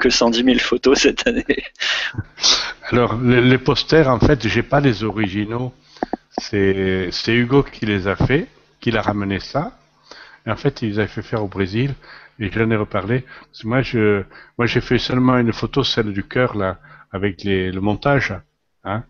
[0.01, 1.63] que 110 000 photos cette année.
[2.89, 5.73] Alors, les, les posters, en fait, j'ai pas les originaux.
[6.37, 8.47] C'est, c'est Hugo qui les a fait,
[8.81, 9.79] qui l'a ramené ça
[10.51, 11.93] en fait, ils avaient fait faire au Brésil,
[12.39, 13.25] et j'en ai reparlé.
[13.63, 14.23] moi, je,
[14.57, 16.79] moi, j'ai fait seulement une photo, celle du cœur, là,
[17.11, 18.33] avec les, le montage,
[18.83, 19.03] hein.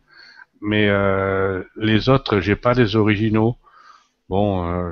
[0.61, 3.55] Mais euh, les autres, j'ai pas les originaux.
[4.27, 4.91] Bon, euh,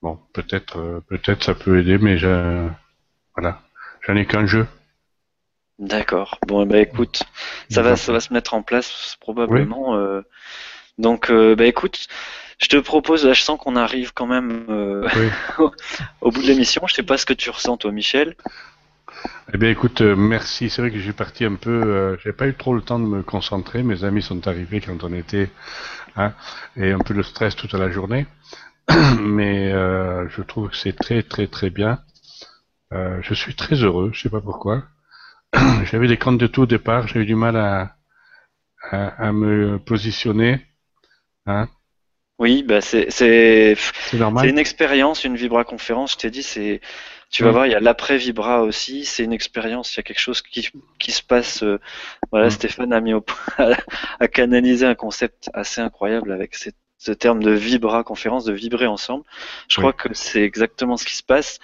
[0.00, 2.68] bon, peut-être, euh, peut-être ça peut aider, mais je,
[3.36, 3.60] voilà,
[4.02, 4.66] j'en ai qu'un jeu.
[5.80, 6.38] D'accord.
[6.46, 7.24] Bon, bah écoute,
[7.68, 9.98] ça va, ça va se mettre en place probablement.
[10.98, 12.06] donc, bah écoute,
[12.58, 15.08] je te propose, là, je sens qu'on arrive quand même euh,
[16.20, 16.82] au bout de l'émission.
[16.86, 18.36] Je sais pas ce que tu ressens, toi, Michel.
[19.52, 20.70] Eh bien, écoute, euh, merci.
[20.70, 21.70] C'est vrai que j'ai parti un peu.
[21.70, 23.82] Euh, j'ai pas eu trop le temps de me concentrer.
[23.82, 25.50] Mes amis sont arrivés quand on était,
[26.16, 26.32] hein,
[26.76, 28.26] et un peu de stress toute la journée.
[29.20, 31.98] Mais je trouve que c'est très, très, très bien.
[32.90, 34.10] je suis très heureux.
[34.12, 34.84] Je sais pas pourquoi.
[35.84, 37.06] J'avais des comptes de tout au départ.
[37.08, 37.96] J'ai eu du mal à,
[38.90, 40.66] à, à me positionner.
[41.46, 41.68] Hein,
[42.42, 43.76] oui, bah c'est c'est
[44.42, 46.14] une expérience, une Vibra conférence.
[46.14, 46.80] Je t'ai dit, c'est
[47.30, 49.04] tu vas voir, il y a l'après Vibra aussi.
[49.04, 49.94] C'est une expérience.
[49.94, 51.62] Il y a quelque chose qui qui se passe.
[51.62, 51.78] Euh,
[52.32, 52.50] voilà, mm.
[52.50, 53.76] Stéphane a mis au point,
[54.18, 58.86] a canalisé un concept assez incroyable avec cette ce terme de vibra conférence, de vibrer
[58.86, 59.24] ensemble.
[59.66, 61.58] Je crois que c'est exactement ce qui se passe.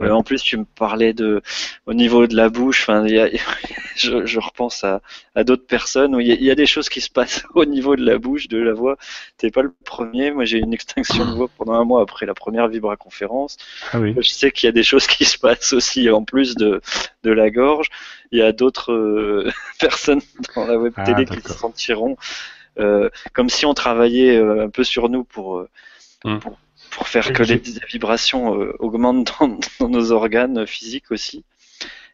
[0.00, 1.42] Euh, en plus, tu me parlais de
[1.86, 2.82] au niveau de la bouche.
[2.82, 3.04] Enfin,
[3.96, 5.02] je, je, repense à,
[5.34, 8.04] à d'autres personnes où il y, a, des choses qui se passent au niveau de
[8.04, 8.96] la bouche, de la voix.
[9.36, 10.30] T'es pas le premier.
[10.30, 13.56] Moi, j'ai eu une extinction de voix pendant un mois après la première vibra conférence.
[13.92, 14.14] Ah oui.
[14.16, 16.80] Je sais qu'il y a des choses qui se passent aussi en plus de
[17.24, 17.88] de la gorge.
[18.30, 19.50] Il y a d'autres euh,
[19.80, 20.20] personnes
[20.54, 22.16] dans la web ah, télé qui se sentiront
[23.32, 25.68] comme si on travaillait euh, un peu sur nous pour, euh,
[26.24, 26.40] hum.
[26.40, 26.58] pour,
[26.90, 31.44] pour, faire que les vibrations augmentent dans, dans, nos organes physiques aussi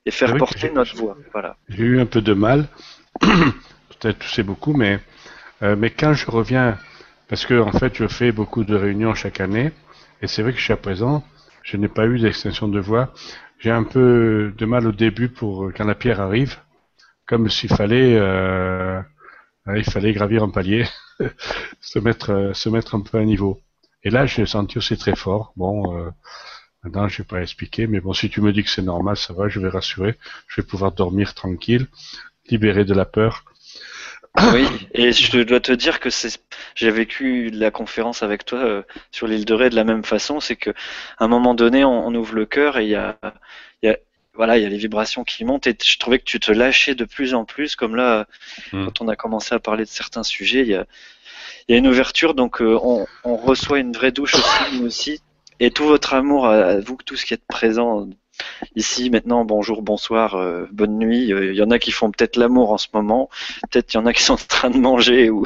[0.06, 1.16] et faire porter notre voix.
[1.32, 1.56] Voilà.
[1.68, 2.68] J'ai eu un peu de mal,
[3.20, 5.00] peut-être c'est beaucoup, mais,
[5.60, 6.78] mais quand je reviens,
[7.28, 9.72] parce que en fait je fais beaucoup de réunions chaque année,
[10.22, 11.24] et c'est vrai que jusqu'à présent,
[11.62, 13.12] je n'ai pas eu d'extension de voix.
[13.58, 16.56] J'ai un peu de mal au début pour quand la pierre arrive,
[17.30, 19.00] comme s'il fallait euh,
[19.76, 20.86] il fallait gravir un palier,
[21.80, 23.60] se mettre, euh, se mettre un peu à niveau.
[24.02, 25.52] Et là, j'ai senti aussi très fort.
[25.56, 26.10] Bon, euh,
[26.82, 29.34] maintenant, je vais pas expliquer, mais bon, si tu me dis que c'est normal, ça
[29.34, 30.16] va, je vais rassurer.
[30.48, 31.86] Je vais pouvoir dormir tranquille,
[32.48, 33.44] libéré de la peur.
[34.54, 36.40] Oui, et je dois te dire que c'est,
[36.76, 40.38] j'ai vécu la conférence avec toi euh, sur l'île de Ré de la même façon.
[40.38, 43.18] C'est que, à un moment donné, on, ouvre le cœur et il y a
[44.34, 46.94] voilà, il y a les vibrations qui montent et je trouvais que tu te lâchais
[46.94, 48.26] de plus en plus, comme là,
[48.72, 48.84] hmm.
[48.84, 50.86] quand on a commencé à parler de certains sujets, il y a,
[51.68, 54.86] il y a une ouverture, donc euh, on, on, reçoit une vraie douche aussi, nous
[54.86, 55.20] aussi,
[55.58, 58.08] et tout votre amour à, vous, tous qui êtes présents
[58.76, 61.32] ici, maintenant, bonjour, bonsoir, euh, bonne nuit.
[61.32, 63.28] Euh, il y en a qui font peut-être l'amour en ce moment,
[63.70, 65.44] peut-être il y en a qui sont en train de manger ou,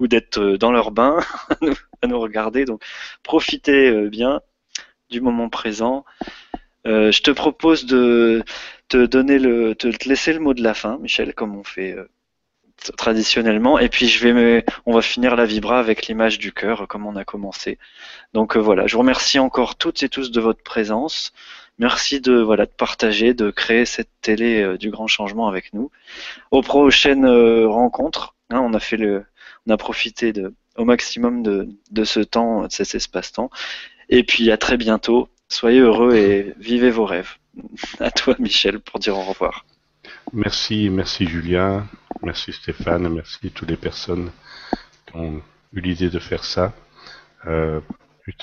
[0.00, 1.20] ou d'être dans leur bain
[2.02, 2.82] à nous regarder, donc
[3.22, 4.42] profitez bien
[5.10, 6.04] du moment présent.
[6.86, 8.44] Euh, je te propose de
[8.88, 12.08] te donner le, te, laisser le mot de la fin, Michel, comme on fait euh,
[12.96, 13.78] traditionnellement.
[13.78, 17.16] Et puis je vais, on va finir la vibra avec l'image du cœur, comme on
[17.16, 17.78] a commencé.
[18.34, 21.32] Donc euh, voilà, je vous remercie encore toutes et tous de votre présence.
[21.78, 25.90] Merci de voilà de partager, de créer cette télé du grand changement avec nous.
[26.52, 27.26] Aux prochaines
[27.66, 29.24] rencontres Hein, on a fait le,
[29.66, 33.50] on a profité de, au maximum de, de ce temps, de cet espace-temps.
[34.08, 35.28] Et puis à très bientôt.
[35.48, 37.36] Soyez heureux et vivez vos rêves.
[38.00, 39.64] À toi, Michel, pour dire au revoir.
[40.32, 41.86] Merci, merci Julien,
[42.22, 44.30] merci Stéphane, merci toutes les personnes
[45.06, 45.42] qui ont
[45.72, 46.72] eu l'idée de faire ça.
[47.46, 47.80] Euh,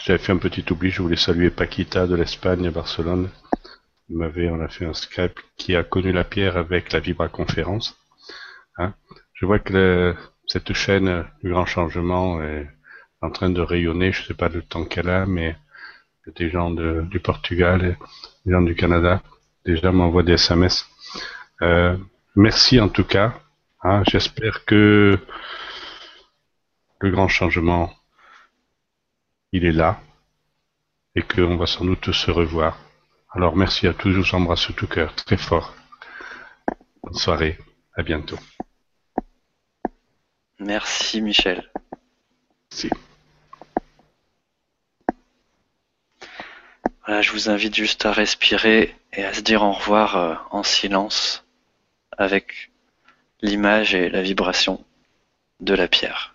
[0.04, 3.30] J'avais fait un petit oubli, je voulais saluer Paquita de l'Espagne à Barcelone.
[4.10, 7.98] On, on a fait un Skype qui a connu la pierre avec la Vibra Conférence.
[8.78, 8.94] Hein.
[9.34, 10.16] Je vois que
[10.46, 12.70] cette chaîne du grand changement est
[13.22, 15.56] en train de rayonner, je ne sais pas le temps qu'elle a, mais
[16.28, 17.98] des gens du Portugal,
[18.46, 19.22] des gens du Canada,
[19.66, 20.88] déjà m'envoient des SMS.
[21.62, 21.98] Euh,
[22.36, 23.34] merci en tout cas.
[23.84, 24.04] Hein.
[24.10, 25.20] J'espère que
[27.00, 27.92] le grand changement,
[29.52, 30.00] il est là
[31.16, 32.78] et qu'on va sans doute se revoir.
[33.32, 35.74] Alors merci à tous, je vous embrasse tout cœur, très fort.
[37.04, 37.58] Bonne soirée,
[37.96, 38.38] à bientôt.
[40.60, 41.72] Merci Michel.
[42.72, 42.90] Merci.
[47.06, 50.64] Voilà, je vous invite juste à respirer et à se dire au revoir euh, en
[50.64, 51.44] silence
[52.18, 52.72] avec
[53.42, 54.84] l'image et la vibration
[55.60, 56.31] de la pierre.